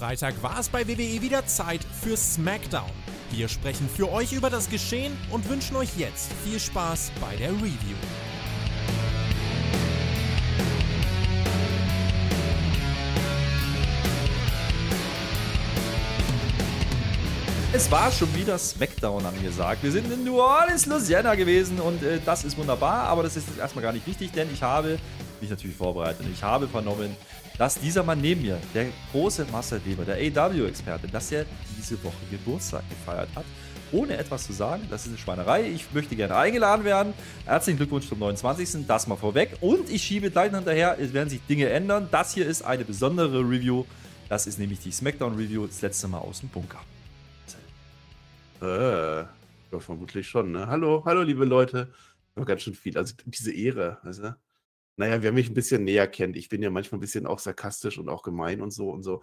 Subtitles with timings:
[0.00, 2.88] Freitag war es bei WWE wieder Zeit für SmackDown.
[3.32, 7.50] Wir sprechen für euch über das Geschehen und wünschen euch jetzt viel Spaß bei der
[7.50, 7.98] Review.
[17.74, 19.82] Es war schon wieder SmackDown angesagt.
[19.82, 23.46] Wir sind in New Orleans, Louisiana gewesen und äh, das ist wunderbar, aber das ist
[23.58, 24.98] erstmal gar nicht wichtig, denn ich habe
[25.42, 27.14] mich natürlich vorbereitet und ich habe vernommen,
[27.60, 31.44] dass dieser Mann neben mir, der große Marcel Weber, der AW-Experte, dass er
[31.76, 33.44] diese Woche Geburtstag gefeiert hat.
[33.92, 35.68] Ohne etwas zu sagen, das ist eine Schweinerei.
[35.68, 37.12] Ich möchte gerne eingeladen werden.
[37.44, 38.86] Herzlichen Glückwunsch zum 29.
[38.86, 39.58] Das mal vorweg.
[39.60, 42.08] Und ich schiebe gleich hinterher, es werden sich Dinge ändern.
[42.10, 43.84] Das hier ist eine besondere Review.
[44.30, 46.80] Das ist nämlich die SmackDown-Review, das letzte Mal aus dem Bunker.
[48.62, 50.66] Äh, ja, vermutlich schon, ne?
[50.66, 51.92] Hallo, hallo, liebe Leute.
[52.36, 52.96] Aber ganz schön viel.
[52.96, 54.36] Also diese Ehre, weißt du?
[55.00, 57.96] Naja, wer mich ein bisschen näher kennt, ich bin ja manchmal ein bisschen auch sarkastisch
[57.96, 59.22] und auch gemein und so und so.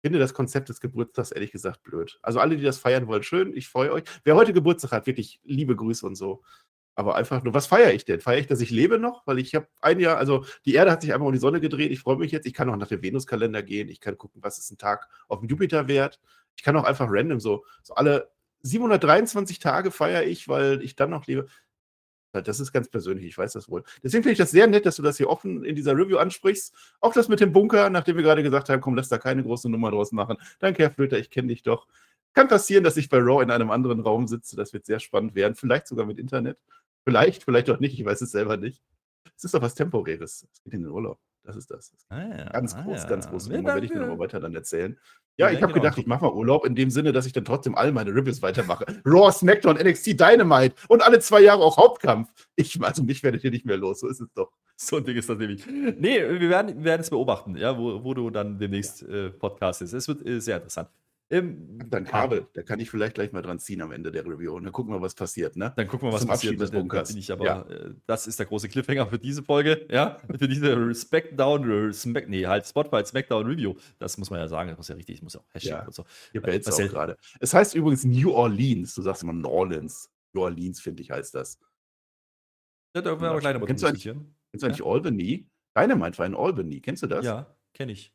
[0.00, 2.18] Ich finde das Konzept des Geburtstags ehrlich gesagt blöd.
[2.22, 4.04] Also alle, die das feiern wollen, schön, ich freue euch.
[4.24, 6.42] Wer heute Geburtstag hat, wirklich liebe Grüße und so.
[6.94, 8.22] Aber einfach nur, was feiere ich denn?
[8.22, 9.26] Feiere ich, dass ich lebe noch?
[9.26, 11.92] Weil ich habe ein Jahr, also die Erde hat sich einfach um die Sonne gedreht.
[11.92, 12.46] Ich freue mich jetzt.
[12.46, 13.90] Ich kann auch nach dem Venuskalender gehen.
[13.90, 16.20] Ich kann gucken, was ist ein Tag auf dem Jupiter wert.
[16.56, 18.30] Ich kann auch einfach random so, so alle
[18.62, 21.48] 723 Tage feiere ich, weil ich dann noch lebe.
[22.32, 23.82] Das ist ganz persönlich, ich weiß das wohl.
[24.02, 26.74] Deswegen finde ich das sehr nett, dass du das hier offen in dieser Review ansprichst.
[27.00, 29.70] Auch das mit dem Bunker, nachdem wir gerade gesagt haben, komm, lass da keine große
[29.70, 30.36] Nummer draus machen.
[30.58, 31.86] Danke, Herr Flöter, ich kenne dich doch.
[32.34, 34.56] Kann passieren, dass ich bei Raw in einem anderen Raum sitze.
[34.56, 35.54] Das wird sehr spannend werden.
[35.54, 36.62] Vielleicht sogar mit Internet.
[37.04, 37.98] Vielleicht, vielleicht auch nicht.
[37.98, 38.82] Ich weiß es selber nicht.
[39.36, 40.46] Es ist doch was Temporäres.
[40.52, 41.18] Es geht in den Urlaub.
[41.48, 41.94] Das ist das.
[42.10, 43.08] Ah, ja, ganz ah, groß, ja.
[43.08, 43.48] ganz groß.
[43.48, 44.98] Nummer werde ich dir nochmal weiter dann erzählen.
[45.38, 45.84] Ja, ich habe genau.
[45.84, 48.42] gedacht, ich mache mal Urlaub in dem Sinne, dass ich dann trotzdem all meine Reviews
[48.42, 48.84] weitermache.
[49.06, 52.30] Raw, SmackDown, NXT, Dynamite und alle zwei Jahre auch Hauptkampf.
[52.54, 54.52] Ich, also mich werdet ihr nicht mehr los, so ist es doch.
[54.76, 55.64] So ein Ding ist das nämlich.
[55.66, 59.94] Nee, wir werden, wir werden es beobachten, ja, wo, wo du dann demnächst äh, podcastest.
[59.94, 60.90] Es wird äh, sehr interessant.
[61.30, 64.54] Ähm, dann Kabel, da kann ich vielleicht gleich mal dran ziehen am Ende der Review.
[64.54, 65.56] Und dann gucken wir, was passiert.
[65.56, 65.74] Ne?
[65.76, 66.58] Dann gucken wir, was Zum passiert.
[66.58, 67.14] Des Bunkers.
[67.14, 67.62] ich aber, ja.
[67.68, 69.86] äh, das ist der große Cliffhanger für diese Folge.
[69.90, 73.74] Ja, für diese Smackdown, Smack, nee, halt Spotlight Smackdown Review.
[73.98, 74.70] Das muss man ja sagen.
[74.70, 75.16] Das muss ja richtig.
[75.16, 75.86] Ich muss auch Hashtag ja.
[75.86, 76.04] und so.
[76.32, 77.18] Ihr bellt auch gerade.
[77.40, 78.94] Es heißt übrigens New Orleans.
[78.94, 80.10] Du sagst immer New Orleans.
[80.32, 81.58] New Orleans, finde ich, heißt das.
[82.94, 84.86] Ja, da werden wir gleich Kennst du eigentlich, kennst du eigentlich ja?
[84.86, 85.46] Albany?
[85.76, 86.80] Dynamite war in Albany.
[86.80, 87.24] Kennst du das?
[87.24, 88.12] Ja, kenne ich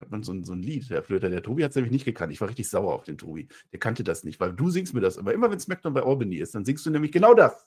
[0.00, 1.28] hat man so ein, so ein Lied, der Flöter.
[1.28, 2.32] Der Tobi hat es nämlich nicht gekannt.
[2.32, 3.48] Ich war richtig sauer auf den Tobi.
[3.72, 5.18] Der kannte das nicht, weil du singst mir das.
[5.18, 7.66] Aber immer wenn SmackDown bei Albany ist, dann singst du nämlich genau das.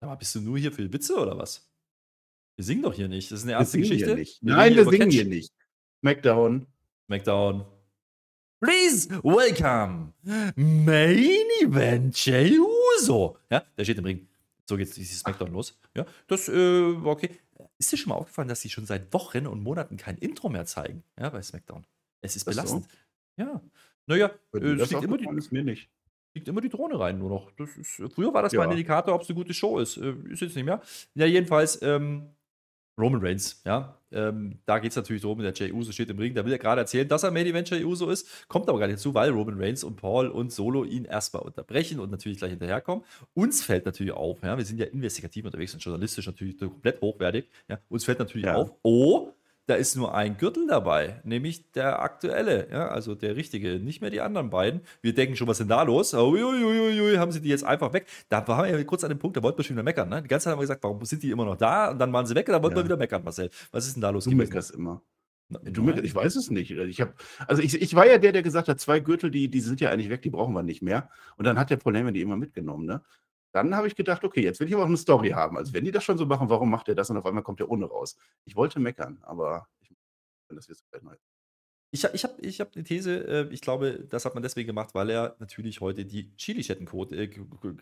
[0.00, 1.70] Aber bist du nur hier für Witze oder was?
[2.56, 3.30] Wir singen doch hier nicht.
[3.30, 4.06] Das ist eine erste wir Geschichte.
[4.06, 4.42] Hier nicht.
[4.42, 5.52] Wir Nein, wir singen hier nicht.
[6.00, 6.66] SmackDown.
[7.06, 7.64] SmackDown.
[8.62, 10.12] Please welcome
[10.54, 13.38] Main Event Jey Uso.
[13.50, 14.28] Ja, der steht im Ring.
[14.68, 15.78] So geht dieses Smackdown los.
[15.96, 17.30] Ja, das äh, war okay.
[17.78, 20.66] Ist dir schon mal aufgefallen, dass sie schon seit Wochen und Monaten kein Intro mehr
[20.66, 21.02] zeigen?
[21.18, 21.86] Ja, bei SmackDown.
[22.20, 22.84] Es ist belastend.
[22.84, 23.42] So?
[23.42, 23.60] Ja.
[24.06, 25.88] Naja, äh, es liegt immer, die, mir nicht.
[26.34, 27.52] liegt immer die Drohne rein, nur noch.
[27.52, 28.58] Das ist, früher war das ja.
[28.58, 29.96] mal ein Indikator, ob es eine gute Show ist.
[29.96, 30.80] Äh, ist jetzt nicht mehr.
[31.14, 32.34] Ja, jedenfalls, ähm,
[32.98, 33.99] Roman Reigns, ja.
[34.12, 36.58] Ähm, da geht es natürlich darum, der Jey Uso steht im Ring, da will er
[36.58, 39.30] gerade erzählen, dass er Main Event Jey Uso ist, kommt aber gar nicht dazu, weil
[39.30, 43.04] Roman Reigns und Paul und Solo ihn erstmal unterbrechen und natürlich gleich hinterherkommen.
[43.34, 47.48] Uns fällt natürlich auf, ja, wir sind ja investigativ unterwegs und journalistisch natürlich komplett hochwertig,
[47.68, 48.56] ja, uns fällt natürlich ja.
[48.56, 49.32] auf, oh,
[49.70, 54.10] da ist nur ein Gürtel dabei, nämlich der aktuelle, ja, also der richtige, nicht mehr
[54.10, 54.80] die anderen beiden.
[55.00, 56.12] Wir denken schon, was ist denn da los?
[56.12, 58.06] Uiuiui, haben sie die jetzt einfach weg?
[58.28, 60.08] Da waren wir ja kurz an dem Punkt, da wollten wir schon wieder meckern.
[60.08, 60.22] Ne?
[60.22, 61.92] Die ganze Zeit haben wir gesagt, warum sind die immer noch da?
[61.92, 62.82] Und dann waren sie weg und dann wollten ja.
[62.82, 63.48] wir wieder meckern, Marcel.
[63.70, 64.24] Was ist denn da los?
[64.24, 65.02] Du meckerst immer.
[65.48, 66.72] Du ich weiß es nicht.
[66.72, 67.14] Ich hab,
[67.46, 69.90] also ich, ich war ja der, der gesagt hat, zwei Gürtel, die, die sind ja
[69.90, 71.10] eigentlich weg, die brauchen wir nicht mehr.
[71.36, 72.86] Und dann hat der Probleme die immer mitgenommen.
[72.86, 73.02] Ne?
[73.52, 75.56] Dann habe ich gedacht, okay, jetzt will ich aber auch eine Story haben.
[75.56, 77.60] Also wenn die das schon so machen, warum macht er das und auf einmal kommt
[77.60, 78.16] der ohne raus?
[78.44, 79.90] Ich wollte meckern, aber ich
[80.48, 81.16] das wird gleich neu.
[81.92, 84.94] Ich, ich habe ich hab eine These, äh, ich glaube, das hat man deswegen gemacht,
[84.94, 87.28] weil er natürlich heute die Chili-Kettenquote, äh,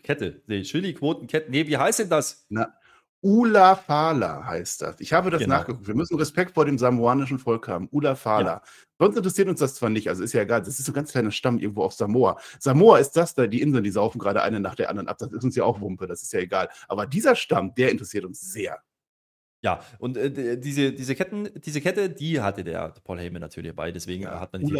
[0.01, 2.45] Kette, nee, Chili-Quotenkette, nee, wie heißt denn das?
[2.49, 2.73] Na,
[3.21, 4.99] Ula Fala heißt das.
[4.99, 5.57] Ich habe das genau.
[5.57, 5.87] nachgeguckt.
[5.87, 7.89] Wir müssen Respekt vor dem samoanischen Volk haben.
[7.91, 8.45] Ula Fala.
[8.45, 8.61] Ja.
[8.97, 10.61] Sonst interessiert uns das zwar nicht, also ist ja egal.
[10.61, 12.39] Das ist so ein ganz kleiner Stamm irgendwo auf Samoa.
[12.59, 15.17] Samoa ist das da, die Inseln, die saufen gerade eine nach der anderen ab.
[15.19, 16.69] Das ist uns ja auch Wumpe, das ist ja egal.
[16.87, 18.79] Aber dieser Stamm, der interessiert uns sehr.
[19.61, 23.91] Ja, und äh, diese, diese, Ketten, diese Kette, die hatte der Paul Heyman natürlich dabei.
[23.91, 24.73] Deswegen ja, hat man die.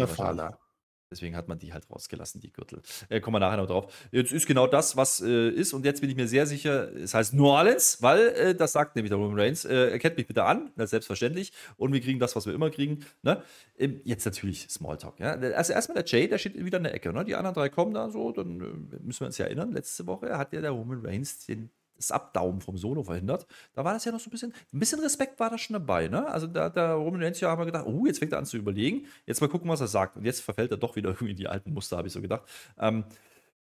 [1.10, 2.82] Deswegen hat man die halt rausgelassen, die Gürtel.
[3.08, 3.92] Äh, kommen wir nachher noch drauf.
[4.12, 5.72] Jetzt ist genau das, was äh, ist.
[5.72, 8.94] Und jetzt bin ich mir sehr sicher, es heißt New Orleans, weil äh, das sagt
[8.94, 9.64] nämlich der Roman Reigns.
[9.64, 11.52] Äh, erkennt mich bitte an, das selbstverständlich.
[11.76, 13.04] Und wir kriegen das, was wir immer kriegen.
[13.22, 13.42] Ne?
[13.76, 15.18] Ähm, jetzt natürlich Smalltalk.
[15.18, 15.32] Ja?
[15.32, 17.12] Also erstmal der Jay, der steht wieder in der Ecke.
[17.12, 17.24] Ne?
[17.24, 19.72] Die anderen drei kommen da so, dann äh, müssen wir uns ja erinnern.
[19.72, 23.46] Letzte Woche hat ja der Roman Reigns den das Abdaumen vom Solo verhindert.
[23.74, 26.08] Da war das ja noch so ein bisschen, ein bisschen Respekt war da schon dabei,
[26.08, 26.26] ne?
[26.26, 28.56] Also da, da Roman Reigns ja haben wir gedacht, oh, jetzt fängt er an zu
[28.56, 30.16] überlegen, jetzt mal gucken, was er sagt.
[30.16, 32.42] Und jetzt verfällt er doch wieder irgendwie in die alten Muster, habe ich so gedacht.
[32.78, 33.04] Ähm,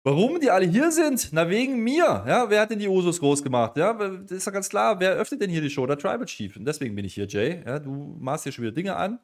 [0.06, 1.30] Warum die alle hier sind?
[1.32, 2.26] Na, wegen mir.
[2.28, 3.78] Ja, wer hat denn die Usos groß gemacht?
[3.78, 5.00] Ja, das ist doch ganz klar.
[5.00, 5.88] Wer öffnet denn hier die Show?
[5.88, 6.58] Der Tribal Chief.
[6.58, 7.64] Und deswegen bin ich hier, Jay.
[7.66, 9.20] Ja, du machst hier schon wieder Dinge an.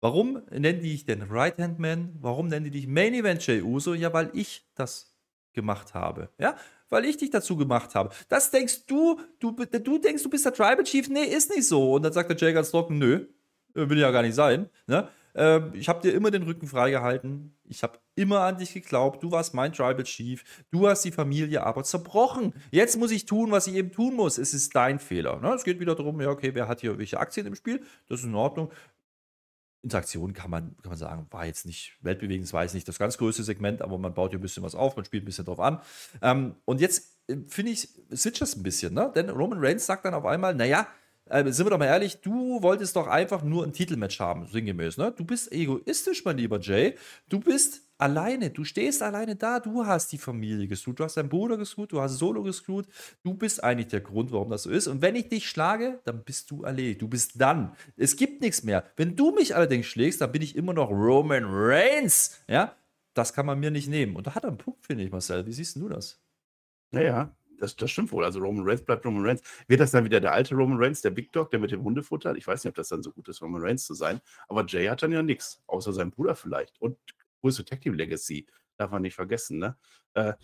[0.00, 2.16] Warum nennen die dich denn Right Hand Man?
[2.20, 3.94] Warum nennen die dich Main Event Jay Uso?
[3.94, 5.14] Ja, weil ich das
[5.52, 6.28] gemacht habe.
[6.38, 6.56] Ja,
[6.88, 8.10] weil ich dich dazu gemacht habe.
[8.28, 11.08] Das denkst du, du, du denkst, du bist der Tribal Chief.
[11.08, 11.94] Nee, ist nicht so.
[11.94, 13.26] Und dann sagt der Jay ganz trocken, nö,
[13.74, 14.68] will ja gar nicht sein.
[14.86, 15.08] Ne?
[15.34, 17.56] Ähm, ich habe dir immer den Rücken freigehalten.
[17.64, 19.22] Ich habe immer an dich geglaubt.
[19.22, 20.44] Du warst mein Tribal Chief.
[20.70, 22.54] Du hast die Familie aber zerbrochen.
[22.70, 24.38] Jetzt muss ich tun, was ich eben tun muss.
[24.38, 25.40] Es ist dein Fehler.
[25.40, 25.52] Ne?
[25.54, 27.82] Es geht wieder darum, ja, okay, wer hat hier welche Aktien im Spiel?
[28.08, 28.70] Das ist in Ordnung.
[29.84, 33.18] Interaktion kann man, kann man sagen, war jetzt nicht weltbewegend, war jetzt nicht das ganz
[33.18, 35.60] größte Segment, aber man baut hier ein bisschen was auf, man spielt ein bisschen drauf
[35.60, 35.80] an.
[36.22, 39.12] Ähm, und jetzt äh, finde ich, switcht das ein bisschen, ne?
[39.14, 40.88] Denn Roman Reigns sagt dann auf einmal, naja,
[41.26, 44.98] äh, sind wir doch mal ehrlich, du wolltest doch einfach nur ein Titelmatch haben, sinngemäß,
[44.98, 45.12] ne?
[45.12, 46.96] Du bist egoistisch, mein lieber Jay.
[47.28, 51.28] Du bist alleine, du stehst alleine da, du hast die Familie gescrewt, du hast deinen
[51.28, 52.86] Bruder gescrewt, du hast Solo gescrewt,
[53.22, 54.86] du bist eigentlich der Grund, warum das so ist.
[54.86, 57.74] Und wenn ich dich schlage, dann bist du erledigt, du bist dann.
[57.96, 58.84] Es gibt nichts mehr.
[58.96, 62.74] Wenn du mich allerdings schlägst, dann bin ich immer noch Roman Reigns, ja?
[63.14, 64.16] Das kann man mir nicht nehmen.
[64.16, 65.46] Und da hat er einen Punkt, finde ich, Marcel.
[65.46, 66.20] Wie siehst du das?
[66.90, 68.24] Naja, das, das stimmt wohl.
[68.24, 69.42] Also Roman Reigns bleibt Roman Reigns.
[69.68, 72.34] Wird das dann wieder der alte Roman Reigns, der Big Dog, der mit dem Hundefutter?
[72.36, 74.20] Ich weiß nicht, ob das dann so gut ist, Roman Reigns zu sein.
[74.48, 76.80] Aber Jay hat dann ja nichts, außer seinem Bruder vielleicht.
[76.80, 76.98] Und
[77.40, 78.46] größte Tag Team Legacy,
[78.76, 79.58] darf man nicht vergessen.
[79.58, 79.76] Ne?
[80.14, 80.34] Äh,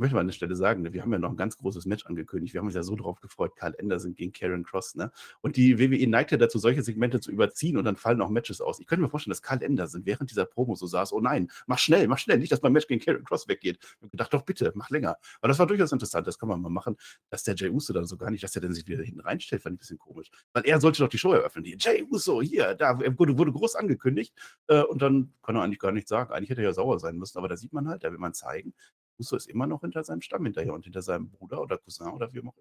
[0.00, 2.06] möchte mal an der Stelle sagen, ne, wir haben ja noch ein ganz großes Match
[2.06, 2.54] angekündigt.
[2.54, 4.96] Wir haben uns ja so drauf gefreut, Karl Anderson gegen Karen Cross.
[4.96, 5.12] Ne?
[5.40, 8.60] Und die WWE neigt ja dazu, solche Segmente zu überziehen und dann fallen auch Matches
[8.60, 8.80] aus.
[8.80, 11.78] Ich könnte mir vorstellen, dass Karl Anderson während dieser Promo so saß, oh nein, mach
[11.78, 13.78] schnell, mach schnell, nicht, dass mein Match gegen Karen Cross weggeht.
[13.80, 15.16] Ich habe gedacht, doch bitte, mach länger.
[15.40, 16.96] Aber das war durchaus interessant, das kann man mal machen,
[17.28, 19.62] dass der Jay Uso dann so gar nicht, dass er dann sich wieder hinten reinstellt,
[19.62, 20.30] fand ich ein bisschen komisch.
[20.52, 21.64] Weil er sollte doch die Show eröffnen.
[21.64, 24.34] Die Jay Uso, hier, da wurde, wurde groß angekündigt
[24.68, 26.32] äh, und dann kann er eigentlich gar nichts sagen.
[26.32, 28.34] Eigentlich hätte er ja sauer sein müssen, aber da sieht man halt, da will man
[28.34, 28.74] zeigen,
[29.20, 32.32] Uso ist immer noch hinter seinem Stamm hinterher und hinter seinem Bruder oder Cousin oder
[32.32, 32.54] wie auch immer.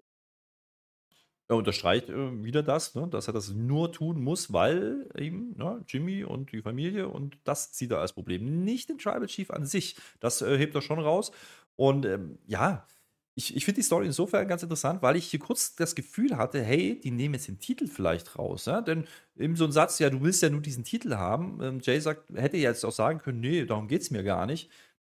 [1.47, 5.83] Er unterstreicht äh, wieder das, ne, dass er das nur tun muss, weil eben ne,
[5.87, 8.63] Jimmy und die Familie und das sieht er als Problem.
[8.63, 9.95] Nicht den Tribal Chief an sich.
[10.19, 11.31] Das äh, hebt er schon raus.
[11.75, 12.85] Und ähm, ja,
[13.33, 16.61] ich, ich finde die Story insofern ganz interessant, weil ich hier kurz das Gefühl hatte,
[16.61, 18.65] hey, die nehmen jetzt den Titel vielleicht raus.
[18.65, 18.81] Ja?
[18.81, 21.59] Denn eben so ein Satz, ja, du willst ja nur diesen Titel haben.
[21.63, 24.69] Ähm, Jay sagt, hätte jetzt auch sagen können, nee, darum geht es mir gar nicht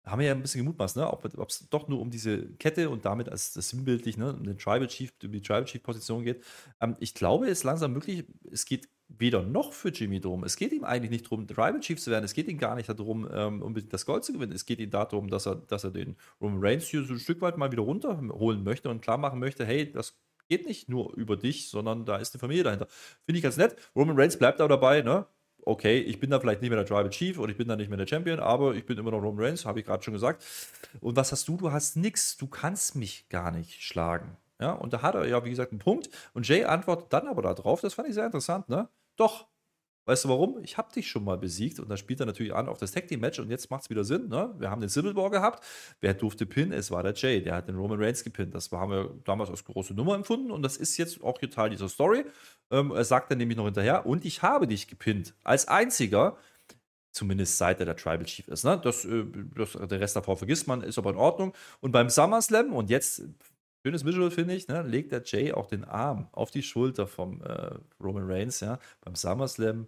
[0.09, 1.11] haben wir ja ein bisschen gemutmaßt, ne?
[1.11, 4.33] ob es doch nur um diese Kette und damit als das sinnbildlich, ne?
[4.33, 6.43] um den Tribal Chief, um die Tribal Chief Position geht.
[6.81, 10.43] Ähm, ich glaube, es ist langsam möglich, es geht weder noch für Jimmy drum.
[10.43, 12.23] Es geht ihm eigentlich nicht darum, Tribal Chief zu werden.
[12.23, 14.51] Es geht ihm gar nicht darum, ähm, unbedingt das Gold zu gewinnen.
[14.51, 17.41] Es geht ihm darum, dass er, dass er den Roman Reigns hier so ein Stück
[17.41, 21.37] weit mal wieder runterholen möchte und klar machen möchte, hey, das geht nicht nur über
[21.37, 22.87] dich, sondern da ist eine Familie dahinter.
[23.25, 23.75] Finde ich ganz nett.
[23.95, 25.25] Roman Reigns bleibt auch dabei, ne?
[25.65, 27.89] Okay, ich bin da vielleicht nicht mehr der Tribal Chief und ich bin da nicht
[27.89, 30.43] mehr der Champion, aber ich bin immer noch Roman Reigns, habe ich gerade schon gesagt.
[30.99, 31.57] Und was hast du?
[31.57, 32.37] Du hast nichts.
[32.37, 34.37] Du kannst mich gar nicht schlagen.
[34.59, 36.09] Ja, und da hat er ja, wie gesagt, einen Punkt.
[36.33, 38.89] Und Jay antwortet dann aber darauf, das fand ich sehr interessant, ne?
[39.15, 39.47] Doch,
[40.09, 40.57] Weißt du warum?
[40.63, 43.07] Ich habe dich schon mal besiegt und da spielt er natürlich an auf das Tag
[43.07, 44.27] Team Match und jetzt macht es wieder Sinn.
[44.27, 44.55] Ne?
[44.57, 45.63] Wir haben den Civil War gehabt.
[46.01, 46.73] Wer durfte pinnen?
[46.73, 47.43] Es war der Jay.
[47.43, 48.55] Der hat den Roman Reigns gepinnt.
[48.55, 51.69] Das haben wir damals als große Nummer empfunden und das ist jetzt auch hier Teil
[51.69, 52.25] dieser Story.
[52.71, 55.33] Ähm, er sagt dann nämlich noch hinterher und ich habe dich gepinnt.
[55.43, 56.37] Als einziger.
[57.11, 58.63] Zumindest seit er der Tribal Chief ist.
[58.63, 58.79] Ne?
[58.83, 61.53] Das, äh, das, der Rest davor vergisst man, ist aber in Ordnung.
[61.81, 63.23] Und beim SummerSlam, und jetzt
[63.83, 67.41] schönes Visual, finde ich, ne, legt der Jay auch den Arm auf die Schulter vom
[67.41, 67.71] äh,
[68.01, 69.87] Roman Reigns, ja, beim SummerSlam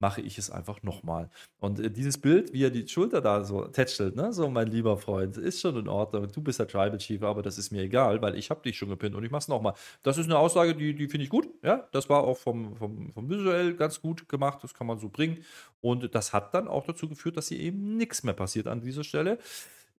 [0.00, 1.30] mache ich es einfach nochmal.
[1.58, 4.32] Und äh, dieses Bild, wie er die Schulter da so tätschelt, ne?
[4.32, 6.26] so mein lieber Freund, ist schon in Ordnung.
[6.32, 8.88] Du bist der Tribal Chief, aber das ist mir egal, weil ich habe dich schon
[8.88, 9.74] gepinnt und ich mache es nochmal.
[10.02, 11.48] Das ist eine Aussage, die, die finde ich gut.
[11.62, 14.58] Ja, das war auch vom, vom, vom Visuell ganz gut gemacht.
[14.62, 15.44] Das kann man so bringen.
[15.80, 19.04] Und das hat dann auch dazu geführt, dass hier eben nichts mehr passiert an dieser
[19.04, 19.38] Stelle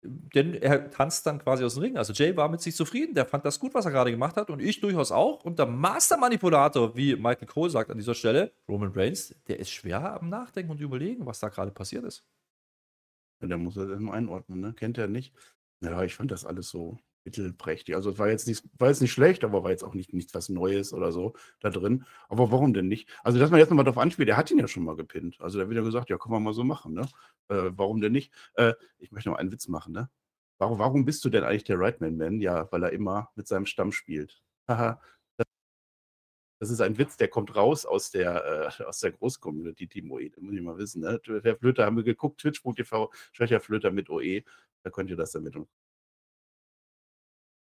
[0.04, 1.98] denn er tanzt dann quasi aus dem Ring.
[1.98, 4.50] Also Jay war mit sich zufrieden, der fand das gut, was er gerade gemacht hat
[4.50, 5.44] und ich durchaus auch.
[5.44, 10.20] Und der Master-Manipulator, wie Michael Cole sagt an dieser Stelle, Roman Reigns, der ist schwer
[10.20, 12.26] am Nachdenken und überlegen, was da gerade passiert ist.
[13.42, 14.74] Ja, der muss er das mal einordnen, ne?
[14.74, 15.34] Kennt er nicht.
[15.82, 17.96] Ja, ich fand das alles so mittelprächtig.
[17.96, 20.34] Also es war jetzt nicht, war jetzt nicht schlecht, aber war jetzt auch nicht nichts
[20.34, 22.06] was Neues oder so da drin.
[22.30, 23.10] Aber warum denn nicht?
[23.24, 25.40] Also, dass man jetzt nochmal darauf anspielt, der hat ihn ja schon mal gepinnt.
[25.40, 27.08] Also der hat wieder gesagt, ja, können wir mal so machen, ne?
[27.50, 28.34] Äh, warum denn nicht?
[28.56, 30.10] Äh, ich möchte noch einen Witz machen, ne?
[30.58, 32.40] Warum, warum bist du denn eigentlich der Rightman Man?
[32.40, 34.44] Ja, weil er immer mit seinem Stamm spielt.
[34.68, 35.02] Haha.
[36.60, 40.30] das ist ein Witz, der kommt raus aus der, äh, der Großcommunity, Team OE.
[40.30, 41.02] Das muss ich mal wissen.
[41.02, 41.20] Ne?
[41.44, 44.44] Der Flöter haben wir geguckt, twitch.tv, Schwächer Flöter mit OE.
[44.84, 45.56] Da könnt ihr das damit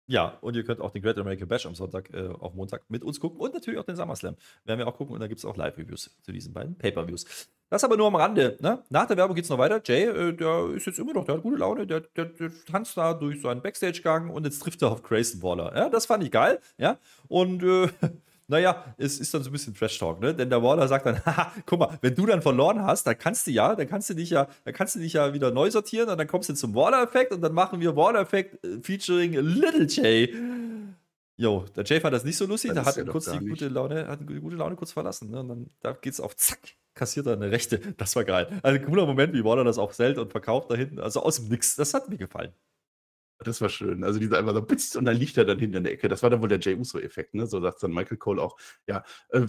[0.09, 3.03] Ja, und ihr könnt auch den Great American Bash am Sonntag äh, auf Montag mit
[3.03, 4.37] uns gucken und natürlich auch den SummerSlam.
[4.63, 7.49] Werden wir auch gucken und da gibt es auch Live-Reviews zu diesen beiden Pay-Per-Views.
[7.69, 8.57] Das aber nur am Rande.
[8.61, 8.81] Ne?
[8.89, 9.81] Nach der Werbung geht es noch weiter.
[9.83, 12.95] Jay, äh, der ist jetzt immer noch, der hat gute Laune, der, der, der tanzt
[12.95, 15.75] da durch seinen Backstage-Gang und jetzt trifft er auf Grayson Waller.
[15.75, 16.61] Ja, das fand ich geil.
[16.77, 16.97] Ja,
[17.27, 17.89] und äh,
[18.47, 20.33] naja, es ist dann so ein bisschen Trash-Talk, ne?
[20.33, 23.45] Denn der Waller sagt dann, haha, guck mal, wenn du dann verloren hast, dann kannst
[23.47, 26.09] du ja, dann kannst du dich ja, dann kannst du dich ja wieder neu sortieren
[26.09, 30.33] und dann kommst du zum Waller-Effekt und dann machen wir Waller-Effekt äh, featuring Little Jay.
[31.35, 34.07] Jo, der Jay fand das nicht so lustig, da hat ja kurz die gute Laune,
[34.07, 35.41] hat die gute Laune kurz verlassen, ne?
[35.41, 36.59] Und dann da geht's auf zack,
[36.95, 37.79] kassiert er eine Rechte.
[37.97, 38.59] Das war geil.
[38.63, 41.35] Also ein cooler Moment, wie Waller das auch selten und verkauft da hinten, also aus
[41.35, 41.75] dem Nix.
[41.75, 42.53] Das hat mir gefallen.
[43.39, 44.03] Das war schön.
[44.03, 46.07] Also diese einfach so putzt und dann liegt er dann hinter der Ecke.
[46.07, 47.45] Das war dann wohl der Jay Uso-Effekt, ne?
[47.45, 48.57] So sagt dann Michael Cole auch.
[48.87, 49.45] Ja, äh,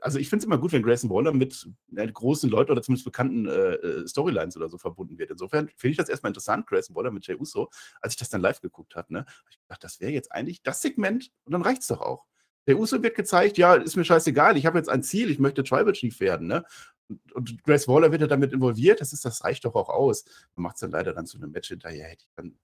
[0.00, 3.04] also ich finde es immer gut, wenn Grayson Waller mit äh, großen Leuten oder zumindest
[3.04, 5.30] bekannten äh, äh Storylines oder so verbunden wird.
[5.30, 8.40] Insofern finde ich das erstmal interessant, Grayson Waller mit Jay Uso, als ich das dann
[8.40, 9.20] live geguckt habe, ne?
[9.20, 12.24] Hab ich gedacht, das wäre jetzt eigentlich das Segment und dann reicht es doch auch.
[12.66, 15.62] Der Uso wird gezeigt, ja, ist mir scheißegal, ich habe jetzt ein Ziel, ich möchte
[15.62, 16.64] Tribal Chief werden, ne?
[17.08, 20.24] Und, und Grace Waller wird ja damit involviert, das ist, das reicht doch auch aus.
[20.56, 22.58] Man macht es dann leider dann zu einem Match hinterher, hätte ich dann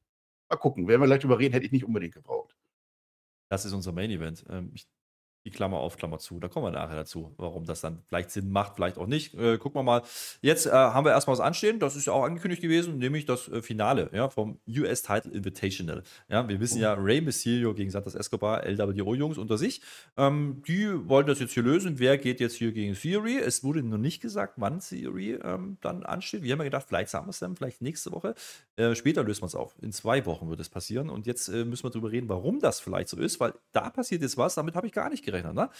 [0.55, 2.55] Mal gucken, werden wir gleich drüber reden, hätte ich nicht unbedingt gebraucht.
[3.49, 4.45] Das ist unser Main Event.
[4.49, 4.87] Ähm, ich
[5.45, 6.41] die Klammer auf, Klammer zu.
[6.41, 9.35] Da kommen wir nachher dazu, warum das dann vielleicht Sinn macht, vielleicht auch nicht.
[9.35, 10.03] Äh, gucken wir mal.
[10.41, 11.79] Jetzt äh, haben wir erstmal was anstehen.
[11.79, 16.03] Das ist ja auch angekündigt gewesen, nämlich das äh, Finale ja, vom US Title Invitational.
[16.31, 19.83] Ja, wir wissen ja, Rey Mysterio gegen Santos Escobar, LWO-Jungs unter sich.
[20.17, 21.99] Ähm, die wollen das jetzt hier lösen.
[21.99, 23.37] Wer geht jetzt hier gegen Theory?
[23.37, 26.43] Es wurde noch nicht gesagt, wann Theory ähm, dann ansteht.
[26.43, 28.35] Wir haben ja gedacht, vielleicht SummerSlam, vielleicht nächste Woche.
[28.77, 29.75] Äh, später lösen wir es auf.
[29.83, 31.11] In zwei Wochen wird es passieren.
[31.11, 34.23] Und jetzt äh, müssen wir darüber reden, warum das vielleicht so ist, weil da passiert
[34.23, 34.55] jetzt was.
[34.55, 35.55] Damit habe ich gar nicht gerechnet gerechnet.
[35.55, 35.71] Ne?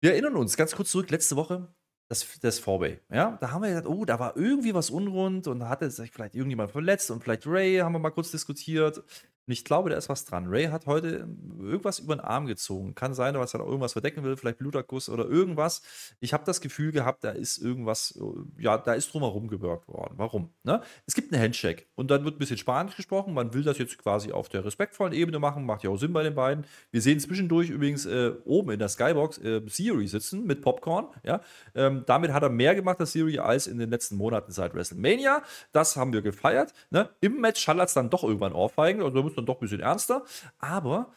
[0.00, 1.68] Wir erinnern uns ganz kurz zurück, letzte Woche,
[2.08, 3.00] das, das Forbay.
[3.12, 6.10] Ja, da haben wir gesagt, oh, da war irgendwie was unrund und da hatte sich
[6.10, 9.02] vielleicht irgendjemand verletzt und vielleicht Ray, haben wir mal kurz diskutiert.
[9.48, 10.44] Und ich glaube, da ist was dran.
[10.46, 11.26] Ray hat heute
[11.58, 12.94] irgendwas über den Arm gezogen.
[12.94, 15.80] Kann sein, dass er irgendwas verdecken will, vielleicht Bluterguss oder irgendwas.
[16.20, 18.20] Ich habe das Gefühl gehabt, da ist irgendwas,
[18.58, 20.14] ja, da ist drumherum gewirkt worden.
[20.18, 20.50] Warum?
[20.64, 20.82] Ne?
[21.06, 23.32] Es gibt einen Handshake und dann wird ein bisschen Spanisch gesprochen.
[23.32, 25.64] Man will das jetzt quasi auf der respektvollen Ebene machen.
[25.64, 26.66] Macht ja auch Sinn bei den beiden.
[26.90, 31.06] Wir sehen zwischendurch übrigens äh, oben in der Skybox äh, Siri sitzen mit Popcorn.
[31.24, 31.40] Ja?
[31.74, 35.42] Ähm, damit hat er mehr gemacht, als Siri, als in den letzten Monaten seit WrestleMania.
[35.72, 36.74] Das haben wir gefeiert.
[36.90, 37.08] Ne?
[37.22, 39.00] Im Match schallert es dann doch irgendwann aufweigen.
[39.00, 40.24] Also da dann doch ein bisschen ernster.
[40.58, 41.12] Aber,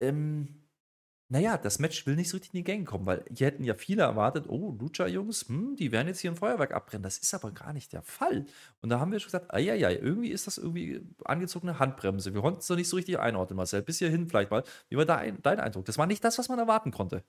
[0.00, 0.66] ähm,
[1.28, 3.74] naja, das Match will nicht so richtig in die Gänge kommen, weil hier hätten ja
[3.74, 7.02] viele erwartet, oh, Lucha-Jungs, hm, die werden jetzt hier ein Feuerwerk abbrennen.
[7.02, 8.46] Das ist aber gar nicht der Fall.
[8.80, 12.32] Und da haben wir schon gesagt, ja, irgendwie ist das irgendwie angezogene Handbremse.
[12.32, 13.82] Wir konnten es noch nicht so richtig einordnen, Marcel.
[13.82, 14.62] Bis hierhin vielleicht mal.
[14.88, 15.84] Wie war dein, dein Eindruck?
[15.86, 17.24] Das war nicht das, was man erwarten konnte.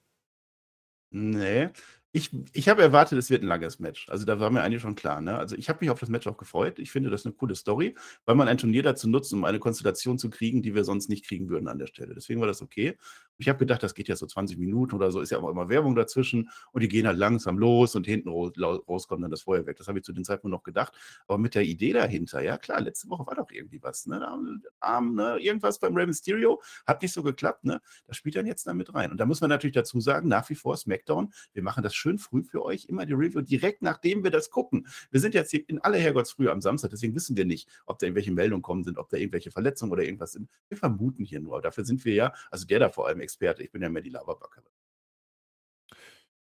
[1.10, 1.70] Nee,
[2.14, 4.10] ich, ich habe erwartet, es wird ein langes Match.
[4.10, 5.22] Also da war mir eigentlich schon klar.
[5.22, 5.38] Ne?
[5.38, 6.80] Also ich habe mich auf das Match auch gefreut.
[6.80, 7.96] Ich finde das eine coole Story,
[8.26, 11.26] weil man ein Turnier dazu nutzt, um eine Konstellation zu kriegen, die wir sonst nicht
[11.28, 12.16] kriegen würden an der Stelle.
[12.16, 12.98] Deswegen war das okay.
[13.38, 15.70] Ich habe gedacht, das geht ja so 20 Minuten oder so, ist ja auch immer
[15.70, 19.78] Werbung dazwischen und die gehen halt langsam los und hinten rauskommt dann das Feuerwerk.
[19.78, 20.94] Das habe ich zu dem Zeitpunkt noch gedacht.
[21.28, 24.06] Aber mit der Idee dahinter, ja klar, letzte Woche war doch irgendwie was.
[24.06, 24.20] Ne?
[24.20, 25.38] Da, ne?
[25.40, 27.64] Irgendwas beim Rey Mysterio hat nicht so geklappt.
[27.64, 27.82] Ne?
[28.06, 29.12] Das spielt dann jetzt damit rein.
[29.12, 32.18] Und da muss man natürlich dazu sagen, nach wie vor SmackDown, wir machen das schön
[32.18, 34.88] früh für euch, immer die Review direkt nachdem wir das gucken.
[35.12, 38.32] Wir sind jetzt in aller Herrgottsfrühe am Samstag, deswegen wissen wir nicht, ob da irgendwelche
[38.32, 40.50] Meldungen kommen sind, ob da irgendwelche Verletzungen oder irgendwas sind.
[40.70, 41.62] Wir vermuten hier nur.
[41.62, 43.64] Dafür sind wir ja, also der da vor allem Experte.
[43.64, 44.64] Ich bin ja mehr die Laberbacke.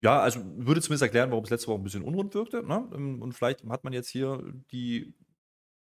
[0.02, 2.62] Ja, also würde zumindest erklären, warum es letzte Woche ein bisschen unrund wirkte.
[2.62, 2.90] Ne?
[2.94, 5.14] Ähm, und vielleicht hat man jetzt hier die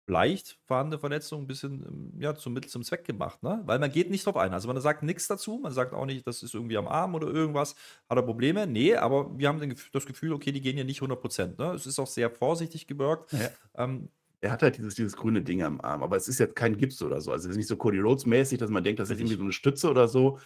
[0.08, 3.62] leicht vorhandene Verletzung ein bisschen ähm, ja, zum Mittel zum Zweck gemacht, ne?
[3.66, 4.52] Weil man geht nicht drauf ein.
[4.52, 7.28] Also man sagt nichts dazu, man sagt auch nicht, das ist irgendwie am Arm oder
[7.28, 7.74] irgendwas,
[8.08, 8.66] hat er Probleme.
[8.66, 11.58] Nee, aber wir haben das Gefühl, okay, die gehen ja nicht 100 Prozent.
[11.58, 11.72] Ne?
[11.74, 13.32] Es ist auch sehr vorsichtig gewirkt.
[13.32, 13.50] Ja.
[13.76, 14.08] Ähm,
[14.40, 17.02] er hat halt dieses, dieses grüne Ding am Arm, aber es ist jetzt kein Gips
[17.02, 17.32] oder so.
[17.32, 19.42] Also es ist nicht so Cody Rhodes mäßig, dass man denkt, das ist irgendwie so
[19.42, 20.38] eine Stütze oder so.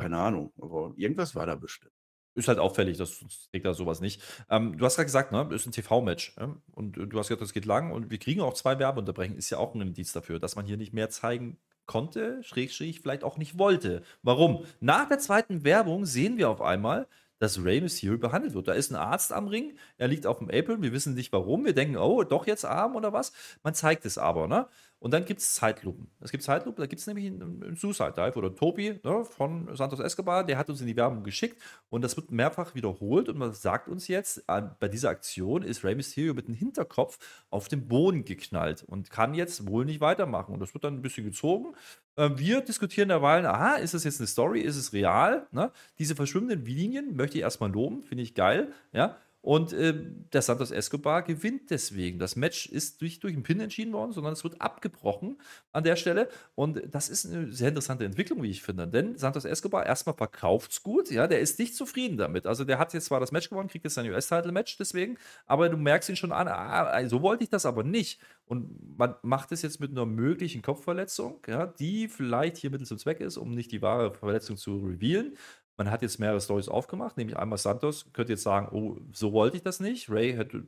[0.00, 1.92] Keine Ahnung, aber irgendwas war da bestimmt.
[2.34, 3.18] Ist halt auffällig, das
[3.50, 4.22] trägt da sowas nicht.
[4.48, 6.36] Ähm, du hast gerade gesagt, ne, ist ein TV-Match.
[6.38, 6.56] Ja?
[6.72, 9.38] Und du hast gesagt, das geht lang und wir kriegen auch zwei Werbeunterbrechungen.
[9.38, 13.24] Ist ja auch ein Indiz dafür, dass man hier nicht mehr zeigen konnte, schrägstrich vielleicht
[13.24, 14.04] auch nicht wollte.
[14.22, 14.64] Warum?
[14.78, 17.08] Nach der zweiten Werbung sehen wir auf einmal,
[17.40, 18.68] dass Rey Mysterio behandelt wird.
[18.68, 21.64] Da ist ein Arzt am Ring, er liegt auf dem Apron, wir wissen nicht warum,
[21.64, 23.32] wir denken, oh, doch jetzt Arm oder was.
[23.64, 24.68] Man zeigt es aber, ne?
[25.00, 26.08] Und dann gibt es Zeitlupen.
[26.20, 29.74] Es gibt Zeitlupen, da gibt es nämlich einen, einen Suicide Dive oder Topi ne, von
[29.74, 33.38] Santos Escobar, der hat uns in die Werbung geschickt und das wird mehrfach wiederholt und
[33.38, 37.88] man sagt uns jetzt, bei dieser Aktion ist Rey Mysterio mit dem Hinterkopf auf den
[37.88, 40.52] Boden geknallt und kann jetzt wohl nicht weitermachen.
[40.52, 41.74] Und das wird dann ein bisschen gezogen.
[42.18, 45.46] Ähm, wir diskutieren derweil, aha, ist das jetzt eine Story, ist es real?
[45.50, 45.72] Ne?
[45.98, 48.72] Diese verschwimmenden Linien möchte ich erstmal loben, finde ich geil.
[48.92, 49.16] Ja?
[49.42, 49.94] Und äh,
[50.32, 52.18] der Santos Escobar gewinnt deswegen.
[52.18, 55.40] Das Match ist nicht durch einen Pin entschieden worden, sondern es wird abgebrochen
[55.72, 56.28] an der Stelle.
[56.54, 58.86] Und das ist eine sehr interessante Entwicklung, wie ich finde.
[58.86, 61.10] Denn Santos Escobar erstmal verkauft es gut.
[61.10, 62.46] Ja, der ist nicht zufrieden damit.
[62.46, 65.16] Also der hat jetzt zwar das Match gewonnen, kriegt jetzt sein US-Title-Match deswegen,
[65.46, 68.20] aber du merkst ihn schon an, ah, so wollte ich das aber nicht.
[68.44, 72.98] Und man macht es jetzt mit einer möglichen Kopfverletzung, ja, die vielleicht hier Mittel zum
[72.98, 75.36] Zweck ist, um nicht die wahre Verletzung zu revealen.
[75.80, 79.56] Man hat jetzt mehrere Stories aufgemacht, nämlich einmal Santos könnte jetzt sagen, oh, so wollte
[79.56, 80.10] ich das nicht.
[80.10, 80.64] Ray hätte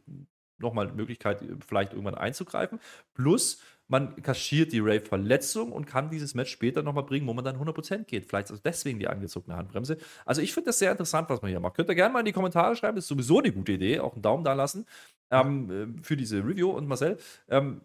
[0.57, 2.81] nochmal die Möglichkeit, vielleicht irgendwann einzugreifen.
[3.13, 7.59] Plus, man kaschiert die Ray-Verletzung und kann dieses Match später nochmal bringen, wo man dann
[7.59, 8.25] 100% geht.
[8.25, 9.99] Vielleicht ist deswegen die angezogene Handbremse.
[10.25, 11.75] Also ich finde das sehr interessant, was man hier macht.
[11.75, 14.01] Könnt ihr gerne mal in die Kommentare schreiben, das ist sowieso eine gute Idee.
[14.01, 14.87] Auch einen Daumen da lassen
[15.31, 16.71] ähm, äh, für diese Review.
[16.71, 17.19] Und Marcel,
[17.51, 17.83] ähm,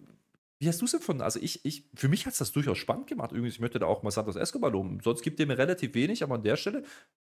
[0.59, 1.21] wie hast du es empfunden?
[1.21, 3.31] Also ich, ich, für mich hat es das durchaus spannend gemacht.
[3.31, 4.99] Übrigens, ich möchte da auch mal Santos Escobar loben.
[5.03, 6.83] Sonst gibt ihr mir relativ wenig, aber an der Stelle,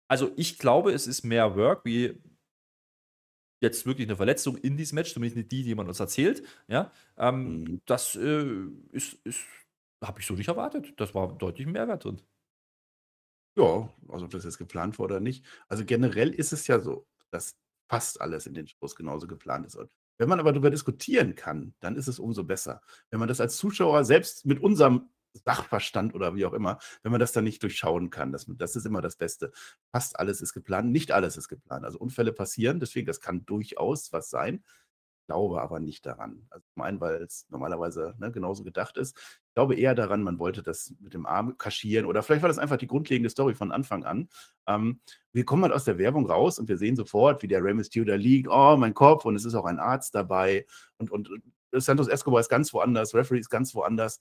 [0.07, 2.21] also ich glaube, es ist mehr Work, wie
[3.62, 6.43] jetzt wirklich eine Verletzung in diesem Match, zumindest nicht die, die man uns erzählt.
[6.67, 7.81] Ja, ähm, mhm.
[7.86, 9.45] das äh, ist, ist
[10.03, 10.93] habe ich so nicht erwartet.
[10.98, 12.21] Das war deutlich Mehrwert drin.
[13.57, 15.45] Ja, also ob das jetzt geplant war oder nicht.
[15.67, 17.57] Also generell ist es ja so, dass
[17.89, 19.75] fast alles in den Shows genauso geplant ist.
[19.75, 19.89] Und
[20.20, 22.82] wenn man aber darüber diskutieren kann, dann ist es umso besser.
[23.10, 27.20] Wenn man das als Zuschauer selbst mit unserem Sachverstand oder wie auch immer, wenn man
[27.20, 28.32] das dann nicht durchschauen kann.
[28.32, 29.52] Das, das ist immer das Beste.
[29.92, 31.86] Fast alles ist geplant, nicht alles ist geplant.
[31.86, 34.64] Also Unfälle passieren, deswegen, das kann durchaus was sein
[35.29, 36.48] glaube aber nicht daran.
[36.50, 39.15] Also zum einen, weil es normalerweise ne, genauso gedacht ist.
[39.15, 42.57] Ich glaube eher daran, man wollte das mit dem Arm kaschieren oder vielleicht war das
[42.57, 44.27] einfach die grundlegende Story von Anfang an.
[44.65, 47.75] Ähm, wir kommen halt aus der Werbung raus und wir sehen sofort, wie der Rey
[47.75, 48.48] Mysterio da liegt.
[48.50, 50.65] Oh, mein Kopf und es ist auch ein Arzt dabei
[50.98, 51.29] und, und
[51.71, 54.19] Santos Escobar ist ganz woanders, Referee ist ganz woanders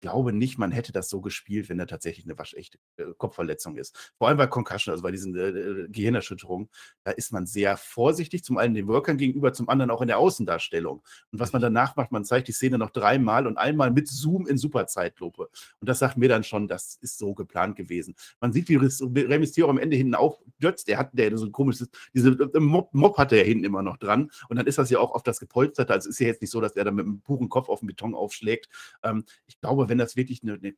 [0.00, 4.12] glaube nicht, man hätte das so gespielt, wenn da tatsächlich eine waschechte äh, Kopfverletzung ist.
[4.18, 6.68] Vor allem bei Concussion, also bei diesen äh, äh, Gehirnerschütterungen,
[7.04, 10.18] da ist man sehr vorsichtig, zum einen den Workern gegenüber, zum anderen auch in der
[10.18, 11.02] Außendarstellung.
[11.32, 14.46] Und was man danach macht, man zeigt die Szene noch dreimal und einmal mit Zoom
[14.46, 15.48] in Superzeitlupe.
[15.80, 18.14] Und das sagt mir dann schon, das ist so geplant gewesen.
[18.40, 20.88] Man sieht, wie Rey Mysterio am Ende hinten aufdürzt.
[20.88, 23.82] Der hat der so ein komisches, diese äh, Mob, Mob hat er ja hinten immer
[23.82, 24.30] noch dran.
[24.48, 25.92] Und dann ist das ja auch auf das gepolsterte.
[25.92, 27.86] Also ist ja jetzt nicht so, dass er da mit einem puren Kopf auf den
[27.86, 28.68] Beton aufschlägt.
[29.02, 30.74] Ähm, ich glaube, wenn das wirklich eine, eine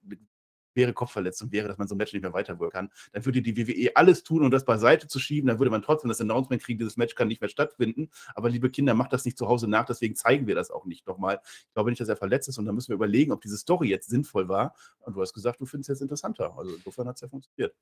[0.73, 3.57] schwere Kopfverletzung wäre, dass man so ein Match nicht mehr weiterwirken kann, dann würde die
[3.57, 5.49] WWE alles tun, um das beiseite zu schieben.
[5.49, 8.11] Dann würde man trotzdem das Announcement kriegen, dieses Match kann nicht mehr stattfinden.
[8.35, 11.07] Aber liebe Kinder, macht das nicht zu Hause nach, deswegen zeigen wir das auch nicht
[11.07, 11.41] nochmal.
[11.45, 13.89] Ich glaube nicht, dass er verletzt ist und dann müssen wir überlegen, ob diese Story
[13.89, 14.75] jetzt sinnvoll war.
[15.01, 16.57] Und du hast gesagt, du findest es jetzt interessanter.
[16.57, 17.75] Also insofern hat es ja funktioniert.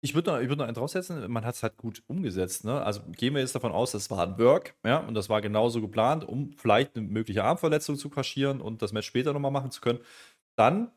[0.00, 2.64] Ich würde noch, würd noch einen draufsetzen, man hat es halt gut umgesetzt.
[2.64, 2.80] Ne?
[2.80, 5.80] Also gehen wir jetzt davon aus, das war ein Work, ja, und das war genauso
[5.80, 9.80] geplant, um vielleicht eine mögliche Armverletzung zu kaschieren und das Match später nochmal machen zu
[9.80, 9.98] können
[10.58, 10.90] dann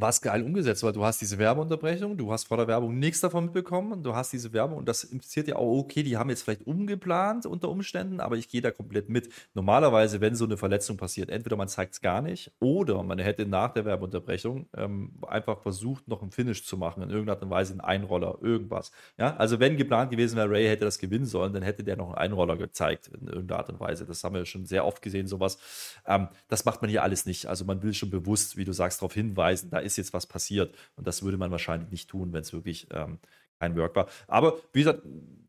[0.00, 3.20] war es geil umgesetzt, weil du hast diese Werbeunterbrechung, du hast vor der Werbung nichts
[3.20, 6.42] davon mitbekommen, du hast diese Werbung und das impliziert ja auch, okay, die haben jetzt
[6.42, 9.28] vielleicht umgeplant unter Umständen, aber ich gehe da komplett mit.
[9.54, 13.46] Normalerweise, wenn so eine Verletzung passiert, entweder man zeigt es gar nicht oder man hätte
[13.46, 17.80] nach der Werbeunterbrechung ähm, einfach versucht, noch einen Finish zu machen, in irgendeiner Weise einen
[17.80, 18.92] Einroller, irgendwas.
[19.16, 22.08] Ja, also wenn geplant gewesen wäre, Ray hätte das gewinnen sollen, dann hätte der noch
[22.08, 24.04] einen Einroller gezeigt, in irgendeiner Art und Weise.
[24.04, 25.58] Das haben wir schon sehr oft gesehen, sowas.
[26.06, 27.46] Ähm, das macht man hier alles nicht.
[27.46, 30.74] Also man will schon bewusst, wie du sagst, darauf hinweisen, da ist jetzt was passiert.
[30.96, 33.18] Und das würde man wahrscheinlich nicht tun, wenn es wirklich ähm,
[33.58, 34.08] kein Work war.
[34.26, 35.02] Aber wie gesagt,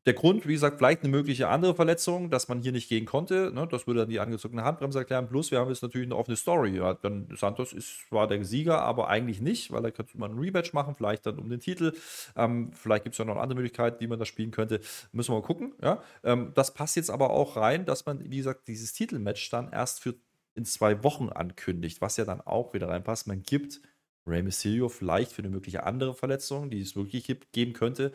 [0.06, 3.52] der Grund, wie gesagt, vielleicht eine mögliche andere Verletzung, dass man hier nicht gehen konnte,
[3.54, 5.28] ne, das würde dann die angezogene Handbremse erklären.
[5.28, 6.78] Plus, wir haben jetzt natürlich eine offene Story.
[6.78, 10.40] Ja, dann Santos ist zwar der Sieger, aber eigentlich nicht, weil er könnte man ein
[10.40, 11.94] Rematch machen, vielleicht dann um den Titel.
[12.36, 14.80] Ähm, vielleicht gibt es ja noch eine andere Möglichkeit, wie man das spielen könnte.
[15.12, 15.74] Müssen wir mal gucken.
[15.82, 16.02] Ja?
[16.24, 20.02] Ähm, das passt jetzt aber auch rein, dass man, wie gesagt, dieses Titelmatch dann erst
[20.02, 20.16] für
[20.56, 23.28] in zwei Wochen ankündigt, was ja dann auch wieder reinpasst.
[23.28, 23.82] Man gibt
[24.30, 28.12] Rey Mysterio vielleicht für eine mögliche andere Verletzung, die es wirklich geben könnte,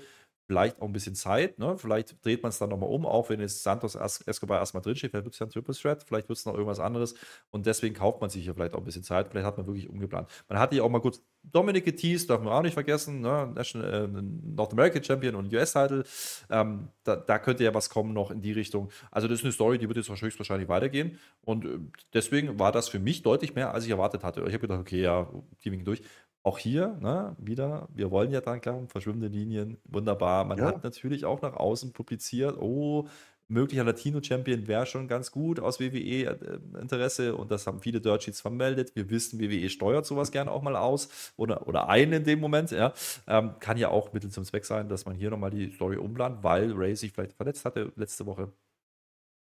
[0.46, 1.58] vielleicht auch ein bisschen Zeit.
[1.58, 1.76] Ne?
[1.78, 5.10] Vielleicht dreht man es dann nochmal um, auch wenn es Santos Escobar erstmal drinsteht.
[5.10, 7.14] Vielleicht wird es ja ein Triple Threat, vielleicht wird es noch irgendwas anderes.
[7.50, 9.28] Und deswegen kauft man sich hier vielleicht auch ein bisschen Zeit.
[9.28, 10.28] Vielleicht hat man wirklich umgeplant.
[10.48, 13.20] Man hatte ja auch mal kurz Dominic geteased, darf man auch nicht vergessen.
[13.20, 13.52] Ne?
[13.54, 14.22] National, äh,
[14.54, 16.04] North American Champion und US-Title.
[16.50, 18.90] Ähm, da, da, könnte ja was kommen noch in die Richtung.
[19.10, 21.18] Also, das ist eine Story, die wird jetzt wahrscheinlich, wahrscheinlich weitergehen.
[21.42, 21.78] Und äh,
[22.14, 24.40] deswegen war das für mich deutlich mehr, als ich erwartet hatte.
[24.40, 25.30] Ich habe gedacht, okay, ja,
[25.62, 26.02] die winken durch
[26.44, 30.44] auch hier, ne, wieder, wir wollen ja dran glauben, verschwimmende Linien, wunderbar.
[30.44, 30.66] Man ja.
[30.66, 33.08] hat natürlich auch nach außen publiziert, oh,
[33.48, 38.42] möglicher Latino-Champion wäre schon ganz gut aus WWE-Interesse äh, und das haben viele Dirt Sheets
[38.42, 38.94] vermeldet.
[38.94, 42.70] Wir wissen, WWE steuert sowas gerne auch mal aus oder, oder ein in dem Moment.
[42.70, 42.92] Ja.
[43.26, 46.42] Ähm, kann ja auch Mittel zum Zweck sein, dass man hier nochmal die Story umplant,
[46.42, 48.52] weil Ray sich vielleicht verletzt hatte letzte Woche.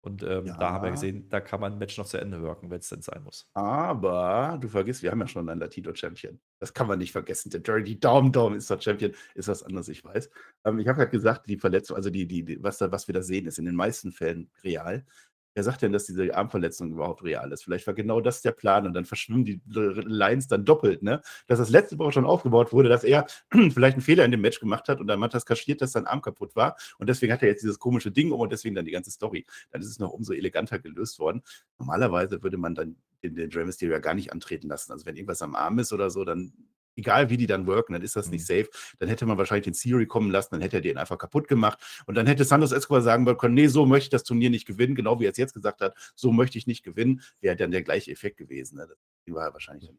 [0.05, 0.57] Und ähm, ja.
[0.57, 2.89] da haben wir gesehen, da kann man ein Match noch zu Ende wirken, wenn es
[2.89, 3.49] denn sein muss.
[3.55, 6.41] Aber du vergisst, wir haben ja schon einen Latino-Champion.
[6.59, 7.51] Das kann man nicht vergessen.
[7.51, 10.29] Der Dirty Dom Dom ist der Champion, ist was anderes, ich weiß.
[10.65, 13.15] Ähm, ich habe halt gesagt, die Verletzung, also die, die, die, was, da, was wir
[13.15, 15.07] da sehen, ist in den meisten Fällen real.
[15.55, 17.65] Wer sagt denn, dass diese Armverletzung überhaupt real ist?
[17.65, 21.21] Vielleicht war genau das der Plan und dann verschwimmen die Lines dann doppelt, ne?
[21.47, 24.61] Dass das letzte Woche schon aufgebaut wurde, dass er vielleicht einen Fehler in dem Match
[24.61, 27.43] gemacht hat und dann hat das kaschiert, dass sein Arm kaputt war und deswegen hat
[27.43, 29.47] er jetzt dieses komische Ding um und deswegen dann die ganze Story.
[29.71, 31.43] Dann ist es noch umso eleganter gelöst worden.
[31.79, 34.93] Normalerweise würde man dann den, den Dre Mysterio gar nicht antreten lassen.
[34.93, 36.53] Also wenn irgendwas am Arm ist oder so, dann
[36.97, 38.65] egal wie die dann worken, dann ist das nicht mhm.
[38.65, 38.71] safe.
[38.99, 41.79] Dann hätte man wahrscheinlich den Theory kommen lassen, dann hätte er den einfach kaputt gemacht.
[42.07, 44.95] Und dann hätte Santos Escobar sagen können, nee, so möchte ich das Turnier nicht gewinnen,
[44.95, 47.83] genau wie er es jetzt gesagt hat, so möchte ich nicht gewinnen, wäre dann der
[47.83, 48.77] gleiche Effekt gewesen.
[48.77, 48.87] Ne?
[48.89, 49.91] Das war wahrscheinlich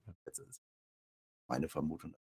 [1.48, 2.16] meine Vermutung.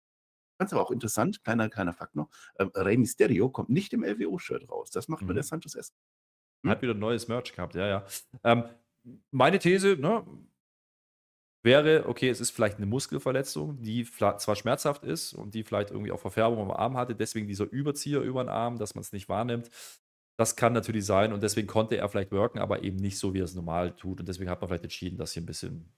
[0.59, 2.29] Ganz aber auch interessant, kleiner, kleiner Fakt noch,
[2.59, 4.91] ähm, Rey Mysterio kommt nicht im LWO-Shirt raus.
[4.91, 5.29] Das macht mhm.
[5.29, 6.03] nur der Santos Escobar.
[6.65, 6.71] Hm?
[6.71, 8.07] Hat wieder neues Merch gehabt, ja, ja.
[8.43, 8.65] Ähm,
[9.31, 10.27] meine These, ne,
[11.69, 16.13] wäre, okay, es ist vielleicht eine Muskelverletzung, die zwar schmerzhaft ist und die vielleicht irgendwie
[16.13, 19.29] auch Verfärbung am Arm hatte, deswegen dieser Überzieher über den Arm, dass man es nicht
[19.29, 19.71] wahrnimmt.
[20.39, 23.41] Das kann natürlich sein und deswegen konnte er vielleicht wirken, aber eben nicht so, wie
[23.41, 24.21] er es normal tut.
[24.21, 25.93] Und deswegen hat man vielleicht entschieden, das hier ein bisschen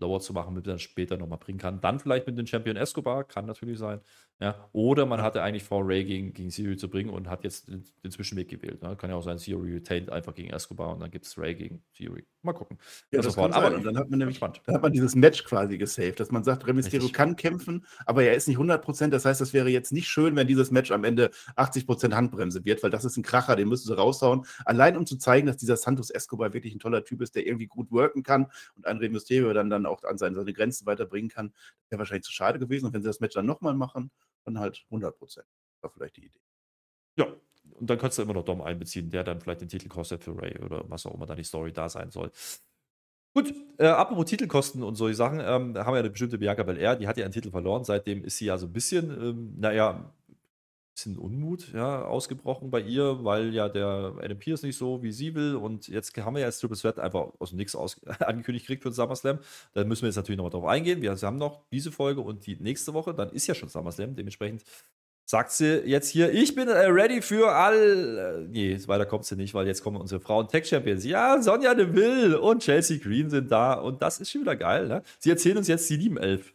[0.00, 1.80] lower zu machen, damit man dann später nochmal bringen kann.
[1.80, 4.00] Dann vielleicht mit dem Champion Escobar, kann natürlich sein.
[4.42, 7.68] Ja, oder man hatte eigentlich vor, Ray gegen, gegen Theory zu bringen und hat jetzt
[7.68, 8.82] den, den Zwischenweg gewählt.
[8.82, 8.96] Ne?
[8.96, 11.82] Kann ja auch sein, Theory retained einfach gegen Escobar und dann gibt es Ray gegen
[11.94, 12.24] Theory.
[12.40, 12.78] Mal gucken.
[13.12, 14.62] Ja, das, das kann aber und dann hat man nämlich spannend.
[14.64, 17.12] dann hat man dieses Match quasi gesaved, dass man sagt, Rey Mysterio Richtig.
[17.12, 19.08] kann kämpfen, aber er ist nicht 100%.
[19.08, 22.82] Das heißt, das wäre jetzt nicht schön, wenn dieses Match am Ende 80% Handbremse wird,
[22.82, 24.46] weil das ist ein Kracher, den müssen sie raushauen.
[24.64, 27.66] Allein um zu zeigen, dass dieser Santos Escobar wirklich ein toller Typ ist, der irgendwie
[27.66, 31.30] gut worken kann und ein Rey Mysterio dann, dann auch an seine, seine Grenzen weiterbringen
[31.30, 31.52] kann,
[31.88, 32.86] wäre wahrscheinlich zu schade gewesen.
[32.86, 34.10] Und wenn sie das Match dann nochmal machen,
[34.44, 35.46] dann halt 100 Prozent.
[35.82, 36.40] War vielleicht die Idee.
[37.16, 37.26] Ja,
[37.74, 40.40] und dann kannst du immer noch Dom einbeziehen, der dann vielleicht den Titel kostet für
[40.40, 42.30] Ray oder was auch immer dann die Story da sein soll.
[43.32, 46.96] Gut, äh, apropos Titelkosten und solche Sachen, ähm, haben wir ja eine bestimmte Bianca Belair,
[46.96, 50.12] die hat ja einen Titel verloren, seitdem ist sie ja so ein bisschen, ähm, naja,
[50.94, 55.34] bisschen Unmut ja, ausgebrochen bei ihr, weil ja der NMP ist nicht so, wie sie
[55.34, 55.54] will.
[55.54, 58.82] Und jetzt haben wir ja als Triple Threat einfach aus dem Nix aus angekündigt gekriegt
[58.82, 59.38] für den SummerSlam.
[59.72, 61.02] Da müssen wir jetzt natürlich nochmal drauf eingehen.
[61.02, 63.14] Wir haben noch diese Folge und die nächste Woche.
[63.14, 64.16] Dann ist ja schon SummerSlam.
[64.16, 64.64] Dementsprechend
[65.30, 68.44] sagt sie jetzt hier, ich bin äh, ready für all.
[68.44, 71.04] Äh, nee, weiter kommt sie nicht, weil jetzt kommen unsere Frauen Tech Champions.
[71.04, 73.74] Ja, Sonja Deville und Chelsea Green sind da.
[73.74, 74.88] Und das ist schon wieder geil.
[74.88, 75.02] Ne?
[75.18, 76.52] Sie erzählen uns jetzt, sie lieben elf.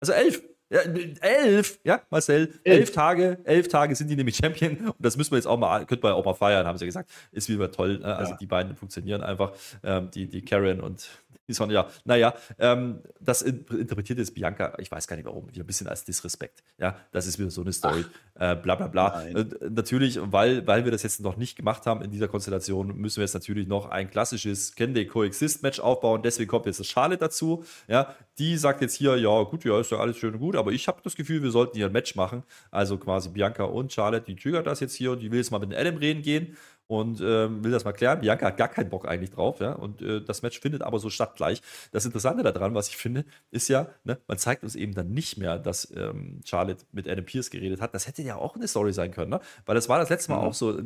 [0.00, 0.42] Also elf.
[0.70, 0.80] Ja,
[1.20, 2.78] elf, ja, Marcel, elf.
[2.78, 2.92] elf.
[2.92, 6.02] Tage, elf Tage sind die nämlich Champion und das müssen wir jetzt auch mal, könnte
[6.02, 7.10] man auch mal feiern, haben sie gesagt.
[7.32, 7.98] Ist wieder toll.
[8.00, 8.14] Ne?
[8.14, 8.36] Also ja.
[8.36, 9.52] die beiden funktionieren einfach,
[9.82, 11.08] ähm, die, die Karen und
[11.48, 11.88] die Sonja.
[12.04, 16.04] Naja, ähm, das interpretiert jetzt Bianca, ich weiß gar nicht warum, wieder ein bisschen als
[16.04, 16.62] Disrespekt.
[16.78, 18.04] Ja, das ist wieder so eine Story.
[18.34, 19.26] Äh, bla bla bla.
[19.26, 23.16] Äh, natürlich, weil, weil wir das jetzt noch nicht gemacht haben in dieser Konstellation, müssen
[23.16, 26.22] wir jetzt natürlich noch ein klassisches Can They Coexist-Match aufbauen.
[26.22, 27.64] Deswegen kommt jetzt das Charlotte dazu.
[27.88, 30.70] Ja, die sagt jetzt hier, ja, gut, ja, ist ja alles schön und gut, aber
[30.70, 32.44] ich habe das Gefühl, wir sollten hier ein Match machen.
[32.70, 35.58] Also quasi Bianca und Charlotte, die triggert das jetzt hier und die will jetzt mal
[35.58, 36.56] mit Adam reden gehen
[36.88, 38.20] und ähm, will das mal klären.
[38.20, 39.72] Bianca hat gar keinen Bock eigentlich drauf, ja.
[39.72, 41.60] Und äh, das Match findet aber so statt gleich.
[41.92, 45.36] Das Interessante daran, was ich finde, ist ja, ne, man zeigt uns eben dann nicht
[45.36, 47.94] mehr, dass ähm, Charlotte mit Adam Pierce geredet hat.
[47.94, 49.40] Das hätte ja auch eine Story sein können, ne?
[49.66, 50.44] Weil das war das letzte Mal mhm.
[50.44, 50.78] auch so.
[50.78, 50.82] Äh,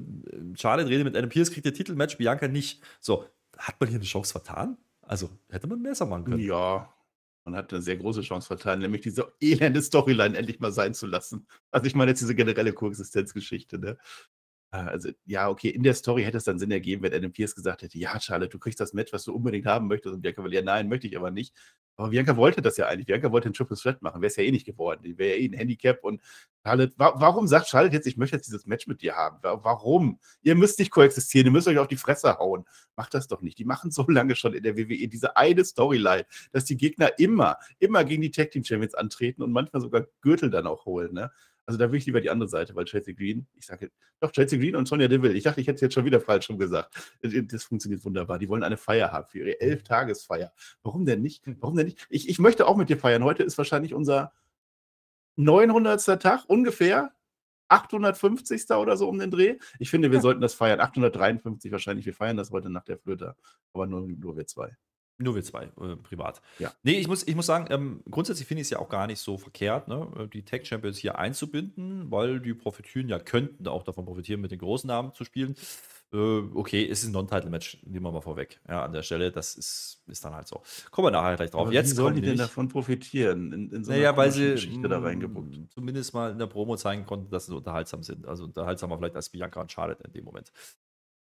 [0.56, 2.82] Charlotte redet mit Adam Pierce, kriegt ihr Titelmatch, Bianca nicht.
[3.00, 3.24] So,
[3.56, 4.76] hat man hier eine Chance vertan?
[5.02, 6.40] Also hätte man besser machen können.
[6.40, 6.92] Ja,
[7.44, 11.06] man hat eine sehr große Chance vertan, nämlich diese elende Storyline endlich mal sein zu
[11.06, 11.46] lassen.
[11.70, 13.98] Also ich meine jetzt diese generelle Koexistenzgeschichte, ne?
[14.74, 17.54] Ah, also, ja, okay, in der Story hätte es dann Sinn ergeben, wenn Adam Pierce
[17.54, 20.46] gesagt hätte: „Ja, Charlotte, du kriegst das Match, was du unbedingt haben möchtest.“ Und Bianca
[20.48, 21.54] „Ja, nein, möchte ich aber nicht.“
[21.96, 23.04] Aber Bianca wollte das ja eigentlich.
[23.06, 24.22] Bianca wollte ein Triple Threat machen.
[24.22, 25.18] Wäre es ja eh nicht geworden.
[25.18, 26.22] Wäre ja eh ein Handicap und
[26.64, 29.60] Charlotte wa warum sagt Charlotte jetzt: „Ich möchte jetzt dieses Match mit dir haben?“ Wa
[29.62, 30.18] warum?
[30.42, 32.64] Ihr müsst nicht koexistieren, ihr müsst euch auf die Fresse hauen.
[32.96, 33.58] Macht das doch nicht.
[33.58, 37.58] Die machen so lange schon in der WWE diese eine Storyline, dass die Gegner immer,
[37.78, 41.30] immer gegen die Tag Team Champions antreten und manchmal sogar Gürtel dann auch holen, ne?
[41.66, 44.58] Also da will ich lieber die andere Seite, weil Chelsea Green, ich sage doch Chelsea
[44.58, 45.34] Green und Sonja Deville.
[45.34, 46.92] Ich dachte, ich hätte es jetzt schon wieder falsch schon gesagt.
[47.22, 48.38] Das funktioniert wunderbar.
[48.38, 50.52] Die wollen eine Feier haben für ihre Elf-Tagesfeier.
[50.82, 51.46] Warum denn nicht?
[51.46, 51.56] Hm.
[51.60, 52.06] Warum denn nicht?
[52.10, 53.22] Ich, ich möchte auch mit dir feiern.
[53.22, 54.32] Heute ist wahrscheinlich unser
[55.36, 56.20] 900.
[56.20, 57.12] Tag ungefähr.
[57.68, 58.70] 850.
[58.72, 59.56] oder so um den Dreh.
[59.78, 60.80] Ich finde, wir sollten das feiern.
[60.80, 62.04] 853 wahrscheinlich.
[62.04, 63.34] Wir feiern das heute nach der Flöte.
[63.72, 64.76] Aber nur, nur wir zwei.
[65.22, 66.42] Nur wir zwei, äh, privat.
[66.58, 66.72] Ja.
[66.82, 69.20] Nee, ich muss, ich muss sagen, ähm, grundsätzlich finde ich es ja auch gar nicht
[69.20, 73.82] so verkehrt, ne, äh, die Tech Champions hier einzubinden, weil die profitieren ja, könnten auch
[73.82, 75.54] davon profitieren, mit den großen Namen zu spielen.
[76.12, 78.60] Äh, okay, es ist ein Non-Title-Match, nehmen wir mal vorweg.
[78.68, 80.62] Ja, an der Stelle, das ist, ist dann halt so.
[80.90, 81.62] Kommen wir nachher gleich drauf.
[81.62, 83.52] Aber Jetzt wie sollen die denn davon profitieren?
[83.52, 85.56] In, in so naja, weil sie Geschichte da reingebuckt.
[85.56, 88.26] Mm, zumindest mal in der Promo zeigen konnten, dass sie unterhaltsam sind.
[88.26, 90.52] Also unterhaltsamer vielleicht als Bianca und Charlotte in dem Moment.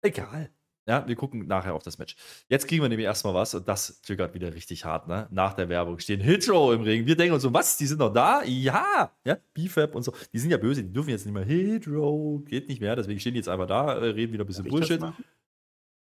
[0.02, 0.50] Egal.
[0.89, 2.15] Ja, wir gucken nachher auf das Match.
[2.47, 5.28] Jetzt kriegen wir nämlich erstmal was und das triggert wieder richtig hart, ne?
[5.30, 7.06] Nach der Werbung stehen Hitro im Ring.
[7.06, 7.78] Wir denken uns so, was?
[7.78, 8.41] Die sind noch da?
[8.43, 9.15] Ja!
[9.23, 10.15] Ja, BFAB und so.
[10.34, 13.34] Die sind ja böse, die dürfen jetzt nicht mehr Hitro, geht nicht mehr, deswegen stehen
[13.34, 14.99] die jetzt einfach da, äh, reden wieder ein bisschen Bullshit.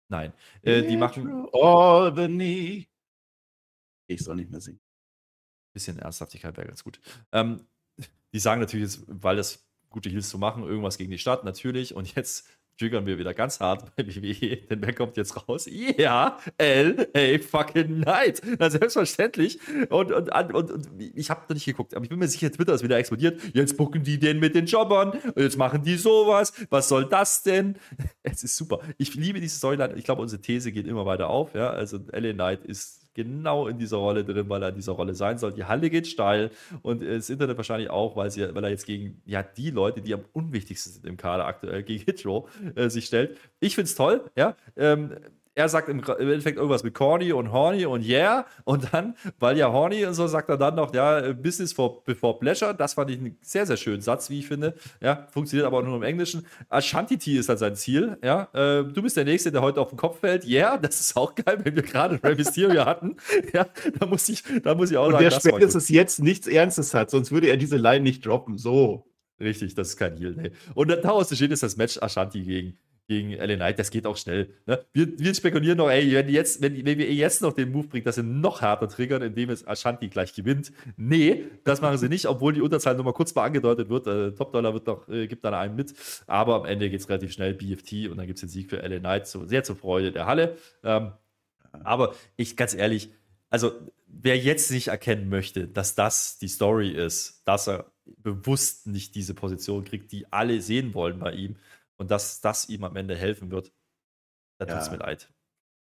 [0.08, 0.34] Nein.
[0.62, 1.48] Äh, die machen.
[1.52, 2.88] Albany.
[4.06, 4.80] Ich soll nicht mehr singen.
[5.74, 7.00] Bisschen Ernsthaftigkeit wäre ganz gut.
[7.32, 7.65] Ähm,
[8.34, 11.95] die sagen natürlich jetzt, weil das gute Heals zu machen, irgendwas gegen die Stadt, natürlich.
[11.95, 15.68] Und jetzt triggern wir wieder ganz hart bei WWE, denn wer kommt jetzt raus?
[15.98, 17.40] Ja, L.A.
[17.40, 18.42] fucking Night.
[18.60, 19.60] Na, selbstverständlich.
[19.90, 22.74] Und, und, und, und ich habe da nicht geguckt, aber ich bin mir sicher, Twitter
[22.74, 23.42] ist wieder explodiert.
[23.54, 26.54] Jetzt bucken die den mit den Jobbern und jetzt machen die sowas.
[26.70, 27.76] Was soll das denn?
[28.28, 28.80] Es ist super.
[28.98, 29.94] Ich liebe diese Storyline.
[29.96, 31.54] Ich glaube, unsere These geht immer weiter auf.
[31.54, 31.70] Ja?
[31.70, 32.34] Also L.A.
[32.34, 35.54] Knight ist genau in dieser Rolle drin, weil er in dieser Rolle sein soll.
[35.54, 36.51] Die Halle geht steil
[36.84, 40.13] und das Internet wahrscheinlich auch, weil, sie, weil er jetzt gegen ja, die Leute, die
[40.13, 43.38] am unwichtigsten sind im Kader aktuell, gegen Hitro äh, sich stellt.
[43.60, 44.56] Ich finde es toll, ja.
[44.75, 45.12] Ähm,
[45.56, 48.46] er sagt im, Endeffekt irgendwas mit corny und horny und yeah.
[48.65, 52.38] Und dann, weil ja horny und so, sagt er dann noch, ja, Business for, before
[52.38, 52.76] pleasure.
[52.76, 54.76] Das fand ich einen sehr, sehr schönen Satz, wie ich finde.
[55.02, 56.46] Ja, funktioniert aber nur im Englischen.
[56.68, 58.18] Ashanti ist dann sein Ziel.
[58.22, 60.46] Ja, äh, du bist der Nächste, der heute auf den Kopf fällt.
[60.46, 63.15] Yeah, das ist auch geil, wenn wir gerade Rey Mysterio hatten.
[63.54, 63.65] Ja,
[63.98, 67.10] da muss ich, da muss ich auch und sagen, der spätestens jetzt nichts Ernstes hat,
[67.10, 68.58] sonst würde er diese Line nicht droppen.
[68.58, 69.06] So.
[69.39, 70.34] Richtig, das ist kein Heal.
[70.36, 70.52] Nee.
[70.76, 74.50] Und daraus steht ist das Match Ashanti gegen gegen LA Knight, das geht auch schnell.
[74.65, 74.84] Ne?
[74.94, 78.06] Wir, wir, spekulieren noch, ey, wenn, jetzt, wenn, wenn wir jetzt noch den Move bringen,
[78.06, 80.72] dass sie noch härter triggern, indem es Ashanti gleich gewinnt.
[80.98, 84.08] Nee, das machen sie nicht, obwohl die Unterzahl nur mal kurz mal angedeutet wird.
[84.08, 85.94] Äh, Top Dollar wird noch, äh, gibt dann einen mit,
[86.26, 88.78] aber am Ende geht es relativ schnell, BFT und dann gibt es den Sieg für
[88.78, 90.58] LA Knight, so, sehr zur Freude der Halle.
[90.84, 91.12] Ähm,
[91.84, 93.10] aber ich, ganz ehrlich,
[93.50, 93.72] also
[94.08, 99.34] wer jetzt nicht erkennen möchte, dass das die Story ist, dass er bewusst nicht diese
[99.34, 101.56] Position kriegt, die alle sehen wollen bei ihm,
[101.98, 103.74] und dass das ihm am Ende helfen wird,
[104.58, 105.32] da tut es mir leid.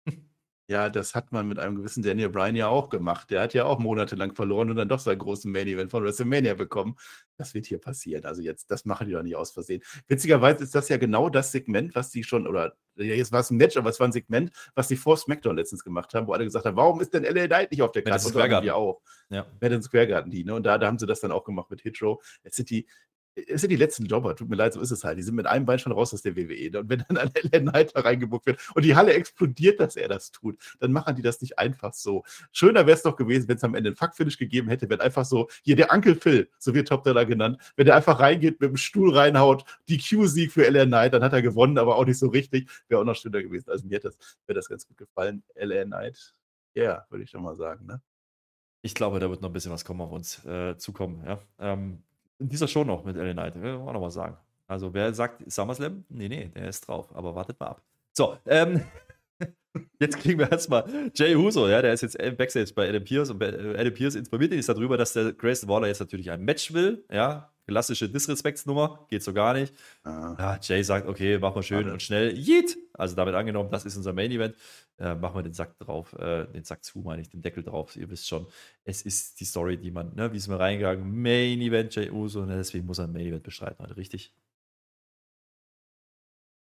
[0.68, 3.30] Ja, das hat man mit einem gewissen Daniel Bryan ja auch gemacht.
[3.30, 6.54] Der hat ja auch monatelang verloren und dann doch seinen großen Main Event von WrestleMania
[6.54, 6.96] bekommen.
[7.36, 8.24] Das wird hier passieren.
[8.24, 9.80] Also jetzt, das machen die doch nicht aus Versehen.
[10.08, 13.58] Witzigerweise ist das ja genau das Segment, was die schon, oder jetzt war es ein
[13.58, 16.42] Match, aber es war ein Segment, was die vor SmackDown letztens gemacht haben, wo alle
[16.42, 18.26] gesagt haben, warum ist denn LA Knight nicht auf der Karte?
[18.26, 18.64] Square Garden.
[18.64, 19.02] Wir auch.
[19.30, 19.46] Ja.
[19.60, 20.52] Madison Square Garden, die, ne?
[20.52, 22.20] Und da, da haben sie das dann auch gemacht mit Hitro.
[22.42, 22.88] Jetzt sind die,
[23.36, 25.18] es sind die letzten Jobber, tut mir leid, so ist es halt.
[25.18, 26.70] Die sind mit einem Bein schon raus aus der WWE.
[26.70, 26.80] Ne?
[26.80, 30.08] Und wenn dann ein LA Knight da reingebuckt wird und die Halle explodiert, dass er
[30.08, 32.24] das tut, dann machen die das nicht einfach so.
[32.52, 35.24] Schöner wäre es doch gewesen, wenn es am Ende ein Fuckfinish gegeben hätte, wenn einfach
[35.24, 38.70] so, hier der Uncle Phil, so wird Top Dollar genannt, wenn der einfach reingeht, mit
[38.70, 42.18] dem Stuhl reinhaut, die Q-Sieg für LA Knight, dann hat er gewonnen, aber auch nicht
[42.18, 42.70] so richtig.
[42.88, 43.70] Wäre auch noch schöner gewesen.
[43.70, 45.42] Also mir das, wäre das ganz gut gefallen.
[45.54, 46.34] LA Knight,
[46.74, 48.00] ja, yeah, würde ich schon mal sagen, ne?
[48.82, 51.24] Ich glaube, da wird noch ein bisschen was kommen auf uns äh, zukommen.
[51.26, 51.40] Ja?
[51.58, 52.04] Ähm,
[52.38, 54.36] in dieser Show noch mit LA Knight, will ich auch noch mal sagen.
[54.66, 56.04] Also, wer sagt SummerSlam?
[56.08, 57.82] Nee, nee, der ist drauf, aber wartet mal ab.
[58.12, 58.82] So, ähm,
[60.00, 63.42] jetzt kriegen wir erstmal Jay Huso, ja, der ist jetzt Backstage bei Adam Pierce und
[63.42, 67.52] Adam Pierce informiert ihn darüber, dass der Grayson Waller jetzt natürlich ein Match will, ja,
[67.66, 69.74] klassische Disrespektsnummer, geht so gar nicht.
[70.04, 70.36] Ah.
[70.38, 72.76] Ja, Jay sagt, okay, machen wir schön und schnell, Yeet!
[72.94, 74.54] Also damit angenommen, das ist unser Main Event
[74.98, 77.96] äh, machen wir den Sack drauf, äh, den Sack zu, meine ich, den Deckel drauf.
[77.96, 78.46] Ihr wisst schon,
[78.84, 81.20] es ist die Story, die man, ne, wie ist man reingegangen?
[81.20, 84.32] Main Event Jay Uso, ne, deswegen muss er ein Main Event bestreiten heute, richtig?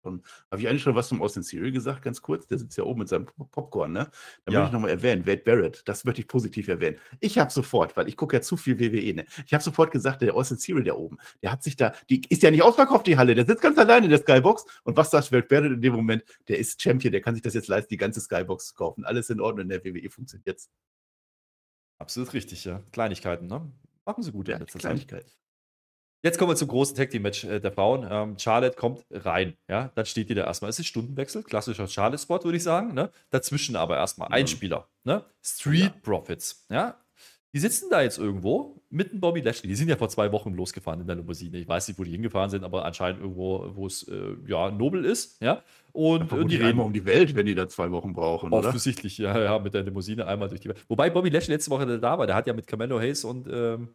[0.03, 0.21] Habe
[0.57, 2.47] ich eigentlich schon was zum Austin Theory gesagt, ganz kurz?
[2.47, 4.09] Der sitzt ja oben mit seinem Popcorn, ne?
[4.45, 4.59] Da ja.
[4.59, 6.97] möchte ich nochmal erwähnen, Wade Barrett, das möchte ich positiv erwähnen.
[7.19, 9.25] Ich habe sofort, weil ich gucke ja zu viel WWE, ne?
[9.45, 12.43] Ich habe sofort gesagt, der Austin Theory da oben, der hat sich da, die ist
[12.43, 14.65] ja nicht ausverkauft, die Halle, der sitzt ganz alleine in der Skybox.
[14.83, 16.23] Und was sagt Wade Barrett in dem Moment?
[16.47, 19.05] Der ist Champion, der kann sich das jetzt leisten, die ganze Skybox zu kaufen.
[19.05, 20.69] Alles in Ordnung, in der WWE funktioniert jetzt.
[21.99, 22.81] Absolut richtig, ja.
[22.91, 23.71] Kleinigkeiten, ne?
[24.05, 25.29] Machen sie gut ja, Kleinigkeiten.
[26.23, 28.07] Jetzt kommen wir zum großen Tag Team Match äh, der Frauen.
[28.09, 30.69] Ähm, Charlotte kommt rein, ja, dann steht die da erstmal.
[30.69, 32.93] Es ist Stundenwechsel, klassischer Charlotte-Spot, würde ich sagen.
[32.93, 33.09] Ne?
[33.31, 34.35] Dazwischen aber erstmal mhm.
[34.35, 35.23] ein Spieler, ne?
[35.41, 35.93] Street ja.
[36.03, 36.95] Profits, ja.
[37.53, 39.67] Die sitzen da jetzt irgendwo mit dem Bobby Lashley.
[39.67, 41.57] Die sind ja vor zwei Wochen losgefahren in der Limousine.
[41.57, 45.03] Ich weiß nicht, wo die hingefahren sind, aber anscheinend irgendwo, wo es äh, ja nobel
[45.03, 45.61] ist, ja.
[45.91, 49.37] Und ja, die reden um die Welt, wenn die da zwei Wochen brauchen, Offensichtlich, oder?
[49.37, 50.85] ja, ja, mit der Limousine einmal durch die Welt.
[50.87, 52.25] Wobei Bobby Lashley letzte Woche da war.
[52.25, 53.89] Der hat ja mit Camelo Hayes und ähm,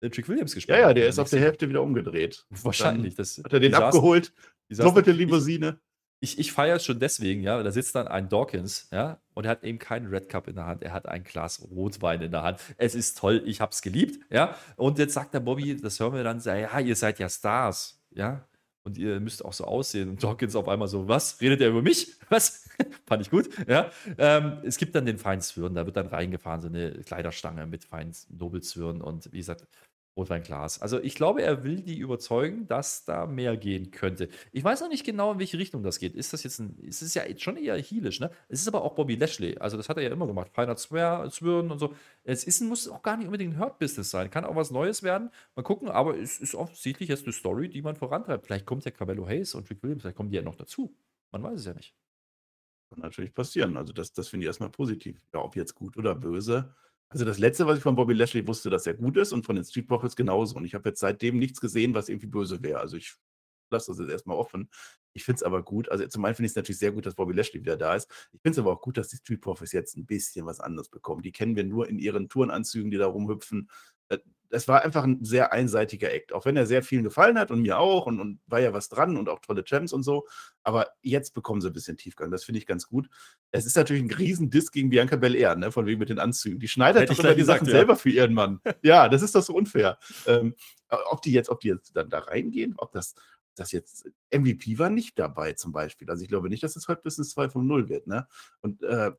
[0.00, 0.78] Trick Williams gespielt.
[0.78, 2.44] Ja, ja, der ist auf der Hälfte wieder umgedreht.
[2.50, 3.14] Wahrscheinlich.
[3.14, 4.32] Das, hat er den abgeholt,
[4.68, 5.80] doppelte Limousine.
[6.20, 9.44] Ich, ich, ich feiere es schon deswegen, ja, da sitzt dann ein Dawkins, ja, und
[9.44, 12.30] er hat eben keinen Red Cup in der Hand, er hat ein Glas Rotwein in
[12.30, 12.58] der Hand.
[12.78, 14.56] Es ist toll, ich habe es geliebt, ja.
[14.76, 18.46] Und jetzt sagt der Bobby, das hören wir dann, ja, ihr seid ja Stars, ja,
[18.86, 20.10] und ihr müsst auch so aussehen.
[20.10, 21.40] Und Dawkins auf einmal so, was?
[21.40, 22.14] Redet er über mich?
[22.28, 22.68] Was?
[23.06, 23.90] Fand ich gut, ja.
[24.18, 28.28] Ähm, es gibt dann den Feinzwirn, da wird dann reingefahren, so eine Kleiderstange mit Feins
[28.30, 29.66] Nobelzwirn und wie gesagt,
[30.16, 30.80] Rotweinglas.
[30.80, 34.28] Also ich glaube, er will die überzeugen, dass da mehr gehen könnte.
[34.50, 36.14] Ich weiß noch nicht genau, in welche Richtung das geht.
[36.14, 38.30] Ist das jetzt ein, es ist ja schon eher heelisch, ne?
[38.48, 39.58] Es ist aber auch Bobby Lashley.
[39.58, 40.50] Also das hat er ja immer gemacht.
[40.54, 41.94] Feiner Zwirn und so.
[42.24, 44.30] Es ist, muss auch gar nicht unbedingt ein Hurt-Business sein.
[44.30, 45.30] Kann auch was Neues werden.
[45.54, 48.46] Mal gucken, aber es ist offensichtlich jetzt eine Story, die man vorantreibt.
[48.46, 50.96] Vielleicht kommt ja Cabello Hayes und Rick Williams, vielleicht kommen die ja noch dazu.
[51.30, 51.94] Man weiß es ja nicht.
[52.90, 53.76] Kann natürlich passieren.
[53.76, 55.20] Also das, das finde ich erstmal positiv.
[55.34, 56.74] Ja, ob jetzt gut oder böse
[57.08, 59.56] also das Letzte, was ich von Bobby Lashley wusste, dass er gut ist und von
[59.56, 60.56] den Street Profits genauso.
[60.56, 62.80] Und ich habe jetzt seitdem nichts gesehen, was irgendwie böse wäre.
[62.80, 63.14] Also ich
[63.70, 64.68] lasse das jetzt erstmal offen.
[65.12, 65.88] Ich finde es aber gut.
[65.88, 68.10] Also zum einen finde ich es natürlich sehr gut, dass Bobby Lashley wieder da ist.
[68.32, 70.88] Ich finde es aber auch gut, dass die Street Profits jetzt ein bisschen was anderes
[70.88, 71.22] bekommen.
[71.22, 73.68] Die kennen wir nur in ihren Tourenanzügen, die da rumhüpfen.
[74.50, 77.62] Es war einfach ein sehr einseitiger Act, auch wenn er sehr vielen gefallen hat und
[77.62, 80.26] mir auch und, und war ja was dran und auch tolle Champs und so.
[80.62, 82.30] Aber jetzt bekommen sie ein bisschen Tiefgang.
[82.30, 83.08] Das finde ich ganz gut.
[83.50, 86.58] Es ist natürlich ein Riesendisk gegen Bianca Belair, ne, von wegen mit den Anzügen.
[86.58, 87.78] Die schneidet doch immer die gesagt, Sachen ja.
[87.78, 88.60] selber für ihren Mann.
[88.82, 89.98] ja, das ist doch so unfair.
[90.26, 90.54] Ähm,
[90.88, 93.14] ob die jetzt, ob die jetzt dann da reingehen, ob das,
[93.54, 96.10] das jetzt MVP war nicht dabei zum Beispiel.
[96.10, 98.06] Also ich glaube nicht, dass es heute Business 2 von 0 wird.
[98.06, 98.26] Ne?
[98.60, 99.12] Und äh,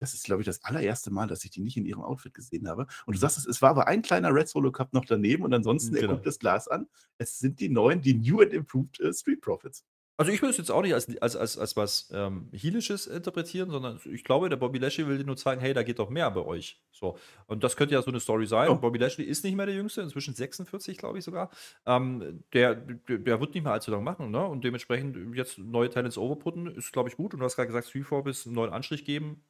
[0.00, 2.68] das ist, glaube ich, das allererste Mal, dass ich die nicht in ihrem Outfit gesehen
[2.68, 2.86] habe.
[3.06, 5.54] Und du sagst es, es war aber ein kleiner Red Solo Cup noch daneben und
[5.54, 6.08] ansonsten, genau.
[6.08, 6.88] er guckt das Glas an.
[7.18, 9.84] Es sind die neuen, die New and Improved äh, Street Profits.
[10.20, 13.70] Also ich würde es jetzt auch nicht als, als, als, als was ähm, Heelisches interpretieren,
[13.70, 16.30] sondern ich glaube, der Bobby Lashley will dir nur zeigen, hey, da geht doch mehr
[16.30, 16.78] bei euch.
[16.90, 17.16] So.
[17.46, 18.68] Und das könnte ja so eine Story sein.
[18.68, 18.76] Oh.
[18.76, 21.48] Bobby Lashley ist nicht mehr der Jüngste, inzwischen 46, glaube ich sogar.
[21.86, 24.44] Ähm, der, der wird nicht mehr allzu lange machen, ne?
[24.44, 27.32] Und dementsprechend jetzt neue Talents overputten, ist, glaube ich, gut.
[27.32, 29.42] Und du hast gerade gesagt, Street Profits einen neuen Anstrich geben,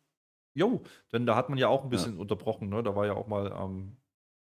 [0.54, 0.82] Jo,
[1.12, 2.20] denn da hat man ja auch ein bisschen ja.
[2.20, 2.82] unterbrochen, ne?
[2.82, 3.96] Da war ja auch mal ähm,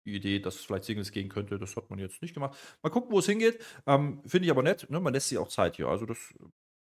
[0.05, 1.59] die Idee, dass es vielleicht Singles gehen könnte.
[1.59, 2.57] Das hat man jetzt nicht gemacht.
[2.81, 3.59] Mal gucken, wo es hingeht.
[3.85, 4.99] Ähm, Finde ich aber nett, ne?
[4.99, 5.87] Man lässt sich auch Zeit hier.
[5.87, 6.33] Also, das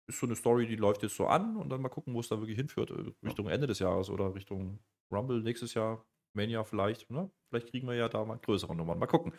[0.08, 2.28] ist so eine Story, die läuft jetzt so an und dann mal gucken, wo es
[2.28, 2.92] da wirklich hinführt.
[2.92, 4.80] Äh, Richtung Ende des Jahres oder Richtung
[5.12, 7.10] Rumble nächstes Jahr, Mania vielleicht.
[7.10, 7.32] Ne?
[7.50, 9.00] Vielleicht kriegen wir ja da mal größere Nummern.
[9.00, 9.34] Mal gucken.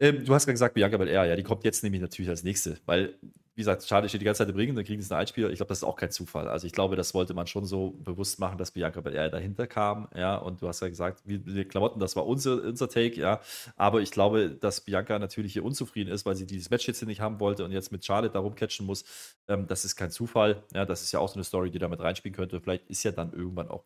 [0.00, 2.78] Ähm, du hast gerade gesagt, Bianca Belair, ja, die kommt jetzt nämlich natürlich als nächste,
[2.86, 3.18] weil,
[3.54, 5.50] wie gesagt, schade steht die ganze Zeit im Ring, dann kriegen sie einen Einspieler.
[5.50, 6.48] Ich glaube, das ist auch kein Zufall.
[6.48, 10.08] Also ich glaube, das wollte man schon so bewusst machen, dass Bianca Belair dahinter kam,
[10.14, 13.40] ja, und du hast ja gesagt, die Klamotten, das war unser, unser Take, ja,
[13.76, 17.08] aber ich glaube, dass Bianca natürlich hier unzufrieden ist, weil sie dieses Match jetzt hier
[17.08, 19.04] nicht haben wollte und jetzt mit Charlotte darum catchen muss.
[19.48, 21.88] Ähm, das ist kein Zufall, ja, das ist ja auch so eine Story, die da
[21.88, 22.60] mit reinspielen könnte.
[22.60, 23.84] Vielleicht ist ja dann irgendwann auch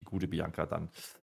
[0.00, 0.88] die gute Bianca dann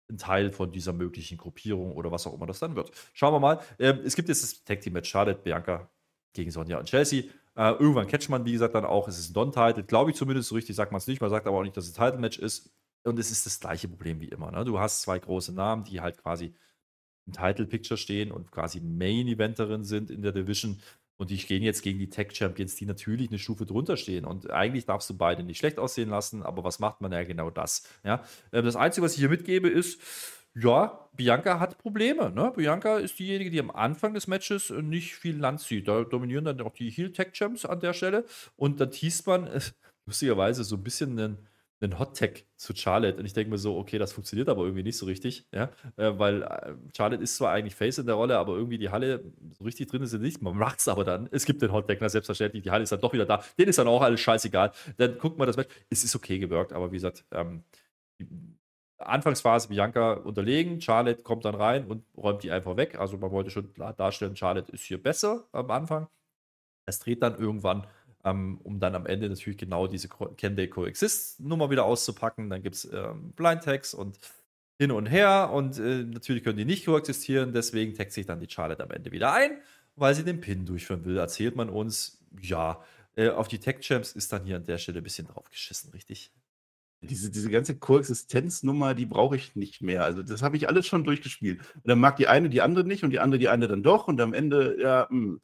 [0.09, 2.92] ein Teil von dieser möglichen Gruppierung oder was auch immer das dann wird.
[3.12, 3.61] Schauen wir mal.
[3.79, 5.90] Ähm, es gibt jetzt das Tag Team Match Charlotte, Bianca
[6.33, 7.24] gegen Sonja und Chelsea.
[7.57, 10.51] Äh, irgendwann catcht man, wie gesagt, dann auch, es ist ein Don-Title, glaube ich zumindest,
[10.51, 12.38] so richtig sagt man es nicht, man sagt aber auch nicht, dass es ein Title-Match
[12.38, 12.71] ist.
[13.05, 14.51] Und es ist das gleiche Problem wie immer.
[14.51, 14.64] Ne?
[14.64, 16.55] Du hast zwei große Namen, die halt quasi
[17.27, 20.81] im Title-Picture stehen und quasi Main-Eventerin sind in der Division.
[21.16, 24.27] Und die gehen jetzt gegen die Tech-Champions, die natürlich eine Stufe drunter stehen.
[24.27, 27.49] Und eigentlich darfst du beide nicht schlecht aussehen lassen, aber was macht man ja genau
[27.49, 27.88] das?
[28.05, 28.23] Ja?
[28.53, 30.01] Ähm, das Einzige, was ich hier mitgebe, ist,
[30.59, 32.31] ja, Bianca hat Probleme.
[32.31, 32.53] Ne?
[32.57, 35.88] Bianca ist diejenige, die am Anfang des Matches nicht viel Land zieht.
[35.88, 38.25] Da dominieren dann auch die Heel-Tech-Champs an der Stelle.
[38.57, 39.61] Und dann teast man äh,
[40.07, 41.47] lustigerweise so ein bisschen einen
[41.81, 43.19] einen Hot-Tag zu Charlotte.
[43.19, 46.19] Und ich denke mir so, okay, das funktioniert aber irgendwie nicht so richtig, ja, äh,
[46.19, 49.64] weil äh, Charlotte ist zwar eigentlich Face in der Rolle, aber irgendwie die Halle so
[49.64, 50.40] richtig drin ist sie nicht.
[50.40, 51.29] Man macht es aber dann.
[51.33, 53.45] Es gibt den Hot-Tag, na selbstverständlich, die Halle ist dann doch wieder da.
[53.59, 54.73] Den ist dann auch alles scheißegal.
[54.97, 55.69] Dann guckt man das Match.
[55.90, 57.62] Es ist okay gewirkt, aber wie gesagt, ähm,
[59.09, 62.99] Anfangsphase Bianca unterlegen, Charlotte kommt dann rein und räumt die einfach weg.
[62.99, 66.09] Also man wollte schon darstellen, Charlotte ist hier besser am Anfang.
[66.87, 67.87] Es dreht dann irgendwann
[68.27, 72.51] ähm, um dann am Ende natürlich genau diese Can They Coexist-Nummer wieder auszupacken.
[72.51, 74.19] Dann gibt es ähm, Blind Tags und
[74.79, 78.51] hin und her und äh, natürlich können die nicht koexistieren, deswegen taggt sich dann die
[78.51, 79.62] Charlotte am Ende wieder ein,
[79.95, 81.16] weil sie den Pin durchführen will.
[81.16, 82.83] Erzählt man uns, ja,
[83.14, 86.31] äh, auf die Tech-Champs ist dann hier an der Stelle ein bisschen draufgeschissen, richtig?
[87.03, 90.05] Diese, diese ganze Koexistenznummer, die brauche ich nicht mehr.
[90.05, 91.61] Also, das habe ich alles schon durchgespielt.
[91.75, 94.09] Und dann mag die eine die andere nicht und die andere die eine dann doch.
[94.09, 95.27] Und am Ende, ja, mh.
[95.27, 95.41] Hm.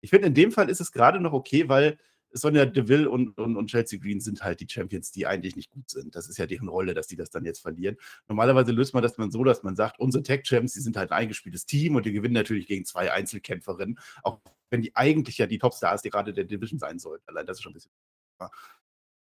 [0.00, 1.98] ich finde, in dem Fall ist es gerade noch okay, weil
[2.32, 5.90] Sonja Deville und, und, und Chelsea Green sind halt die Champions, die eigentlich nicht gut
[5.90, 6.14] sind.
[6.16, 7.96] Das ist ja deren Rolle, dass die das dann jetzt verlieren.
[8.28, 11.18] Normalerweise löst man das dann so, dass man sagt, unsere Tech-Champs, die sind halt ein
[11.18, 15.58] eingespieltes Team und die gewinnen natürlich gegen zwei Einzelkämpferinnen, auch wenn die eigentlich ja die
[15.58, 17.28] Topstars, die gerade der Division sein sollten.
[17.28, 17.92] Allein das ist schon ein bisschen.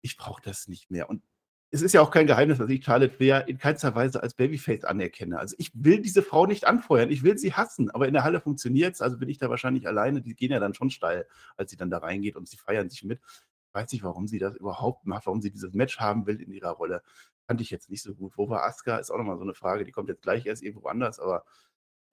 [0.02, 1.10] Ich brauche das nicht mehr.
[1.10, 1.22] Und
[1.76, 4.86] es ist ja auch kein Geheimnis, dass ich Charlotte Flair in keinster Weise als Babyface
[4.86, 5.38] anerkenne.
[5.38, 8.40] Also ich will diese Frau nicht anfeuern, ich will sie hassen, aber in der Halle
[8.40, 10.22] funktioniert es, also bin ich da wahrscheinlich alleine.
[10.22, 13.04] Die gehen ja dann schon steil, als sie dann da reingeht und sie feiern sich
[13.04, 13.20] mit.
[13.68, 16.54] Ich weiß nicht, warum sie das überhaupt macht, warum sie dieses Match haben will in
[16.54, 17.04] ihrer Rolle.
[17.46, 18.38] Fand ich jetzt nicht so gut.
[18.38, 18.98] Wo war Asuka?
[18.98, 21.44] Ist auch nochmal so eine Frage, die kommt jetzt gleich erst irgendwo anders, aber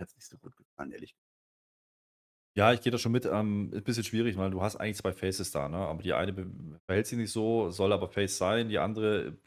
[0.00, 1.31] hat es nicht so gut gefallen, ehrlich gesagt.
[2.55, 3.24] Ja, ich gehe da schon mit.
[3.24, 5.78] Ähm, ist ein bisschen schwierig, weil du hast eigentlich zwei Faces da, ne?
[5.78, 6.34] Aber die eine
[6.86, 8.68] verhält sich nicht so, soll aber Face sein.
[8.68, 9.38] Die andere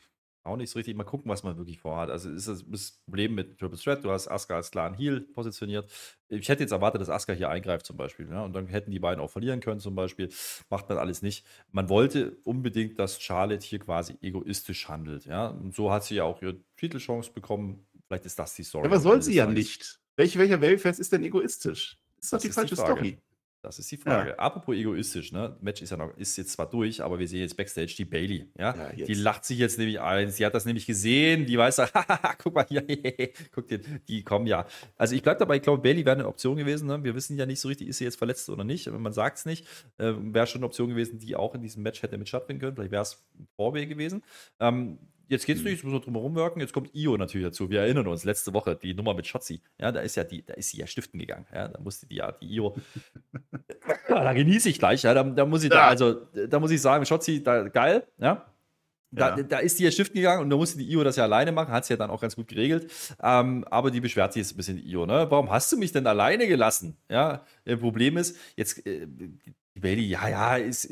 [0.45, 0.95] auch nicht so richtig.
[0.95, 2.09] Mal gucken, was man wirklich vorhat.
[2.09, 5.89] Also ist das, das Problem mit Triple Threat, du hast Asuka als klaren Heal positioniert.
[6.29, 8.29] Ich hätte jetzt erwartet, dass Asuka hier eingreift zum Beispiel.
[8.29, 8.43] Ja?
[8.43, 10.29] Und dann hätten die beiden auch verlieren können zum Beispiel.
[10.69, 11.45] Macht man alles nicht.
[11.71, 15.25] Man wollte unbedingt, dass Charlotte hier quasi egoistisch handelt.
[15.25, 15.47] Ja?
[15.47, 17.85] Und so hat sie ja auch ihre Titelchance bekommen.
[18.07, 18.85] Vielleicht ist das die Story.
[18.85, 19.99] Ja, aber soll sie ja nicht.
[20.15, 21.97] Welch, welcher Babyface ist denn egoistisch?
[22.31, 23.17] Das ist doch die falsche die Story.
[23.65, 24.29] Das ist die Frage.
[24.29, 24.35] Ja.
[24.35, 25.57] Apropos egoistisch, ne?
[25.59, 28.47] Match ist ja noch, ist jetzt zwar durch, aber wir sehen jetzt Backstage die Bailey.
[28.57, 28.75] Ja?
[28.95, 30.29] ja die lacht sich jetzt nämlich ein.
[30.29, 31.47] Sie hat das nämlich gesehen.
[31.47, 31.81] Die weiß,
[32.43, 32.85] guck mal hier,
[33.51, 34.67] guck dir, die kommen ja.
[34.97, 36.87] Also ich bleibe dabei, ich glaube, Bailey wäre eine Option gewesen.
[36.87, 37.03] Ne?
[37.03, 38.87] Wir wissen ja nicht so richtig, ist sie jetzt verletzt oder nicht.
[38.91, 39.65] Man sagt es nicht.
[39.97, 42.75] Äh, wäre schon eine Option gewesen, die auch in diesem Match hätte mit stattfinden können.
[42.75, 44.23] Vielleicht wäre es ein Vorweg gewesen.
[44.59, 45.65] Ähm, jetzt geht's mhm.
[45.65, 46.59] nicht, jetzt muss man drum herum wirken.
[46.59, 47.69] Jetzt kommt Io natürlich dazu.
[47.69, 49.61] Wir erinnern uns, letzte Woche die Nummer mit Schotzi.
[49.79, 51.45] Ja, da ist ja die, da ist sie ja stiften gegangen.
[51.53, 52.75] Ja, da musste die ja, die Io.
[54.07, 55.03] da genieße ich gleich.
[55.03, 56.13] Ja, da, da muss ich da, also,
[56.47, 58.45] da muss ich sagen, Schotzi, da, geil, ja.
[59.11, 59.43] Da, ja.
[59.43, 61.71] da, ist die ja stiften gegangen und da musste die Io das ja alleine machen,
[61.71, 62.91] hat sie ja dann auch ganz gut geregelt.
[63.21, 65.27] Ähm, aber die beschwert sich jetzt ein bisschen, Io, ne?
[65.29, 66.97] Warum hast du mich denn alleine gelassen?
[67.09, 67.45] Ja,
[67.79, 70.91] Problem ist, jetzt, äh, die Bailey, ja, ja, ist,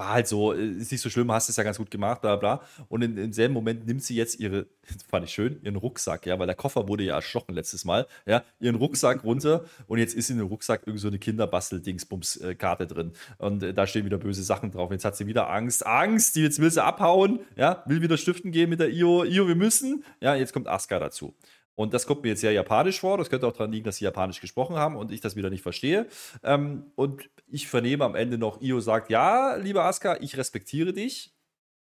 [0.00, 2.36] war halt so, äh, ist nicht so schlimm, hast es ja ganz gut gemacht, bla
[2.36, 2.62] bla.
[2.88, 4.66] Und in, im selben Moment nimmt sie jetzt ihre,
[5.10, 8.42] fand ich schön, ihren Rucksack, ja, weil der Koffer wurde ja erstochen letztes Mal, ja,
[8.60, 13.12] ihren Rucksack runter und jetzt ist in dem Rucksack irgendwie so eine Kinderbastel-Dingsbums-Karte drin.
[13.36, 14.90] Und äh, da stehen wieder böse Sachen drauf.
[14.90, 18.70] Jetzt hat sie wieder Angst, Angst, jetzt will sie abhauen, ja, will wieder stiften gehen
[18.70, 21.34] mit der Io, Io, wir müssen, ja, jetzt kommt Asuka dazu.
[21.74, 23.16] Und das kommt mir jetzt sehr japanisch vor.
[23.16, 25.62] Das könnte auch daran liegen, dass sie japanisch gesprochen haben und ich das wieder nicht
[25.62, 26.06] verstehe.
[26.42, 31.34] Ähm, und ich vernehme am Ende noch, Io sagt, ja, lieber Asuka, ich respektiere dich.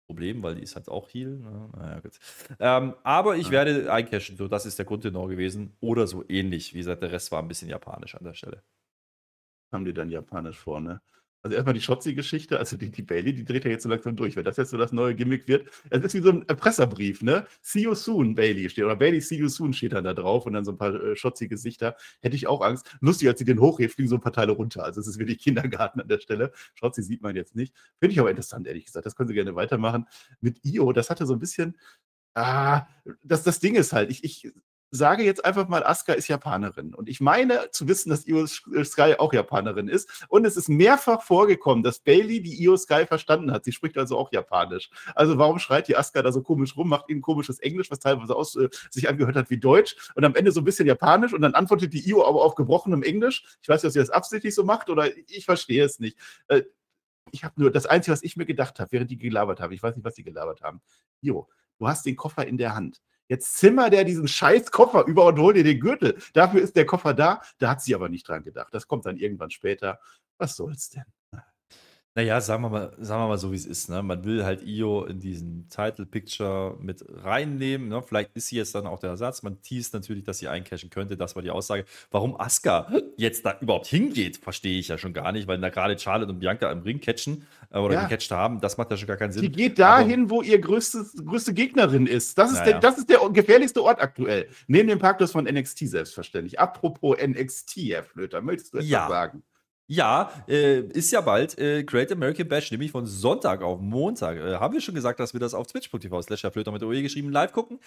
[0.07, 1.39] Problem, weil die ist halt auch Heal.
[1.39, 1.70] Ne?
[1.77, 2.18] Naja, gut.
[2.61, 3.53] Ähm, aber ich ja.
[3.53, 5.77] werde eincashen, so das ist der Grundtenor gewesen.
[5.81, 6.74] Oder so ähnlich.
[6.74, 8.62] Wie gesagt, der Rest war ein bisschen japanisch an der Stelle.
[9.72, 11.01] Haben die dann japanisch vor, ne?
[11.43, 14.34] Also erstmal die Schotzi-Geschichte, also die, die Bailey, die dreht ja jetzt so langsam durch,
[14.34, 15.68] wenn das jetzt so das neue Gimmick wird.
[15.91, 17.47] Es ist wie so ein Erpresserbrief, ne?
[17.62, 18.84] See you soon, Bailey steht.
[18.84, 21.14] Oder Bailey, see you soon steht dann da drauf und dann so ein paar äh,
[21.14, 21.97] Schotzi-Gesichter.
[22.20, 22.97] Hätte ich auch Angst.
[23.01, 24.82] Lustig, als sie den hochhebt, fliegen so ein paar Teile runter.
[24.82, 26.53] Also es ist wirklich Kindergarten an der Stelle.
[26.74, 27.74] Schotzi sieht man jetzt nicht.
[28.01, 29.07] Finde ich aber interessant, ehrlich gesagt.
[29.07, 30.07] Das können sie gerne weitermachen.
[30.41, 31.76] Mit Io, das hatte so ein bisschen.
[32.34, 32.87] Ah,
[33.22, 34.53] das, das Ding ist halt, ich, ich
[34.91, 36.95] sage jetzt einfach mal, Asuka ist Japanerin.
[36.95, 40.26] Und ich meine zu wissen, dass Io Sky auch Japanerin ist.
[40.28, 43.64] Und es ist mehrfach vorgekommen, dass Bailey die Io Sky verstanden hat.
[43.64, 44.91] Sie spricht also auch Japanisch.
[45.14, 48.34] Also warum schreit die Asuka da so komisch rum, macht ihnen komisches Englisch, was teilweise
[48.34, 51.43] aus, äh, sich angehört hat wie Deutsch und am Ende so ein bisschen Japanisch und
[51.43, 53.45] dann antwortet die Io aber auf gebrochenem Englisch.
[53.62, 56.16] Ich weiß nicht, ob sie das absichtlich so macht oder ich verstehe es nicht.
[56.49, 56.62] Äh,
[57.32, 59.82] ich habe nur das Einzige, was ich mir gedacht habe, während die gelabert haben, ich
[59.82, 60.80] weiß nicht, was sie gelabert haben.
[61.22, 63.03] Io, du hast den Koffer in der Hand.
[63.29, 66.18] Jetzt zimmer der diesen scheiß Koffer über und hol dir den Gürtel.
[66.33, 67.41] Dafür ist der Koffer da.
[67.59, 68.72] Da hat sie aber nicht dran gedacht.
[68.72, 70.01] Das kommt dann irgendwann später.
[70.39, 71.05] Was soll's denn?
[72.17, 73.91] Naja, sagen wir mal, sagen wir mal so, wie es ist.
[73.91, 74.03] Ne?
[74.03, 77.89] Man will halt Io in diesen Title Picture mit reinnehmen.
[77.89, 78.01] Ne?
[78.01, 79.43] Vielleicht ist sie jetzt dann auch der Ersatz.
[79.43, 81.19] Man teast natürlich, dass sie eincashen könnte.
[81.19, 81.85] Das war die Aussage.
[82.11, 85.99] Warum Asuka jetzt da überhaupt hingeht, verstehe ich ja schon gar nicht, weil da gerade
[85.99, 88.05] Charlotte und Bianca im Ring catchen äh, oder ja.
[88.05, 88.62] gecatcht haben.
[88.62, 89.43] Das macht ja schon gar keinen Sinn.
[89.43, 92.39] Die geht dahin, Aber, wo ihr größte, größte Gegnerin ist.
[92.39, 92.73] Das ist, naja.
[92.73, 94.49] der, das ist der gefährlichste Ort aktuell.
[94.69, 96.59] Neben dem Parkplatz von NXT selbstverständlich.
[96.59, 99.07] Apropos NXT, Herr Flöter, möchtest du etwas ja.
[99.07, 99.43] sagen?
[99.89, 104.37] Ja, äh, ist ja bald äh, Great American Bash, nämlich von Sonntag auf Montag.
[104.37, 107.53] Äh, haben wir schon gesagt, dass wir das auf twitch.tv slash mit OE geschrieben live
[107.53, 107.78] gucken?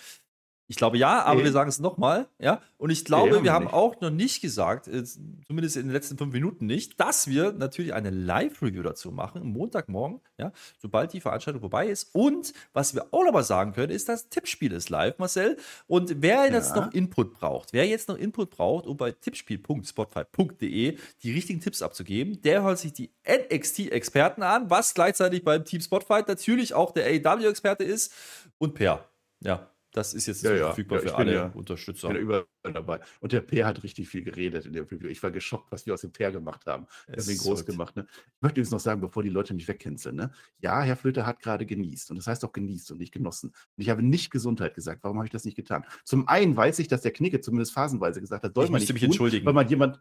[0.70, 1.46] Ich glaube ja, aber okay.
[1.46, 2.28] wir sagen es nochmal.
[2.38, 2.62] Ja?
[2.78, 3.74] Und ich glaube, okay, wir haben nicht.
[3.74, 7.96] auch noch nicht gesagt, äh, zumindest in den letzten fünf Minuten nicht, dass wir natürlich
[7.96, 12.12] eine Live-Review dazu machen, Montagmorgen, ja, sobald die Veranstaltung vorbei ist.
[12.14, 15.58] Und was wir auch nochmal sagen können, ist, das Tippspiel ist live, Marcel.
[15.88, 16.54] Und wer ja.
[16.54, 21.82] jetzt noch Input braucht, wer jetzt noch Input braucht, um bei tippspiel.spotify.de die richtigen Tipps
[21.82, 27.08] abzugeben, der hört sich die NXT-Experten an, was gleichzeitig beim Team Spotify natürlich auch der
[27.08, 28.14] AEW-Experte ist
[28.60, 29.10] und Per.
[29.42, 30.66] Ja, das ist jetzt ja, ja.
[30.68, 32.10] verfügbar ja, für alle ja, Unterstützer.
[32.10, 33.00] Ich bin überall dabei.
[33.22, 35.08] Und der Peer hat richtig viel geredet in der Review.
[35.08, 36.86] Ich war geschockt, was wir aus dem Peer gemacht haben.
[37.08, 37.96] Wir haben ihn groß gemacht.
[37.96, 38.06] Ne?
[38.12, 40.16] Ich möchte übrigens noch sagen, bevor die Leute mich wegcanceln.
[40.16, 40.32] Ne?
[40.60, 42.12] Ja, Herr Flöter hat gerade genießt.
[42.12, 43.50] Und das heißt auch genießt und nicht genossen.
[43.50, 45.04] Und ich habe nicht Gesundheit gesagt.
[45.04, 45.84] Warum habe ich das nicht getan?
[46.04, 48.94] Zum einen weiß ich, dass der Knicke zumindest phasenweise gesagt hat, soll ich man nicht
[48.94, 49.46] mich tun, entschuldigen.
[49.46, 50.00] weil man jemand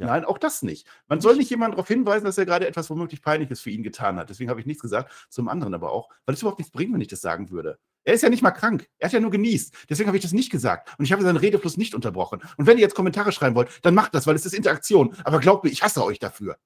[0.00, 0.06] ja.
[0.06, 0.86] Nein, auch das nicht.
[1.08, 4.16] Man soll nicht jemanden darauf hinweisen, dass er gerade etwas womöglich Peinliches für ihn getan
[4.16, 4.30] hat.
[4.30, 5.12] Deswegen habe ich nichts gesagt.
[5.28, 7.78] Zum anderen aber auch, weil es überhaupt nichts bringt, wenn ich das sagen würde.
[8.04, 8.88] Er ist ja nicht mal krank.
[8.98, 9.74] Er hat ja nur genießt.
[9.88, 10.98] Deswegen habe ich das nicht gesagt.
[10.98, 12.40] Und ich habe seinen Redefluss nicht unterbrochen.
[12.56, 15.14] Und wenn ihr jetzt Kommentare schreiben wollt, dann macht das, weil es ist Interaktion.
[15.24, 16.56] Aber glaubt mir, ich hasse euch dafür.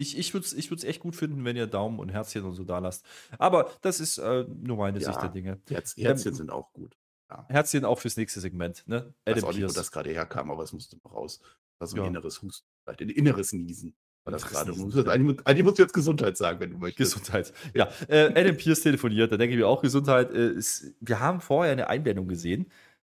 [0.00, 2.62] Ich, ich würde es ich echt gut finden, wenn ihr Daumen und Herzchen und so
[2.62, 3.04] da lasst.
[3.38, 5.60] Aber das ist äh, nur meine ja, Sicht der Dinge.
[5.68, 6.96] Herz, Herzchen ähm, sind auch gut.
[7.28, 7.46] Ja.
[7.48, 8.84] Herzchen auch fürs nächste Segment.
[8.86, 9.12] Ne?
[9.24, 11.40] Ich weiß auch nicht, wo das gerade herkam, aber es musste noch raus.
[11.40, 12.08] Das war so ein ja.
[12.08, 13.96] inneres Husten, ein inneres Niesen.
[14.24, 14.72] War das gerade?
[15.10, 17.14] Eigentlich, eigentlich musst du jetzt Gesundheit sagen, wenn du möchtest.
[17.14, 17.52] Gesundheit.
[17.74, 17.88] Ja.
[18.08, 20.30] Äh, Adam Pierce telefoniert, da denke ich mir auch Gesundheit.
[20.30, 22.70] Äh, ist, wir haben vorher eine Einblendung gesehen.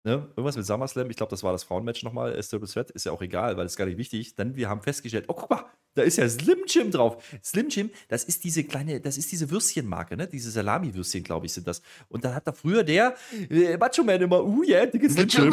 [0.04, 0.14] Ne?
[0.30, 3.22] Irgendwas mit SummerSlam, ich glaube, das war das Frauenmatch nochmal, Triple Threat, ist ja auch
[3.22, 4.34] egal, weil es gar nicht wichtig.
[4.34, 7.22] Dann wir haben festgestellt, oh, guck mal, da ist ja Slim Jim drauf.
[7.44, 10.26] Slim Jim, das ist diese kleine, das ist diese Würstchenmarke, ne?
[10.26, 11.82] Diese Salami-Würstchen, glaube ich, sind das.
[12.08, 13.14] Und dann hat da früher der
[13.48, 15.52] äh, Macho Man immer, uh, yeah, dicke Slim Jim.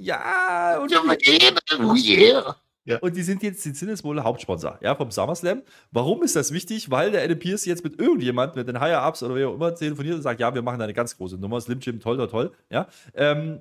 [0.00, 2.56] Ja, und, uh, yeah.
[2.84, 2.98] Ja.
[2.98, 5.62] Und die sind jetzt, die sind jetzt wohl Hauptsponsor, ja, vom SummerSlam.
[5.92, 6.90] Warum ist das wichtig?
[6.90, 10.16] Weil der Adam Pierce jetzt mit irgendjemand, mit den Higher-Ups oder wer auch immer telefoniert
[10.16, 12.52] und sagt, ja, wir machen da eine ganz große Nummer, Slim Jim, toll, toll, toll,
[12.70, 12.88] ja.
[13.14, 13.60] Ähm,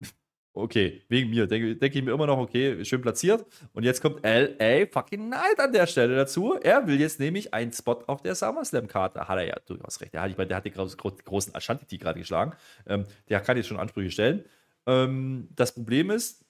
[0.54, 3.44] okay, wegen mir, denke denk ich mir immer noch, okay, schön platziert.
[3.74, 6.54] Und jetzt kommt LA fucking Night an der Stelle dazu.
[6.54, 9.28] Er will jetzt nämlich einen Spot auf der SummerSlam-Karte.
[9.28, 10.14] Hat er ja durchaus recht.
[10.14, 12.54] Der hat, ich meine, der hat den großen Ashanti gerade geschlagen.
[12.86, 14.44] Ähm, der kann jetzt schon Ansprüche stellen.
[14.86, 16.46] Ähm, das Problem ist,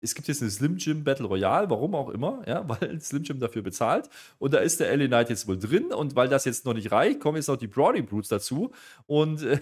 [0.00, 3.38] es gibt jetzt eine Slim Jim Battle Royale, warum auch immer, ja, weil Slim Jim
[3.38, 4.08] dafür bezahlt.
[4.38, 5.92] Und da ist der LA Knight jetzt wohl drin.
[5.92, 8.72] Und weil das jetzt noch nicht reicht, kommen jetzt noch die Brody Brutes dazu.
[9.06, 9.60] Und äh,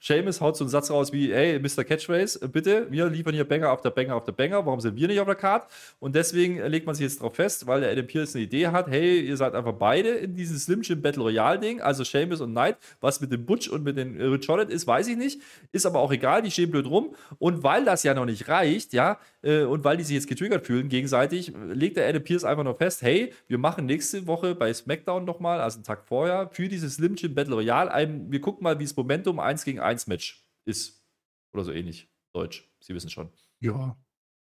[0.00, 1.84] Seamus haut so einen Satz raus wie, hey, Mr.
[1.84, 5.08] Catchphrase, bitte, wir liefern hier Banger auf der Banger auf der Banger, warum sind wir
[5.08, 5.68] nicht auf der Card?
[6.00, 8.88] Und deswegen legt man sich jetzt darauf fest, weil der Adam Pierce eine Idee hat,
[8.88, 12.50] hey, ihr seid einfach beide in diesem Slim Jim Battle Royale Ding, also Seamus und
[12.50, 15.40] Knight, was mit dem Butch und mit den Rich Holland ist, weiß ich nicht,
[15.72, 18.92] ist aber auch egal, die stehen blöd rum und weil das ja noch nicht reicht,
[18.92, 22.64] ja, äh, und weil die sich jetzt getriggert fühlen gegenseitig, legt der Adam Pierce einfach
[22.64, 26.68] nur fest, hey, wir machen nächste Woche bei SmackDown nochmal, also einen Tag vorher, für
[26.68, 29.84] dieses Slim Jim Battle Royale, ein, wir gucken mal, wie das Momentum 1 gegen gegen
[29.84, 31.04] 1 Match ist.
[31.52, 32.10] Oder so ähnlich.
[32.34, 32.70] Deutsch.
[32.80, 33.32] Sie wissen schon.
[33.60, 33.96] Ja.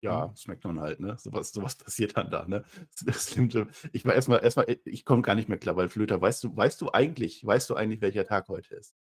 [0.04, 1.16] Ja, SmackDown halt, ne?
[1.16, 2.64] Sowas, sowas passiert dann da, ne?
[3.92, 6.80] Ich war erstmal, erstmal, ich komme gar nicht mehr klar, weil Flöter, weißt du, weißt
[6.80, 8.96] du eigentlich, weißt du eigentlich, welcher Tag heute ist?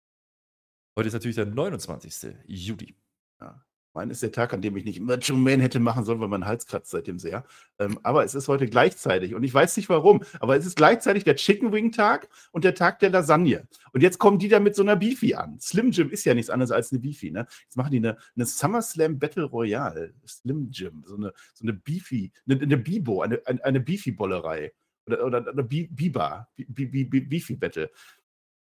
[0.99, 2.35] Heute ist natürlich der 29.
[2.47, 2.97] Juli.
[3.43, 3.63] Ja.
[3.97, 6.45] Mein ist der Tag, an dem ich nicht Macho Man hätte machen sollen, weil mein
[6.45, 7.47] Hals kratzt seitdem sehr.
[7.79, 11.25] Ähm, aber es ist heute gleichzeitig und ich weiß nicht warum, aber es ist gleichzeitig
[11.25, 13.67] der Chicken Wing Tag und der Tag der Lasagne.
[13.93, 15.59] Und jetzt kommen die da mit so einer Beefy an.
[15.61, 17.31] Slim Jim ist ja nichts anderes als eine Beefy.
[17.31, 17.47] Ne?
[17.63, 20.13] Jetzt machen die eine, eine SummerSlam Battle Royale.
[20.29, 24.73] Slim Jim, so eine, so eine Beefy, eine, eine Bibo, eine, eine, eine Beefy-Bollerei.
[25.07, 27.91] Oder, oder eine Biba, Beefy-Battle.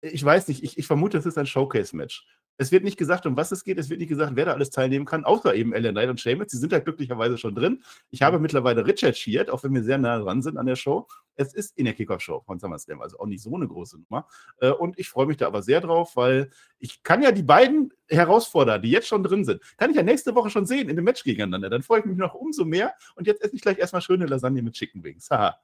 [0.00, 2.26] Ich weiß nicht, ich, ich vermute, es ist ein Showcase-Match.
[2.60, 3.78] Es wird nicht gesagt, um was es geht.
[3.78, 6.48] Es wird nicht gesagt, wer da alles teilnehmen kann, außer eben Ellen Knight und Sheamus.
[6.50, 7.82] Sie sind halt glücklicherweise schon drin.
[8.10, 11.08] Ich habe mittlerweile recherchiert, auch wenn wir sehr nah dran sind an der Show.
[11.36, 14.28] Es ist in der Kickoff-Show von SummerSlam, also auch nicht so eine große Nummer.
[14.58, 17.94] Äh, und ich freue mich da aber sehr drauf, weil ich kann ja die beiden
[18.10, 21.04] Herausforderer, die jetzt schon drin sind, kann ich ja nächste Woche schon sehen in dem
[21.06, 21.70] Match gegeneinander.
[21.70, 22.92] Dann freue ich mich noch umso mehr.
[23.14, 25.30] Und jetzt esse ich gleich erstmal schöne Lasagne mit Chicken Wings.
[25.30, 25.56] Haha.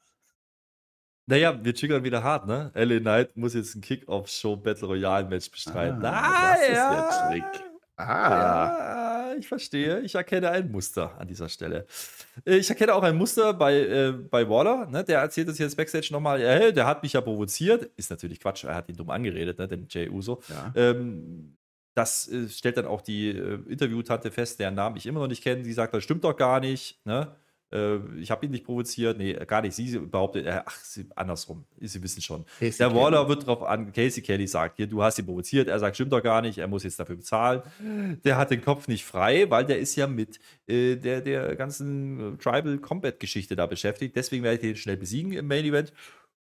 [1.29, 2.71] Naja, wir triggern wieder hart, ne?
[2.75, 6.05] LA Knight muss jetzt ein Kick-Off-Show-Battle-Royale-Match bestreiten.
[6.05, 7.09] Ah, ah das ja.
[7.09, 7.65] ist der Trick.
[7.97, 9.33] Ah.
[9.33, 10.01] Ja, ich verstehe.
[10.01, 11.87] Ich erkenne ein Muster an dieser Stelle.
[12.45, 14.87] Ich erkenne auch ein Muster bei, äh, bei Waller.
[14.87, 15.03] Ne?
[15.03, 17.91] Der erzählt uns jetzt Backstage nochmal, hey, der hat mich ja provoziert.
[17.97, 19.67] Ist natürlich Quatsch, er hat ihn dumm angeredet, ne?
[19.67, 20.43] den Jay Uso.
[20.49, 20.73] Ja.
[20.77, 21.57] Ähm,
[21.95, 25.43] das äh, stellt dann auch die äh, Interviewtante fest, deren Namen ich immer noch nicht
[25.43, 25.63] kenne.
[25.63, 27.05] Die sagt, das stimmt doch gar nicht.
[27.07, 27.35] Ne?
[27.73, 29.19] Äh, ich habe ihn nicht provoziert.
[29.19, 29.75] Nee, gar nicht.
[29.75, 31.65] Sie behauptet, äh, ach, sie, andersrum.
[31.81, 32.45] Sie wissen schon.
[32.59, 33.29] Casey der Waller Kelly.
[33.29, 35.69] wird darauf an, Casey Kelly sagt, hier, du hast ihn provoziert.
[35.69, 36.59] Er sagt, stimmt doch gar nicht.
[36.59, 37.63] Er muss jetzt dafür bezahlen.
[38.25, 42.35] Der hat den Kopf nicht frei, weil der ist ja mit äh, der, der ganzen
[42.35, 44.17] äh, Tribal Combat Geschichte da beschäftigt.
[44.17, 45.93] Deswegen werde ich den schnell besiegen im Main Event.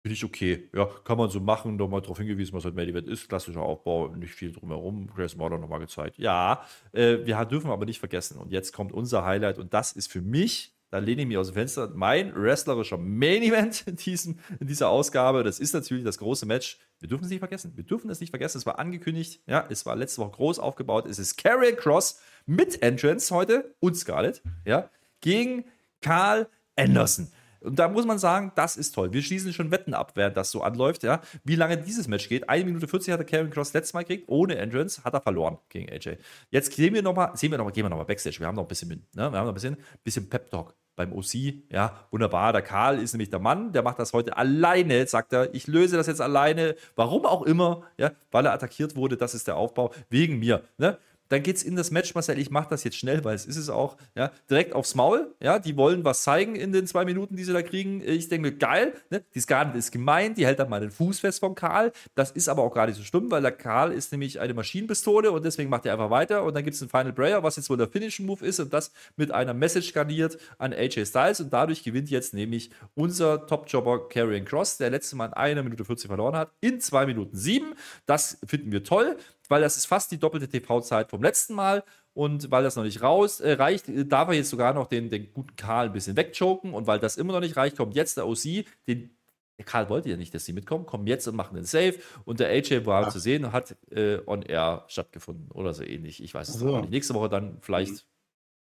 [0.03, 0.69] Finde ich okay.
[0.75, 1.77] Ja, kann man so machen.
[1.77, 3.29] Nochmal darauf hingewiesen, was halt Main Event ist.
[3.29, 5.09] Klassischer Aufbau, nicht viel drumherum.
[5.09, 6.19] Grayson Waller nochmal gezeigt.
[6.19, 8.39] Ja, äh, wir dürfen aber nicht vergessen.
[8.39, 9.59] Und jetzt kommt unser Highlight.
[9.59, 11.91] Und das ist für mich da lehne ich mich aus dem Fenster.
[11.95, 16.79] Mein wrestlerischer Main Event in, diesem, in dieser Ausgabe, das ist natürlich das große Match.
[16.99, 17.73] Wir dürfen es nicht vergessen.
[17.77, 18.59] Wir dürfen es nicht vergessen.
[18.59, 19.43] Es war angekündigt.
[19.47, 21.07] Ja, es war letzte Woche groß aufgebaut.
[21.07, 24.43] Es ist Carrion Cross mit Entrance heute und Scarlett.
[24.65, 25.65] Ja, gegen
[26.01, 27.29] Carl Anderson.
[27.61, 29.13] Und da muss man sagen, das ist toll.
[29.13, 31.21] Wir schließen schon Wetten ab, während das so anläuft, ja.
[31.45, 32.49] Wie lange dieses Match geht.
[32.49, 35.59] 1 Minute 40 hat der Karen Cross letztes Mal gekriegt, ohne Entrance, hat er verloren
[35.69, 36.17] gegen AJ.
[36.51, 38.39] Jetzt sehen wir nochmal, sehen wir noch mal, gehen wir nochmal Backstage.
[38.41, 39.03] Wir haben noch ein bisschen, ne?
[39.15, 41.35] wir haben noch ein bisschen, bisschen Pep Talk beim OC.
[41.71, 42.53] Ja, wunderbar.
[42.53, 45.55] Der Karl ist nämlich der Mann, der macht das heute alleine, sagt er.
[45.55, 46.75] Ich löse das jetzt alleine.
[46.97, 49.17] Warum auch immer, ja, weil er attackiert wurde.
[49.17, 49.95] Das ist der Aufbau.
[50.11, 50.65] Wegen mir.
[50.77, 50.99] Ne?
[51.29, 52.39] Dann geht es in das Match, Marcel.
[52.39, 53.97] Ich mache das jetzt schnell, weil es ist es auch.
[54.15, 55.35] Ja, direkt aufs Maul.
[55.41, 58.03] Ja, die wollen was zeigen in den zwei Minuten, die sie da kriegen.
[58.05, 58.95] Ich denke mir, geil.
[59.11, 59.23] Ne?
[59.35, 60.39] Die Scarlett ist gemeint.
[60.39, 61.93] Die hält dann mal den Fuß fest vom Karl.
[62.15, 65.31] Das ist aber auch gar nicht so schlimm, weil der Karl ist nämlich eine Maschinenpistole
[65.31, 66.45] und deswegen macht er einfach weiter.
[66.45, 68.73] Und dann gibt es einen Final Prayer, was jetzt wohl der Finishing Move ist und
[68.73, 71.41] das mit einer Message garniert an AJ Styles.
[71.41, 75.85] Und dadurch gewinnt jetzt nämlich unser Top-Jobber Karrion Cross, der letzte Mal in einer Minute
[75.85, 77.75] 40 verloren hat, in zwei Minuten sieben.
[78.07, 79.17] Das finden wir toll
[79.49, 81.85] weil das ist fast die doppelte TV-Zeit vom letzten Mal.
[82.15, 85.33] Und weil das noch nicht raus äh, reicht, darf er jetzt sogar noch den, den
[85.33, 86.75] guten Karl ein bisschen wegchoken.
[86.75, 89.11] Und weil das immer noch nicht reicht, kommt jetzt der OC, den
[89.59, 91.97] der Karl wollte ja nicht, dass sie mitkommen, kommen jetzt und machen den Save.
[92.25, 93.11] Und der AJ war ja.
[93.11, 96.23] zu sehen, hat äh, on air stattgefunden oder so ähnlich.
[96.23, 96.81] Ich weiß es so.
[96.81, 96.91] nicht.
[96.91, 98.07] Nächste Woche dann vielleicht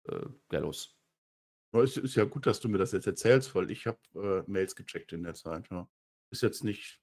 [0.06, 0.14] mhm.
[0.14, 0.96] äh, Gallows.
[1.72, 4.76] Es ist ja gut, dass du mir das jetzt erzählst, weil ich habe äh, Mails
[4.76, 5.68] gecheckt in der Zeit.
[5.70, 5.88] Ja.
[6.30, 7.00] Ist jetzt nicht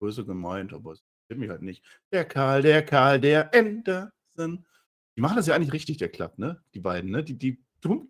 [0.00, 1.84] böse gemeint, aber es stimmt mich halt nicht.
[2.12, 4.64] Der Karl, der Karl, der Anderson.
[5.16, 6.62] Die machen das ja eigentlich richtig, der Club, ne?
[6.74, 7.22] Die beiden, ne?
[7.22, 7.58] Die, die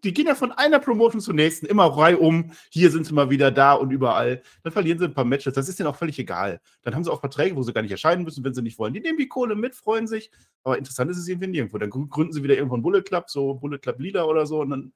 [0.03, 2.53] die gehen ja von einer Promotion zur nächsten, immer reihum.
[2.71, 4.43] Hier sind sie mal wieder da und überall.
[4.63, 5.55] Dann verlieren sie ein paar Matches.
[5.55, 6.61] Das ist denen auch völlig egal.
[6.83, 8.95] Dann haben sie auch Verträge, wo sie gar nicht erscheinen müssen, wenn sie nicht wollen.
[8.95, 10.31] Die nehmen die Kohle mit, freuen sich.
[10.63, 11.79] Aber interessant ist es irgendwie nirgendwo.
[11.79, 14.61] Dann gründen sie wieder irgendwo einen Bullet Club, so Bullet Club Lila oder so.
[14.61, 14.93] Und dann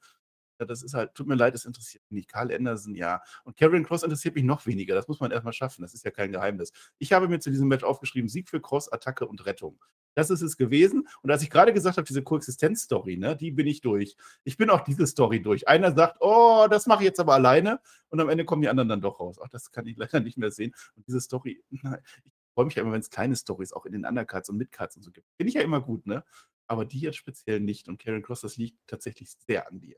[0.66, 2.28] das ist halt, tut mir leid, das interessiert mich nicht.
[2.30, 3.22] Karl Anderson, ja.
[3.44, 4.94] Und Karen Cross interessiert mich noch weniger.
[4.94, 5.82] Das muss man erstmal schaffen.
[5.82, 6.72] Das ist ja kein Geheimnis.
[6.98, 9.78] Ich habe mir zu diesem Match aufgeschrieben: Sieg für Cross, Attacke und Rettung.
[10.14, 11.08] Das ist es gewesen.
[11.22, 14.16] Und als ich gerade gesagt habe, diese Koexistenz-Story, ne, die bin ich durch.
[14.44, 15.68] Ich bin auch diese Story durch.
[15.68, 17.80] Einer sagt, oh, das mache ich jetzt aber alleine.
[18.08, 19.38] Und am Ende kommen die anderen dann doch raus.
[19.42, 20.74] Ach, das kann ich leider nicht mehr sehen.
[20.96, 23.92] Und diese Story, nein, ich freue mich ja immer, wenn es kleine Stories auch in
[23.92, 25.26] den Undercards und Midcards und so gibt.
[25.36, 26.24] Finde ich ja immer gut, ne?
[26.66, 27.88] Aber die jetzt speziell nicht.
[27.88, 29.96] Und Karen Cross, das liegt tatsächlich sehr an dir.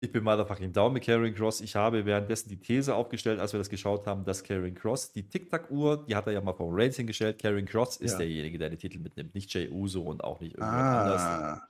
[0.00, 1.60] Ich bin motherfucking down mit Carrying Cross.
[1.60, 5.28] Ich habe währenddessen die These aufgestellt, als wir das geschaut haben, dass Carrying Cross, die
[5.28, 7.40] Tic-Tac-Uhr, die hat er ja mal vor Reigns hingestellt.
[7.40, 8.18] Carrying Cross ist ja.
[8.18, 11.62] derjenige, der den Titel mitnimmt, nicht Jay Uso und auch nicht irgendjemand ah, anders.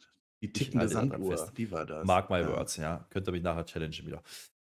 [0.42, 2.06] Die tickende Sanduhr, die war das.
[2.06, 2.48] Mark my ja.
[2.48, 3.06] words, ja.
[3.10, 4.22] Könnt ihr mich nachher challengen wieder.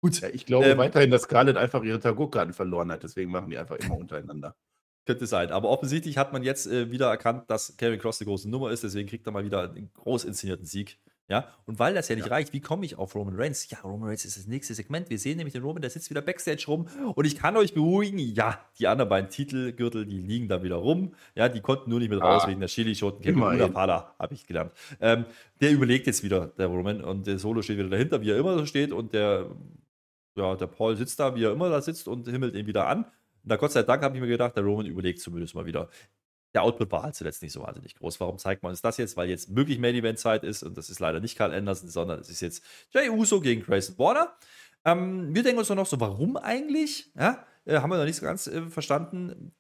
[0.01, 0.21] Gut.
[0.21, 3.59] Ja, ich glaube ähm, weiterhin, dass Scarlett einfach ihre Tarot-Karten verloren hat, deswegen machen die
[3.59, 4.57] einfach immer untereinander.
[5.05, 5.51] Könnte sein.
[5.51, 8.83] Aber offensichtlich hat man jetzt äh, wieder erkannt, dass Carrying Cross eine große Nummer ist,
[8.83, 10.99] deswegen kriegt er mal wieder einen groß inszenierten Sieg.
[11.29, 12.33] Ja, und weil das ja nicht ja.
[12.33, 13.71] reicht, wie komme ich auf Roman Reigns?
[13.71, 15.09] Ja, Roman Reigns ist das nächste Segment.
[15.09, 16.89] Wir sehen nämlich den Roman, der sitzt wieder Backstage rum.
[17.15, 21.15] Und ich kann euch beruhigen, ja, die anderen beiden Titelgürtel, die liegen da wieder rum.
[21.35, 23.35] Ja, die konnten nur nicht mit raus ah, wegen der Chili-Schoten.
[23.35, 24.73] Guter Pala, habe ich gelernt.
[25.01, 25.25] Ähm,
[25.61, 27.03] der überlegt jetzt wieder, der Roman.
[27.03, 28.93] Und der Solo steht wieder dahinter, wie er immer so steht.
[28.93, 29.47] Und der,
[30.37, 33.05] ja, der Paul sitzt da, wie er immer da sitzt und himmelt ihn wieder an.
[33.05, 35.89] Und da Gott sei Dank habe ich mir gedacht, der Roman überlegt zumindest mal wieder
[36.55, 38.21] der Output war halt zuletzt nicht so wahnsinnig groß.
[38.21, 39.17] Warum zeigt man uns das jetzt?
[39.17, 42.21] Weil jetzt wirklich Main Event Zeit ist und das ist leider nicht Karl Anderson, sondern
[42.21, 44.33] es ist jetzt Jay Uso gegen Grayson Warner.
[44.85, 47.11] Ähm, wir denken uns noch so, warum eigentlich?
[47.17, 49.53] Ja, äh, haben wir noch nicht so ganz äh, verstanden.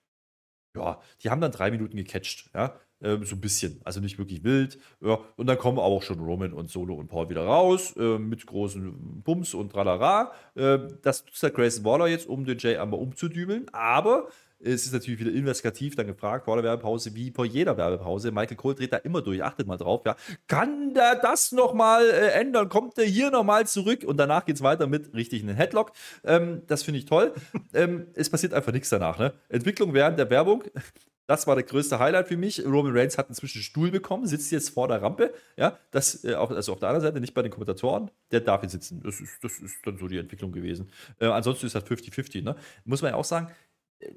[0.76, 4.42] Ja, die haben dann drei Minuten gecatcht, ja, äh, so ein bisschen, also nicht wirklich
[4.42, 4.78] wild.
[5.00, 8.46] Ja, und dann kommen auch schon Roman und Solo und Paul wieder raus äh, mit
[8.46, 10.32] großen Bums und Tralala.
[10.54, 14.28] Äh, das nutzt der Grayson Waller jetzt, um den Jay einmal umzudübeln, aber
[14.64, 18.30] es ist natürlich wieder investigativ dann gefragt vor der Werbepause, wie vor jeder Werbepause.
[18.30, 20.16] Michael Cole dreht da immer durch, achtet mal drauf, ja.
[20.46, 22.68] Kann der das nochmal äh, ändern?
[22.68, 24.04] Kommt der hier nochmal zurück?
[24.04, 25.92] Und danach geht es weiter mit richtig einen Headlock.
[26.24, 27.32] Ähm, das finde ich toll.
[27.74, 29.18] ähm, es passiert einfach nichts danach.
[29.18, 29.32] Ne?
[29.48, 30.64] Entwicklung während der Werbung.
[31.26, 32.64] Das war der größte Highlight für mich.
[32.64, 35.32] Roman Reigns hat inzwischen einen Stuhl bekommen, sitzt jetzt vor der Rampe.
[35.56, 38.10] Ja, das, äh, also auf der anderen Seite, nicht bei den Kommentatoren.
[38.32, 39.00] Der darf jetzt sitzen.
[39.02, 40.90] Das ist, das ist dann so die Entwicklung gewesen.
[41.20, 42.42] Äh, ansonsten ist das 50-50.
[42.42, 42.56] Ne?
[42.84, 43.48] Muss man ja auch sagen,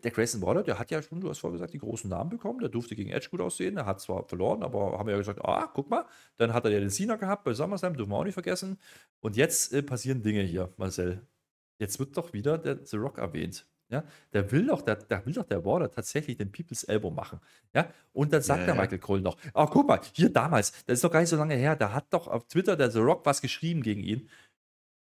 [0.03, 2.59] der Grayson Waller, der hat ja schon, du hast vorher gesagt, die großen Namen bekommen.
[2.59, 3.77] Der durfte gegen Edge gut aussehen.
[3.77, 6.05] Er hat zwar verloren, aber haben wir ja gesagt, ah, guck mal.
[6.37, 8.77] Dann hat er ja den Cena gehabt bei SummerSlam, dürfen wir auch nicht vergessen.
[9.19, 11.21] Und jetzt äh, passieren Dinge hier, Marcel.
[11.79, 13.67] Jetzt wird doch wieder der The Rock erwähnt.
[13.89, 17.39] Ja, der will doch, der, der will doch der Waller tatsächlich den People's Elbow machen.
[17.73, 20.95] Ja, und dann sagt ja, der Michael Cole noch, oh, guck mal, hier damals, das
[20.95, 23.27] ist doch gar nicht so lange her, da hat doch auf Twitter der The Rock
[23.27, 24.27] was geschrieben gegen ihn.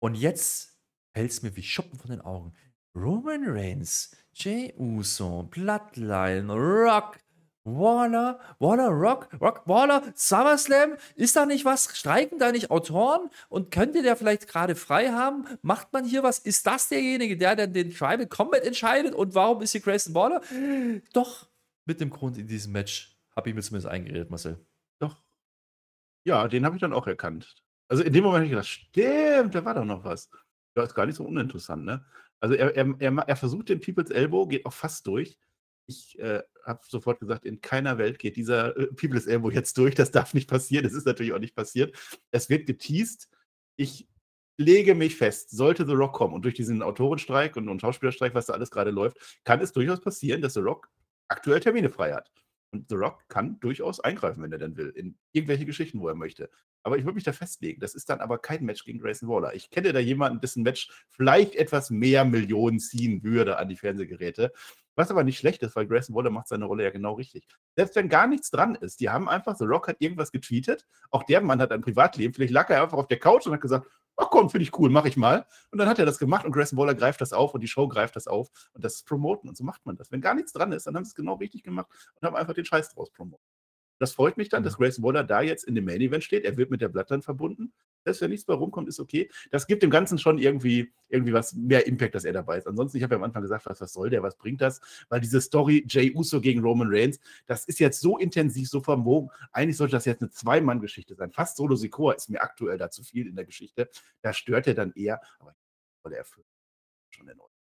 [0.00, 0.76] Und jetzt
[1.12, 2.52] fällt es mir wie Schuppen von den Augen.
[2.96, 7.18] Roman Reigns Jay Uso, Bloodline, Rock,
[7.62, 11.96] Waller, Waller, Rock, Rock, Waller, SummerSlam, ist da nicht was?
[11.96, 13.30] Streiken da nicht Autoren?
[13.48, 15.46] Und könnte der vielleicht gerade frei haben?
[15.62, 16.40] Macht man hier was?
[16.40, 19.14] Ist das derjenige, der dann den Tribal Combat entscheidet?
[19.14, 20.42] Und warum ist hier Grayson Waller?
[21.12, 21.48] Doch,
[21.86, 24.58] mit dem Grund in diesem Match habe ich mir zumindest eingeredet, Marcel.
[24.98, 25.22] Doch.
[26.26, 27.54] Ja, den habe ich dann auch erkannt.
[27.88, 30.28] Also in dem Moment habe ich gedacht, stimmt, da war doch noch was.
[30.74, 32.04] Das ist gar nicht so uninteressant, ne?
[32.44, 35.38] Also er, er, er, er versucht den People's Elbow, geht auch fast durch.
[35.86, 39.94] Ich äh, habe sofort gesagt, in keiner Welt geht dieser äh, People's Elbow jetzt durch.
[39.94, 40.84] Das darf nicht passieren.
[40.84, 41.96] Das ist natürlich auch nicht passiert.
[42.32, 43.30] Es wird geteased.
[43.76, 44.06] Ich
[44.58, 48.44] lege mich fest, sollte The Rock kommen und durch diesen Autorenstreik und, und Schauspielerstreik, was
[48.44, 50.90] da alles gerade läuft, kann es durchaus passieren, dass The Rock
[51.28, 52.30] aktuell Termine frei hat.
[52.74, 56.16] Und The Rock kann durchaus eingreifen, wenn er denn will, in irgendwelche Geschichten, wo er
[56.16, 56.50] möchte.
[56.82, 57.80] Aber ich würde mich da festlegen.
[57.80, 59.54] Das ist dann aber kein Match gegen Grayson Waller.
[59.54, 64.52] Ich kenne da jemanden, dessen Match vielleicht etwas mehr Millionen ziehen würde an die Fernsehgeräte.
[64.96, 67.46] Was aber nicht schlecht ist, weil Grayson Waller macht seine Rolle ja genau richtig.
[67.76, 70.86] Selbst wenn gar nichts dran ist, die haben einfach, The Rock hat irgendwas getweetet.
[71.10, 72.32] Auch der Mann hat ein Privatleben.
[72.32, 73.86] Vielleicht lag er einfach auf der Couch und hat gesagt,
[74.16, 75.46] ach komm, finde ich cool, mache ich mal.
[75.70, 77.88] Und dann hat er das gemacht und Grayson Waller greift das auf und die Show
[77.88, 80.12] greift das auf und das ist Promoten und so macht man das.
[80.12, 81.88] Wenn gar nichts dran ist, dann haben sie es genau richtig gemacht
[82.20, 83.44] und haben einfach den Scheiß draus promotet.
[83.98, 84.66] Das freut mich dann, mhm.
[84.66, 86.44] dass Grayson Waller da jetzt in dem Main Event steht.
[86.44, 87.72] Er wird mit der Bloodline verbunden.
[88.04, 89.30] Selbst wenn nichts bei rumkommt, ist okay.
[89.50, 92.66] Das gibt dem Ganzen schon irgendwie, irgendwie was mehr Impact, dass er dabei ist.
[92.66, 94.80] Ansonsten, ich habe ja am Anfang gesagt, was, was soll der, was bringt das?
[95.08, 99.30] Weil diese Story Jay Uso gegen Roman Reigns, das ist jetzt so intensiv, so vermogen.
[99.52, 101.30] Eigentlich sollte das jetzt eine Zwei-Mann-Geschichte sein.
[101.30, 103.88] Fast Solo Sikoa ist mir aktuell da zu viel in der Geschichte.
[104.20, 105.54] Da stört er dann eher, aber
[106.12, 106.46] er erfüllen.
[107.10, 107.53] Schon Ordnung.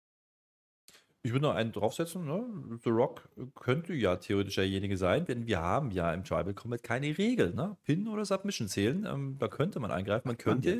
[1.24, 2.26] Ich würde noch einen draufsetzen.
[2.26, 2.80] Ne?
[2.84, 7.18] The Rock könnte ja theoretisch derjenige sein, denn wir haben ja im Tribal Combat keine
[7.18, 7.54] Regel.
[7.54, 7.78] Ne?
[7.84, 9.06] Pin oder Submission zählen.
[9.06, 10.28] Ähm, da könnte man eingreifen.
[10.28, 10.80] Man könnte,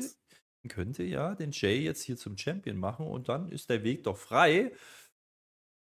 [0.62, 4.02] man könnte ja den Jay jetzt hier zum Champion machen und dann ist der Weg
[4.02, 4.72] doch frei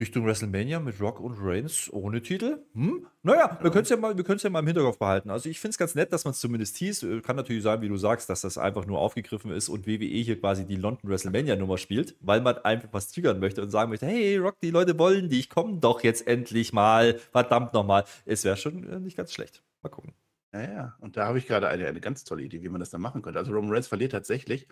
[0.02, 2.60] Richtung WrestleMania mit Rock und Reigns ohne Titel?
[2.74, 3.08] Hm?
[3.24, 5.30] Naja, wir können es ja, mal, ja mal im Hinterkopf behalten.
[5.30, 7.04] Also ich finde es ganz nett, dass man es zumindest hieß.
[7.04, 10.06] Äh, kann natürlich sein, wie du sagst, dass das einfach nur aufgegriffen ist und WWE
[10.06, 14.06] hier quasi die London WrestleMania-Nummer spielt, weil man einfach was triggern möchte und sagen möchte,
[14.06, 18.04] hey Rock, die Leute wollen dich, komm doch jetzt endlich mal, verdammt nochmal.
[18.26, 19.64] Es wäre schon äh, nicht ganz schlecht.
[19.82, 20.14] Mal gucken.
[20.54, 22.90] Ja, ja, und da habe ich gerade eine, eine ganz tolle Idee, wie man das
[22.90, 23.40] dann machen könnte.
[23.40, 24.68] Also Roman Reigns verliert tatsächlich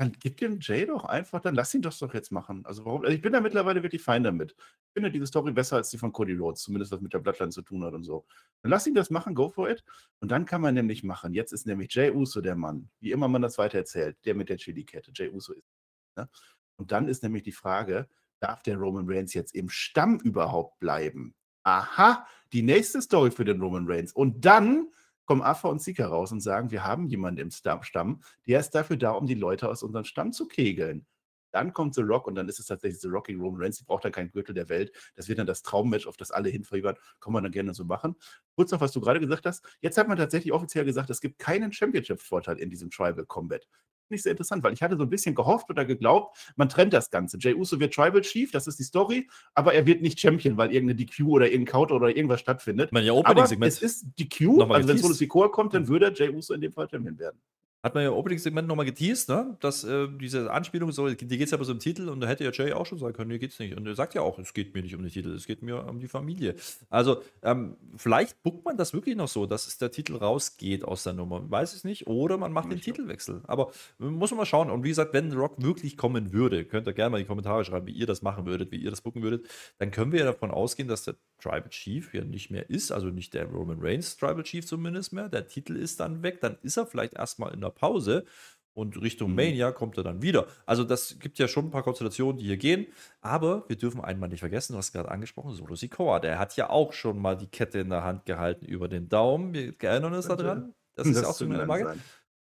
[0.00, 2.64] dann gib dem Jay doch einfach, dann lass ihn das doch jetzt machen.
[2.64, 3.02] Also warum?
[3.02, 4.52] Also ich bin da mittlerweile wirklich fein damit.
[4.58, 7.50] Ich finde diese Story besser als die von Cody Rhodes, zumindest was mit der Bloodline
[7.50, 8.24] zu tun hat und so.
[8.62, 9.84] Dann lass ihn das machen, go for it.
[10.20, 11.34] Und dann kann man nämlich machen.
[11.34, 14.48] Jetzt ist nämlich Jay Uso der Mann, wie immer man das weiter erzählt, der mit
[14.48, 15.12] der Chili-Kette.
[15.14, 15.68] Jay Uso ist.
[16.16, 16.30] Ne?
[16.76, 21.34] Und dann ist nämlich die Frage, darf der Roman Reigns jetzt im Stamm überhaupt bleiben?
[21.62, 24.14] Aha, die nächste Story für den Roman Reigns.
[24.14, 24.88] Und dann
[25.30, 28.96] kommen Affa und Sika raus und sagen, wir haben jemanden im Stamm, der ist dafür
[28.96, 31.06] da, um die Leute aus unserem Stamm zu kegeln.
[31.52, 33.78] Dann kommt The Rock und dann ist es tatsächlich The Rock gegen Roman Reigns.
[33.78, 34.90] Die braucht dann keinen Gürtel der Welt.
[35.14, 36.96] Das wird dann das Traummatch, auf das alle hinfiebern.
[37.20, 38.16] Kann man dann gerne so machen.
[38.56, 39.64] Kurz noch, was du gerade gesagt hast.
[39.80, 43.68] Jetzt hat man tatsächlich offiziell gesagt, es gibt keinen Championship-Vorteil in diesem Tribal Combat
[44.10, 47.10] nicht sehr interessant, weil ich hatte so ein bisschen gehofft oder geglaubt, man trennt das
[47.10, 47.38] Ganze.
[47.38, 50.72] Jay Uso wird Tribal Chief, das ist die Story, aber er wird nicht Champion, weil
[50.72, 52.92] irgendeine DQ oder irgendein Counter oder irgendwas stattfindet.
[52.92, 56.12] Man ja Opening -Segment aber es ist DQ, also wenn Solo Sikoa kommt, dann würde
[56.14, 57.40] Jay Uso in dem Fall Champion werden
[57.82, 59.56] hat man ja im Opening-Segment nochmal geteased, ne?
[59.60, 62.26] dass äh, diese Anspielung so, die geht es ja aber so im Titel und da
[62.26, 63.76] hätte ja Jay auch schon sagen können, mir geht's nicht.
[63.76, 65.86] Und er sagt ja auch, es geht mir nicht um den Titel, es geht mir
[65.86, 66.54] um die Familie.
[66.90, 71.04] Also, ähm, vielleicht buckt man das wirklich noch so, dass es der Titel rausgeht aus
[71.04, 71.50] der Nummer.
[71.50, 72.06] Weiß ich nicht.
[72.06, 73.42] Oder man macht den Titelwechsel.
[73.46, 74.70] Aber äh, muss man mal schauen.
[74.70, 77.64] Und wie gesagt, wenn Rock wirklich kommen würde, könnt ihr gerne mal in die Kommentare
[77.64, 80.26] schreiben, wie ihr das machen würdet, wie ihr das bucken würdet, dann können wir ja
[80.26, 84.16] davon ausgehen, dass der Tribal Chief ja nicht mehr ist, also nicht der Roman Reigns
[84.16, 85.28] Tribal Chief zumindest mehr.
[85.28, 88.24] Der Titel ist dann weg, dann ist er vielleicht erstmal in der Pause
[88.72, 89.36] und Richtung mhm.
[89.36, 90.46] Mania kommt er dann wieder.
[90.66, 92.86] Also das gibt ja schon ein paar Konstellationen, die hier gehen,
[93.20, 96.70] aber wir dürfen einmal nicht vergessen, du hast gerade angesprochen, Solo Sikoa, der hat ja
[96.70, 99.54] auch schon mal die Kette in der Hand gehalten über den Daumen.
[99.54, 100.74] Wir erinnern uns daran.
[100.94, 101.98] Das, das ist auch so eine Frage.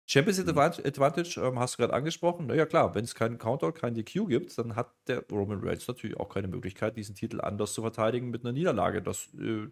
[0.07, 0.59] Champions mhm.
[0.59, 2.47] Advantage ähm, hast du gerade angesprochen.
[2.47, 6.17] Naja, klar, wenn es keinen Counter, keinen DQ gibt, dann hat der Roman Reigns natürlich
[6.19, 9.03] auch keine Möglichkeit, diesen Titel anders zu verteidigen mit einer Niederlage.
[9.03, 9.69] Das äh,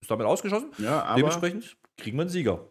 [0.00, 0.70] ist damit ausgeschlossen.
[0.78, 2.68] Ja, Dementsprechend kriegen wir einen Sieger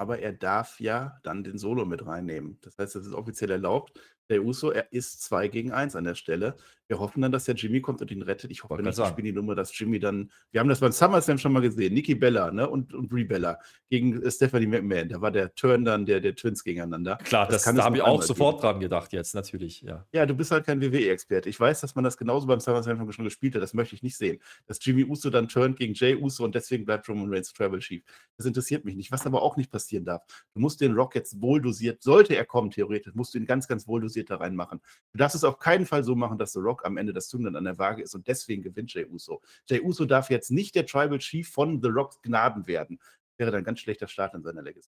[0.00, 2.56] aber er darf ja dann den Solo mit reinnehmen.
[2.62, 3.92] Das heißt, das ist offiziell erlaubt.
[4.30, 6.56] Der Uso, er ist 2 gegen 1 an der Stelle.
[6.86, 8.50] Wir hoffen dann, dass der Jimmy kommt und ihn rettet.
[8.50, 10.30] Ich hoffe nicht, ich spiele die Nummer, dass Jimmy dann.
[10.50, 11.94] Wir haben das beim SummerSlam schon mal gesehen.
[11.94, 12.68] Nikki Bella ne?
[12.68, 15.08] und, und Brie Bella gegen Stephanie McMahon.
[15.08, 17.16] Da war der Turn dann der, der Twins gegeneinander.
[17.22, 18.62] Klar, das, das da habe ich auch sofort geben.
[18.62, 19.82] dran gedacht jetzt, natürlich.
[19.82, 20.04] Ja.
[20.12, 21.48] ja, du bist halt kein WWE-Experte.
[21.48, 23.62] Ich weiß, dass man das genauso beim SummerSlam schon gespielt hat.
[23.62, 24.40] Das möchte ich nicht sehen.
[24.66, 28.02] Dass Jimmy Uso dann turnt gegen Jay Uso und deswegen bleibt Roman Reigns Travel Chief.
[28.36, 29.12] Das interessiert mich nicht.
[29.12, 30.22] Was aber auch nicht passieren darf.
[30.54, 33.68] Du musst den Rock jetzt wohl dosiert, sollte er kommen, theoretisch, musst du ihn ganz,
[33.68, 34.80] ganz wohl dosiert da reinmachen.
[35.12, 37.56] Du darfst es auf keinen Fall so machen, dass The Rock am Ende das Zünglein
[37.56, 39.40] an der Waage ist und deswegen gewinnt Jay Uso.
[39.66, 42.98] Jay Uso darf jetzt nicht der Tribal Chief von The Rocks Gnaden werden.
[43.36, 44.90] Wäre dann ein ganz schlechter Start in seiner Legacy.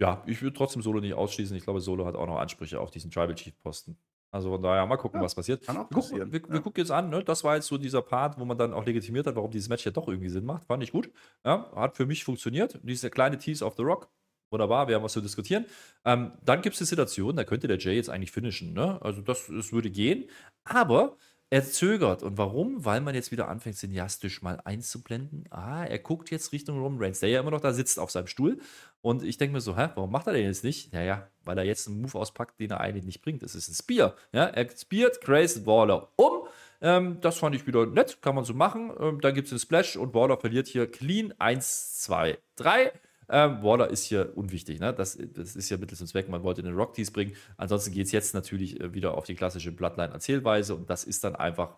[0.00, 1.56] Ja, ich würde trotzdem Solo nicht ausschließen.
[1.56, 3.96] Ich glaube, Solo hat auch noch Ansprüche auf diesen Tribal Chief-Posten.
[4.34, 5.64] Also von daher, mal gucken, ja, was passiert.
[5.64, 6.32] Kann auch passieren.
[6.32, 6.54] Wir, wir, ja.
[6.54, 7.22] wir, gucken jetzt an, ne?
[7.22, 9.86] das war jetzt so dieser Part, wo man dann auch legitimiert hat, warum dieses Match
[9.86, 10.64] ja doch irgendwie Sinn macht.
[10.64, 11.08] Fand ich gut.
[11.44, 12.80] Ja, hat für mich funktioniert.
[12.82, 14.10] Diese kleine Tease of the Rock,
[14.54, 15.66] wunderbar, wir haben was zu diskutieren.
[16.06, 18.72] Ähm, dann gibt es die Situation, da könnte der Jay jetzt eigentlich finishen.
[18.72, 18.98] Ne?
[19.02, 20.24] Also das, das würde gehen.
[20.64, 21.16] Aber
[21.50, 22.22] er zögert.
[22.22, 22.84] Und warum?
[22.84, 25.44] Weil man jetzt wieder anfängt, cineastisch mal einzublenden.
[25.50, 28.26] Ah, er guckt jetzt Richtung Roman Reigns, der ja immer noch da sitzt auf seinem
[28.26, 28.58] Stuhl.
[29.02, 30.92] Und ich denke mir so, hä, warum macht er den jetzt nicht?
[30.92, 33.42] Naja, weil er jetzt einen Move auspackt, den er eigentlich nicht bringt.
[33.42, 34.16] Das ist ein Spear.
[34.32, 36.48] Ja, er speart Grayson Waller um.
[36.80, 38.92] Ähm, das fand ich wieder nett, kann man so machen.
[38.98, 42.92] Ähm, dann gibt es einen Splash und Waller verliert hier clean 1, 2, 3.
[43.28, 44.80] Ähm, Waller ist hier unwichtig.
[44.80, 44.92] Ne?
[44.92, 46.28] Das, das ist ja Mittel zum Zweck.
[46.28, 47.34] Man wollte den Rock Tease bringen.
[47.56, 51.36] Ansonsten geht es jetzt natürlich äh, wieder auf die klassische Bloodline-Erzählweise und das ist dann
[51.36, 51.76] einfach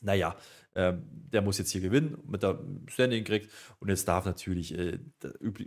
[0.00, 0.36] naja,
[0.74, 3.50] ähm, der muss jetzt hier gewinnen, mit der Standing kriegt.
[3.80, 4.98] Und jetzt darf natürlich äh,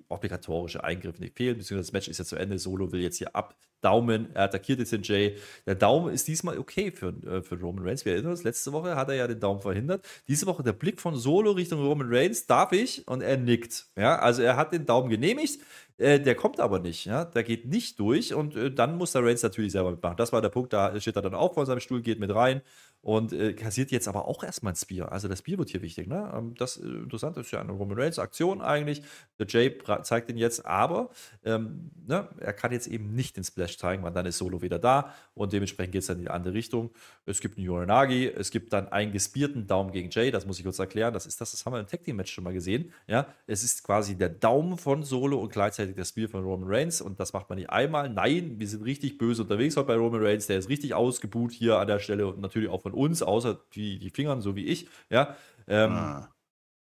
[0.08, 2.58] obligatorische Eingriff nicht fehlen, beziehungsweise das Match ist ja zu Ende.
[2.58, 4.34] Solo will jetzt hier abdaumen.
[4.34, 5.38] Er attackiert jetzt den Jay.
[5.66, 8.06] Der Daumen ist diesmal okay für, äh, für Roman Reigns.
[8.06, 10.06] Wir erinnern uns, letzte Woche hat er ja den Daumen verhindert.
[10.28, 12.46] Diese Woche der Blick von Solo Richtung Roman Reigns.
[12.46, 13.06] Darf ich?
[13.08, 13.88] Und er nickt.
[13.98, 15.60] Ja, also er hat den Daumen genehmigt.
[15.98, 19.24] Äh, der kommt aber nicht, ja, der geht nicht durch und äh, dann muss der
[19.24, 20.18] Reigns natürlich selber mitmachen.
[20.18, 22.64] Das war der Punkt, da steht er dann auch vor seinem Stuhl, geht mit rein
[23.04, 25.12] und äh, kassiert jetzt aber auch erstmal ein Spear.
[25.12, 26.08] Also das Spear wird hier wichtig.
[26.08, 26.32] Ne?
[26.34, 29.04] Ähm, das äh, Interessante ist ja eine Roman Reigns Aktion eigentlich.
[29.38, 31.10] Der Jay zeigt ihn jetzt, aber
[31.44, 34.80] ähm, ne, er kann jetzt eben nicht den Splash zeigen, weil dann ist Solo wieder
[34.80, 36.92] da und dementsprechend geht es dann in die andere Richtung.
[37.26, 40.64] Es gibt einen Yoranagi, es gibt dann einen gespierten Daumen gegen Jay, das muss ich
[40.64, 41.14] kurz erklären.
[41.14, 42.94] Das ist das, das haben wir im Tag Team Match schon mal gesehen.
[43.08, 47.02] Ja, es ist quasi der Daumen von Solo und gleichzeitig der Spear von Roman Reigns
[47.02, 48.08] und das macht man nicht einmal.
[48.08, 50.48] Nein, wir sind richtig böse unterwegs heute bei Roman Reigns.
[50.48, 54.00] Der ist richtig ausgebuht hier an der Stelle und natürlich auch von uns, außer die,
[54.00, 54.88] die Fingern, so wie ich.
[55.10, 55.36] Ja,
[55.68, 56.33] ähm, ah.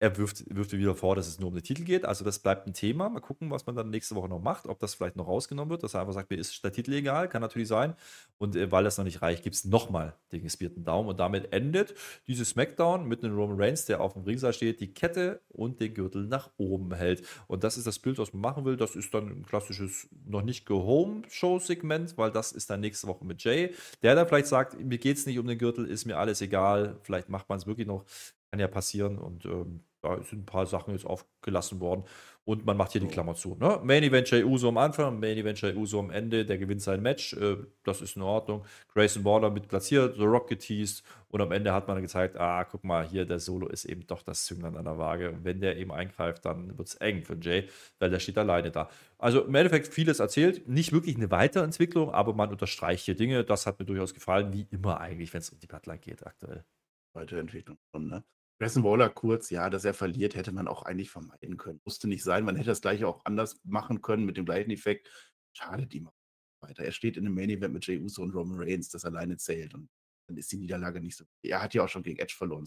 [0.03, 2.05] Er wirft, wirft wieder vor, dass es nur um den Titel geht.
[2.05, 3.07] Also das bleibt ein Thema.
[3.07, 4.65] Mal gucken, was man dann nächste Woche noch macht.
[4.65, 7.29] Ob das vielleicht noch rausgenommen wird, dass er einfach sagt, mir ist der Titel egal.
[7.29, 7.93] Kann natürlich sein.
[8.39, 11.07] Und äh, weil das noch nicht reicht, gibt es nochmal den gespierten Daumen.
[11.07, 11.93] Und damit endet
[12.25, 15.93] dieses Smackdown mit einem Roman Reigns, der auf dem Ringseil steht, die Kette und den
[15.93, 17.21] Gürtel nach oben hält.
[17.45, 18.77] Und das ist das Bild, was man machen will.
[18.77, 23.43] Das ist dann ein klassisches, noch nicht Go-Home-Show-Segment, weil das ist dann nächste Woche mit
[23.43, 26.41] Jay, der dann vielleicht sagt, mir geht es nicht um den Gürtel, ist mir alles
[26.41, 26.97] egal.
[27.03, 28.03] Vielleicht macht man es wirklich noch.
[28.49, 29.19] Kann ja passieren.
[29.19, 32.03] Und ähm, da sind ein paar Sachen jetzt aufgelassen worden.
[32.43, 33.55] Und man macht hier die Klammer zu.
[33.59, 33.79] Ne?
[33.83, 36.99] Main Event Jay Uso am Anfang, Main Event Jay Uso am Ende, der gewinnt sein
[36.99, 37.33] Match.
[37.33, 38.65] Äh, das ist in Ordnung.
[38.93, 41.03] Grayson Waller mit platziert, The Rock geteased.
[41.29, 44.23] Und am Ende hat man gezeigt, ah, guck mal, hier der Solo ist eben doch
[44.23, 45.29] das Zünglein an der Waage.
[45.29, 48.71] Und wenn der eben eingreift, dann wird es eng für Jay, weil der steht alleine
[48.71, 48.89] da.
[49.19, 50.67] Also im Endeffekt vieles erzählt.
[50.67, 53.43] Nicht wirklich eine Weiterentwicklung, aber man unterstreicht hier Dinge.
[53.43, 56.65] Das hat mir durchaus gefallen, wie immer eigentlich, wenn es um die Bloodline geht aktuell.
[57.13, 58.23] Weiterentwicklung schon, ne?
[58.61, 61.81] Grayson Waller kurz, ja, dass er verliert, hätte man auch eigentlich vermeiden können.
[61.83, 62.45] Musste nicht sein.
[62.45, 65.09] Man hätte das gleiche auch anders machen können mit dem gleichen Effekt.
[65.51, 66.13] Schade die mal
[66.61, 66.83] weiter.
[66.83, 69.73] Er steht in einem Main Event mit Jey Uso und Roman Reigns, das alleine zählt.
[69.73, 69.89] Und
[70.27, 71.25] dann ist die Niederlage nicht so.
[71.41, 72.65] Er hat ja auch schon gegen Edge verloren.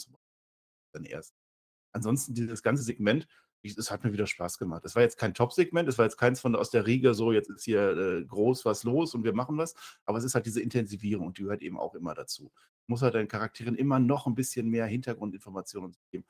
[0.92, 1.32] Dann erst.
[1.92, 3.28] Ansonsten dieses ganze Segment,
[3.62, 4.84] es hat mir wieder Spaß gemacht.
[4.84, 7.50] Es war jetzt kein Top-Segment, es war jetzt keins von aus der Riege, so jetzt
[7.50, 9.76] ist hier äh, groß was los und wir machen was,
[10.06, 12.52] aber es ist halt diese Intensivierung und die gehört eben auch immer dazu
[12.86, 16.24] muss er deinen Charakteren immer noch ein bisschen mehr Hintergrundinformationen geben.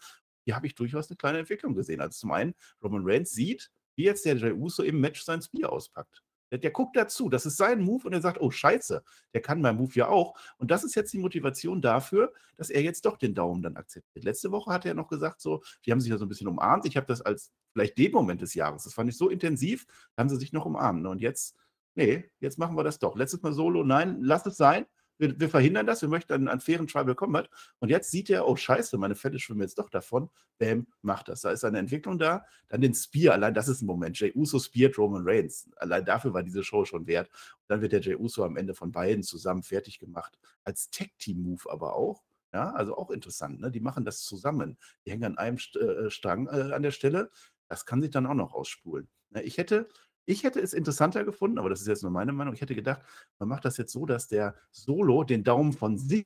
[0.44, 2.00] Hier habe ich durchaus eine kleine Entwicklung gesehen.
[2.00, 5.72] Also zum einen, Roman Reigns sieht, wie jetzt der Jey Uso im Match sein Spear
[5.72, 6.22] auspackt.
[6.50, 9.02] Der, der, guckt dazu, das ist sein Move und er sagt, oh scheiße,
[9.32, 10.38] der kann mein Move ja auch.
[10.58, 14.24] Und das ist jetzt die Motivation dafür, dass er jetzt doch den Daumen dann akzeptiert.
[14.24, 16.86] Letzte Woche hat er noch gesagt, so, die haben sich ja so ein bisschen umarmt.
[16.86, 20.20] Ich habe das als vielleicht den Moment des Jahres, das fand ich so intensiv, da
[20.20, 21.04] haben sie sich noch umarmt.
[21.06, 21.56] Und jetzt,
[21.96, 23.16] nee, jetzt machen wir das doch.
[23.16, 24.86] Letztes Mal Solo, nein, lass es sein
[25.18, 27.48] wir, wir, verhindern das, wir möchten einen, einen fairen Tribal Combat.
[27.78, 30.30] Und jetzt sieht er, oh scheiße, meine Fälle schwimmen jetzt doch davon.
[30.58, 31.42] Bam, macht das.
[31.42, 32.44] Da ist eine Entwicklung da.
[32.68, 34.18] Dann den Spear, allein das ist ein Moment.
[34.18, 35.68] Jey Uso speart Roman Reigns.
[35.76, 37.28] Allein dafür war diese Show schon wert.
[37.28, 40.38] Und dann wird der Jey Uso am Ende von beiden zusammen fertig gemacht.
[40.64, 42.22] Als Tag-Team-Move aber auch.
[42.52, 43.60] Ja, also auch interessant.
[43.60, 43.70] Ne?
[43.72, 44.78] Die machen das zusammen.
[45.04, 47.30] Die hängen an einem St äh, Strang äh, an der Stelle.
[47.68, 49.08] Das kann sich dann auch noch ausspulen.
[49.30, 49.42] Ne?
[49.42, 49.88] Ich hätte
[50.26, 52.54] ich hätte es interessanter gefunden, aber das ist jetzt nur meine Meinung.
[52.54, 53.02] Ich hätte gedacht,
[53.38, 56.24] man macht das jetzt so, dass der Solo den Daumen von sich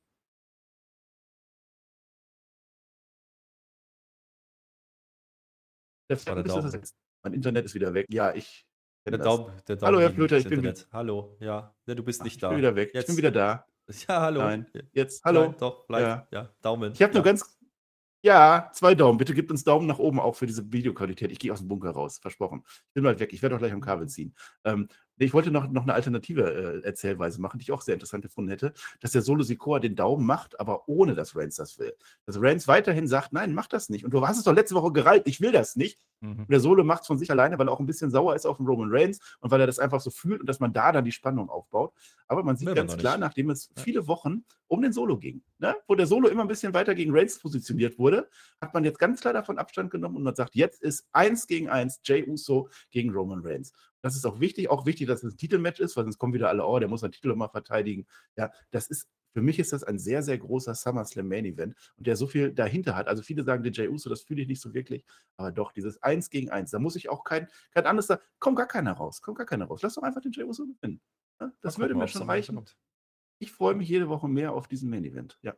[6.08, 6.82] Der war der Daumen.
[7.22, 8.06] Mein Internet ist wieder weg.
[8.08, 8.66] Ja, ich.
[9.06, 10.74] Der Daumen, der Daumen hallo, Herr Flöter, ich bin wieder.
[10.92, 11.74] Hallo, ja.
[11.86, 11.94] ja.
[11.94, 12.46] Du bist nicht Ach, da.
[12.48, 12.90] Ich bin wieder weg.
[12.92, 13.02] Jetzt.
[13.02, 13.66] Ich bin wieder da.
[14.06, 14.40] Ja, hallo.
[14.40, 14.66] Nein.
[14.92, 15.44] Jetzt, hallo.
[15.44, 16.02] Nein, doch, bleib.
[16.02, 16.28] Ja.
[16.30, 16.54] ja.
[16.60, 16.92] Daumen.
[16.92, 17.18] Ich habe ja.
[17.18, 17.57] nur ganz
[18.22, 19.18] ja, zwei Daumen.
[19.18, 21.30] Bitte gebt uns Daumen nach oben auch für diese Videoqualität.
[21.30, 22.62] Ich gehe aus dem Bunker raus, versprochen.
[22.66, 23.32] Ich bin bald weg.
[23.32, 24.34] Ich werde auch gleich am Kabel ziehen.
[24.64, 24.88] Ähm,
[25.18, 28.50] ich wollte noch, noch eine alternative äh, Erzählweise machen, die ich auch sehr interessant gefunden
[28.50, 31.94] hätte, dass der Solo Sikoa den Daumen macht, aber ohne dass Reigns das will.
[32.24, 34.04] Dass Reigns weiterhin sagt, nein, mach das nicht.
[34.04, 36.00] Und du hast es doch letzte Woche gereilt, ich will das nicht.
[36.20, 36.40] Mhm.
[36.40, 38.46] Und der Solo macht es von sich alleine, weil er auch ein bisschen sauer ist
[38.46, 40.92] auf den Roman Reigns und weil er das einfach so fühlt und dass man da
[40.92, 41.92] dann die Spannung aufbaut.
[42.26, 43.82] Aber man sieht ganz klar, nachdem es ja.
[43.82, 45.76] viele Wochen um den Solo ging, ne?
[45.86, 48.28] wo der Solo immer ein bisschen weiter gegen Reigns positioniert wurde,
[48.60, 51.68] hat man jetzt ganz klar davon Abstand genommen und man sagt, jetzt ist eins gegen
[51.68, 53.72] eins Jay Uso gegen Roman Reigns.
[54.02, 56.48] Das ist auch wichtig, auch wichtig, dass es ein Titelmatch ist, weil sonst kommen wieder
[56.48, 58.06] alle, oh, der muss seinen Titel immer verteidigen.
[58.36, 62.06] Ja, das ist, für mich ist das ein sehr, sehr großer SummerSlam Main Event und
[62.06, 63.08] der so viel dahinter hat.
[63.08, 65.04] Also viele sagen, den Jay Uso, das fühle ich nicht so wirklich,
[65.36, 68.56] aber doch, dieses Eins gegen Eins, da muss ich auch kein, kein anderes sagen, kommt
[68.56, 69.82] gar keiner raus, kommt gar keiner raus.
[69.82, 71.00] Lass doch einfach den Jay Uso gewinnen.
[71.40, 72.64] Ja, das würde mir schon reichen.
[73.40, 75.54] Ich freue mich jede Woche mehr auf diesen Main Event, ja.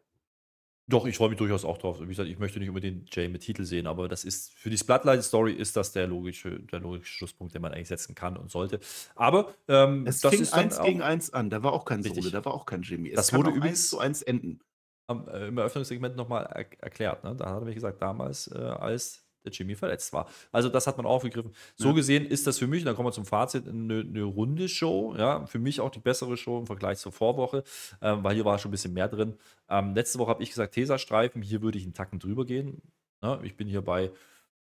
[0.91, 2.01] Doch, ich freue mich durchaus auch drauf.
[2.01, 4.77] Wie gesagt, ich möchte nicht unbedingt Jay mit Titel sehen, aber das ist für die
[4.77, 8.81] Splatline-Story ist das der logische, der logische Schlusspunkt, den man eigentlich setzen kann und sollte.
[9.15, 11.49] Aber ähm, es das fing ist eins gegen eins an.
[11.49, 13.11] Da war auch kein Solo, da war auch kein Jimmy.
[13.11, 14.61] Es das wurde übrigens zu eins enden.
[15.07, 17.23] am, äh, im Eröffnungssegment nochmal er erklärt.
[17.23, 17.37] Ne?
[17.37, 20.29] Da hat er mir gesagt, damals, äh, als der Jimmy verletzt war.
[20.53, 21.53] Also das hat man aufgegriffen.
[21.77, 21.95] So ja.
[21.95, 25.15] gesehen ist das für mich, dann kommen wir zum Fazit, eine, eine, runde Show.
[25.17, 27.65] Ja, für mich auch die bessere Show im Vergleich zur Vorwoche,
[28.03, 29.35] ähm, weil hier war schon ein bisschen mehr drin.
[29.69, 32.83] Ähm, letzte Woche habe ich gesagt, Tesastreifen, hier würde ich einen Tacken drüber gehen.
[33.23, 34.11] Ja, ich bin hier bei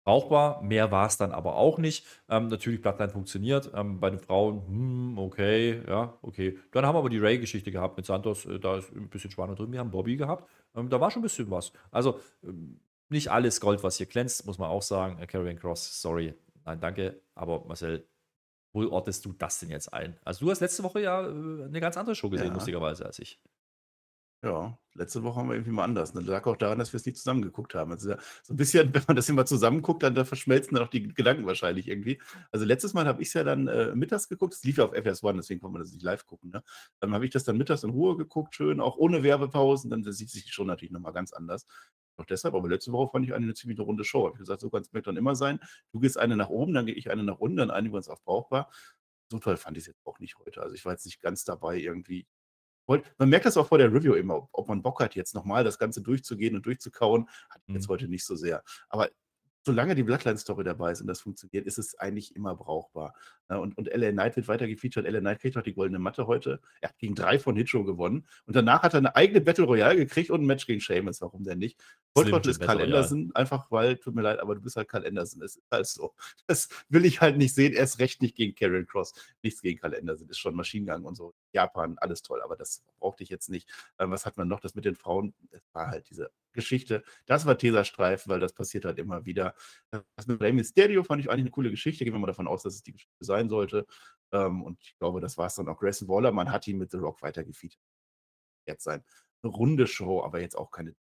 [0.08, 0.62] brauchbar.
[0.62, 2.06] Mehr war es dann aber auch nicht.
[2.30, 3.72] Ähm, natürlich, Bloodline funktioniert.
[3.76, 6.58] Ähm, bei den Frauen, hm, okay, ja, okay.
[6.72, 8.46] Dann haben wir aber die Ray-Geschichte gehabt mit Santos.
[8.46, 9.74] Äh, da ist ein bisschen Spannung drin.
[9.74, 10.50] Wir haben Bobby gehabt.
[10.76, 11.74] Ähm, da war schon ein bisschen was.
[11.92, 12.80] Also, ähm,
[13.10, 15.20] nicht alles Gold, was hier glänzt, muss man auch sagen.
[15.20, 16.34] Äh, Carrion Cross, sorry.
[16.66, 17.22] Nein, danke.
[17.36, 18.08] Aber Marcel,
[18.74, 20.18] wo ortest du das denn jetzt ein?
[20.24, 22.54] Also, du hast letzte Woche ja äh, eine ganz andere Show gesehen, ja.
[22.54, 23.40] lustigerweise, als ich.
[24.44, 26.14] Ja, letzte Woche haben wir irgendwie mal anders.
[26.14, 27.92] Das lag auch daran, dass wir es nicht zusammen geguckt haben.
[27.92, 30.90] Also so ein bisschen, wenn man das immer zusammen guckt, dann da verschmelzen dann auch
[30.90, 32.22] die Gedanken wahrscheinlich irgendwie.
[32.52, 34.54] Also letztes Mal habe ich es ja dann äh, mittags geguckt.
[34.54, 36.52] Es lief ja auf FS1, deswegen konnte man das nicht live gucken.
[36.52, 36.64] Ne?
[37.00, 39.90] Dann habe ich das dann mittags in Ruhe geguckt, schön, auch ohne Werbepausen.
[39.90, 41.66] Dann sieht sich schon natürlich nochmal ganz anders.
[42.18, 44.26] Auch deshalb, aber letzte Woche fand ich eine, eine ziemlich runde Show.
[44.26, 45.60] Habe ich gesagt, so kann es dann immer sein.
[45.92, 48.10] Du gehst eine nach oben, dann gehe ich eine nach unten, dann einigen wir uns
[48.10, 48.72] auf brauchbar.
[49.32, 50.62] So toll fand ich es jetzt auch nicht heute.
[50.62, 52.28] Also ich war jetzt nicht ganz dabei irgendwie
[52.88, 55.78] man merkt das auch vor der Review immer, ob man Bock hat, jetzt nochmal das
[55.78, 57.92] Ganze durchzugehen und durchzukauen, hat ich jetzt mhm.
[57.92, 58.64] heute nicht so sehr.
[58.90, 59.10] Aber
[59.68, 63.14] solange die Bloodline-Story dabei ist und das funktioniert, ist es eigentlich immer brauchbar.
[63.50, 63.60] Ne?
[63.60, 65.06] Und, und LA Knight wird weiter gefeatured.
[65.08, 66.60] LA Knight kriegt auch die goldene Matte heute.
[66.82, 68.26] Er hat gegen drei von Hitcho gewonnen.
[68.46, 71.22] Und danach hat er eine eigene Battle Royale gekriegt und ein Match gegen Sheamus.
[71.22, 71.80] Warum denn nicht?
[72.16, 75.44] Volltrottel ist Karl Anderson, einfach weil, tut mir leid, aber du bist halt Karl Anderson.
[75.44, 76.14] Es ist halt so.
[76.48, 77.74] Das will ich halt nicht sehen.
[77.74, 79.14] Erst recht nicht gegen Karen Cross.
[79.44, 80.28] Nichts gegen Karl Anderson.
[80.30, 81.34] Ist schon Maschinengang und so.
[81.54, 82.42] Japan, alles toll.
[82.42, 83.70] Aber das brauchte ich jetzt nicht.
[84.00, 84.60] Ähm, was hat man noch?
[84.60, 87.04] Das mit den Frauen, das war halt diese Geschichte.
[87.26, 89.56] Das war Tesastreifen, weil das passiert halt immer wieder.
[89.92, 92.04] Das mit Rey Mysterio fand ich eigentlich eine coole Geschichte.
[92.04, 93.86] Gehen wir mal davon aus, dass es die Geschichte sein sollte.
[94.32, 95.78] Ähm, und ich glaube, das war es dann auch.
[95.78, 97.80] Grayson Waller, man hat ihn mit The Rock weitergefeatured.
[98.68, 99.04] Jetzt sein.
[99.44, 100.96] Eine runde Show, aber jetzt auch keine.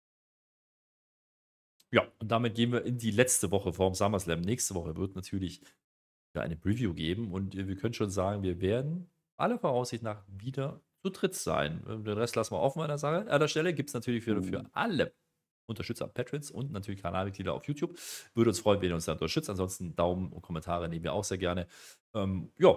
[1.92, 4.42] Ja, und damit gehen wir in die letzte Woche vorm SummerSlam.
[4.42, 5.62] Nächste Woche wird natürlich
[6.34, 11.10] eine Preview geben und wir können schon sagen, wir werden alle Voraussicht nach wieder zu
[11.10, 11.84] dritt sein.
[11.86, 13.30] Den Rest lassen wir offen an der, Sache.
[13.30, 13.74] an der Stelle.
[13.74, 14.66] Gibt es natürlich für, für uh.
[14.74, 15.14] alle
[15.66, 17.98] Unterstützer Patrons und natürlich Kanalmitglieder auf YouTube.
[18.34, 19.50] Würde uns freuen, wenn ihr uns da unterstützt.
[19.50, 21.68] Ansonsten Daumen und Kommentare nehmen wir auch sehr gerne.
[22.14, 22.76] Ähm, ja,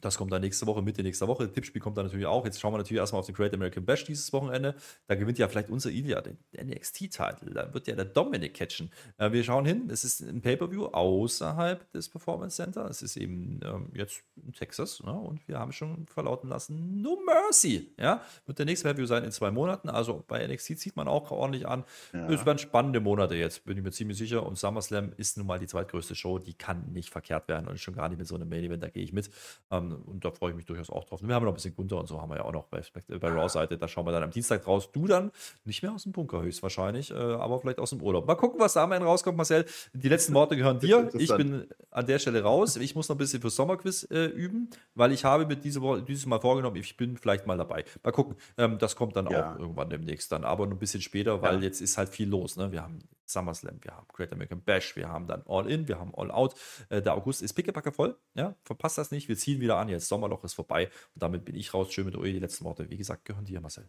[0.00, 1.44] das kommt dann nächste Woche, Mitte nächster Woche.
[1.44, 2.44] Das Tippspiel kommt dann natürlich auch.
[2.44, 4.76] Jetzt schauen wir natürlich erstmal auf den Great American Bash dieses Wochenende.
[5.06, 7.52] Da gewinnt ja vielleicht unser Ilya den NXT-Titel.
[7.52, 8.90] Da wird ja der Dominic catchen.
[9.16, 9.88] Äh, wir schauen hin.
[9.90, 12.86] Es ist ein Pay-Per-View außerhalb des Performance Center.
[12.88, 15.02] Es ist eben ähm, jetzt in Texas.
[15.02, 15.12] Ne?
[15.12, 17.92] Und wir haben schon verlauten lassen, no mercy.
[17.98, 18.22] Ja?
[18.46, 19.88] Wird der nächste Pay-Per-View sein in zwei Monaten.
[19.88, 21.84] Also bei NXT zieht man auch ordentlich an.
[22.12, 22.28] Ja.
[22.28, 24.46] Es werden spannende Monate jetzt, bin ich mir ziemlich sicher.
[24.46, 26.38] Und SummerSlam ist nun mal die zweitgrößte Show.
[26.38, 27.66] Die kann nicht verkehrt werden.
[27.66, 28.82] Und schon gar nicht mit so einem Main-Event.
[28.82, 29.30] Da gehe ich mit.
[29.78, 31.20] Ähm, und da freue ich mich durchaus auch drauf.
[31.22, 32.82] Wir haben noch ein bisschen Gunther und so haben wir ja auch noch bei,
[33.18, 33.78] bei Raw-Seite.
[33.78, 34.92] Da schauen wir dann am Dienstag draus.
[34.92, 35.30] Du dann
[35.64, 38.26] nicht mehr aus dem Bunker höchstwahrscheinlich, äh, aber vielleicht aus dem Urlaub.
[38.26, 39.64] Mal gucken, was da am Ende rauskommt, Marcel.
[39.92, 41.10] Die letzten Worte gehören dir.
[41.14, 42.76] Ich bin an der Stelle raus.
[42.76, 46.02] Ich muss noch ein bisschen für Sommerquiz äh, üben, weil ich habe mir diese Woche,
[46.02, 47.84] dieses Mal vorgenommen, ich bin vielleicht mal dabei.
[48.02, 48.36] Mal gucken.
[48.56, 49.54] Ähm, das kommt dann ja.
[49.54, 51.62] auch irgendwann demnächst dann, aber ein bisschen später, weil ja.
[51.62, 52.56] jetzt ist halt viel los.
[52.56, 52.72] Ne?
[52.72, 56.14] Wir haben SummerSlam, wir haben Great American Bash, wir haben dann All In, wir haben
[56.14, 56.54] All Out.
[56.88, 58.18] Äh, der August ist pickepacke voll.
[58.34, 59.28] Ja, verpasst das nicht.
[59.28, 59.88] Wir ziehen wieder an.
[59.88, 60.86] Jetzt Sommerloch ist vorbei.
[61.14, 61.92] Und damit bin ich raus.
[61.92, 62.32] Schön mit euch.
[62.32, 63.88] Die letzten Worte, wie gesagt, gehören dir, Marcel.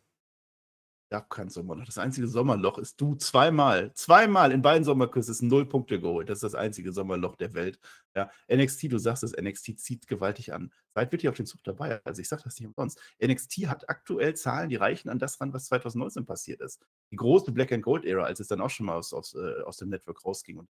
[1.12, 1.86] Ja, kein Sommerloch.
[1.86, 6.30] Das einzige Sommerloch ist du zweimal, zweimal in beiden Sommerküssen null Punkte geholt.
[6.30, 7.80] Das ist das einzige Sommerloch der Welt.
[8.16, 10.72] Ja, NXT, du sagst es, NXT zieht gewaltig an.
[10.93, 11.99] Seid wirklich auf den Zug dabei.
[12.05, 13.01] Also ich sage das nicht umsonst.
[13.24, 16.86] NXT hat aktuell Zahlen, die reichen an das ran, was 2019 passiert ist.
[17.12, 19.64] Die große Black and Gold Ära, als es dann auch schon mal aus, aus, äh,
[19.64, 20.70] aus dem Network rausging und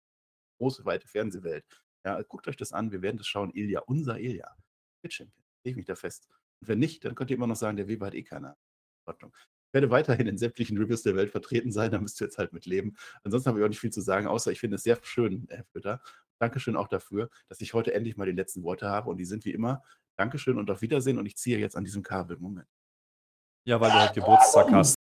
[0.58, 1.66] große, weite Fernsehwelt.
[2.06, 2.94] Ja, guckt euch das an.
[2.94, 3.52] Wir werden das schauen.
[3.54, 4.56] Ilya, unser Ilya.
[5.06, 5.34] Champion.
[5.66, 6.30] Lege mich da fest.
[6.62, 8.56] Und wenn nicht, dann könnt ihr immer noch sagen, der Weber hat eh keine
[9.06, 9.34] Ordnung.
[9.72, 12.66] Werde weiterhin in sämtlichen Reviews der Welt vertreten sein, da müsst ihr jetzt halt mit
[12.66, 12.96] leben.
[13.24, 15.66] Ansonsten habe ich auch nicht viel zu sagen, außer ich finde es sehr schön, Herr
[15.66, 16.02] Fütter.
[16.40, 19.46] Dankeschön auch dafür, dass ich heute endlich mal die letzten Worte habe und die sind
[19.46, 19.84] wie immer
[20.16, 22.38] Dankeschön und auf Wiedersehen und ich ziehe jetzt an diesem Kabel.
[22.38, 22.68] Moment.
[23.66, 24.98] Ja, weil du halt Geburtstag hast.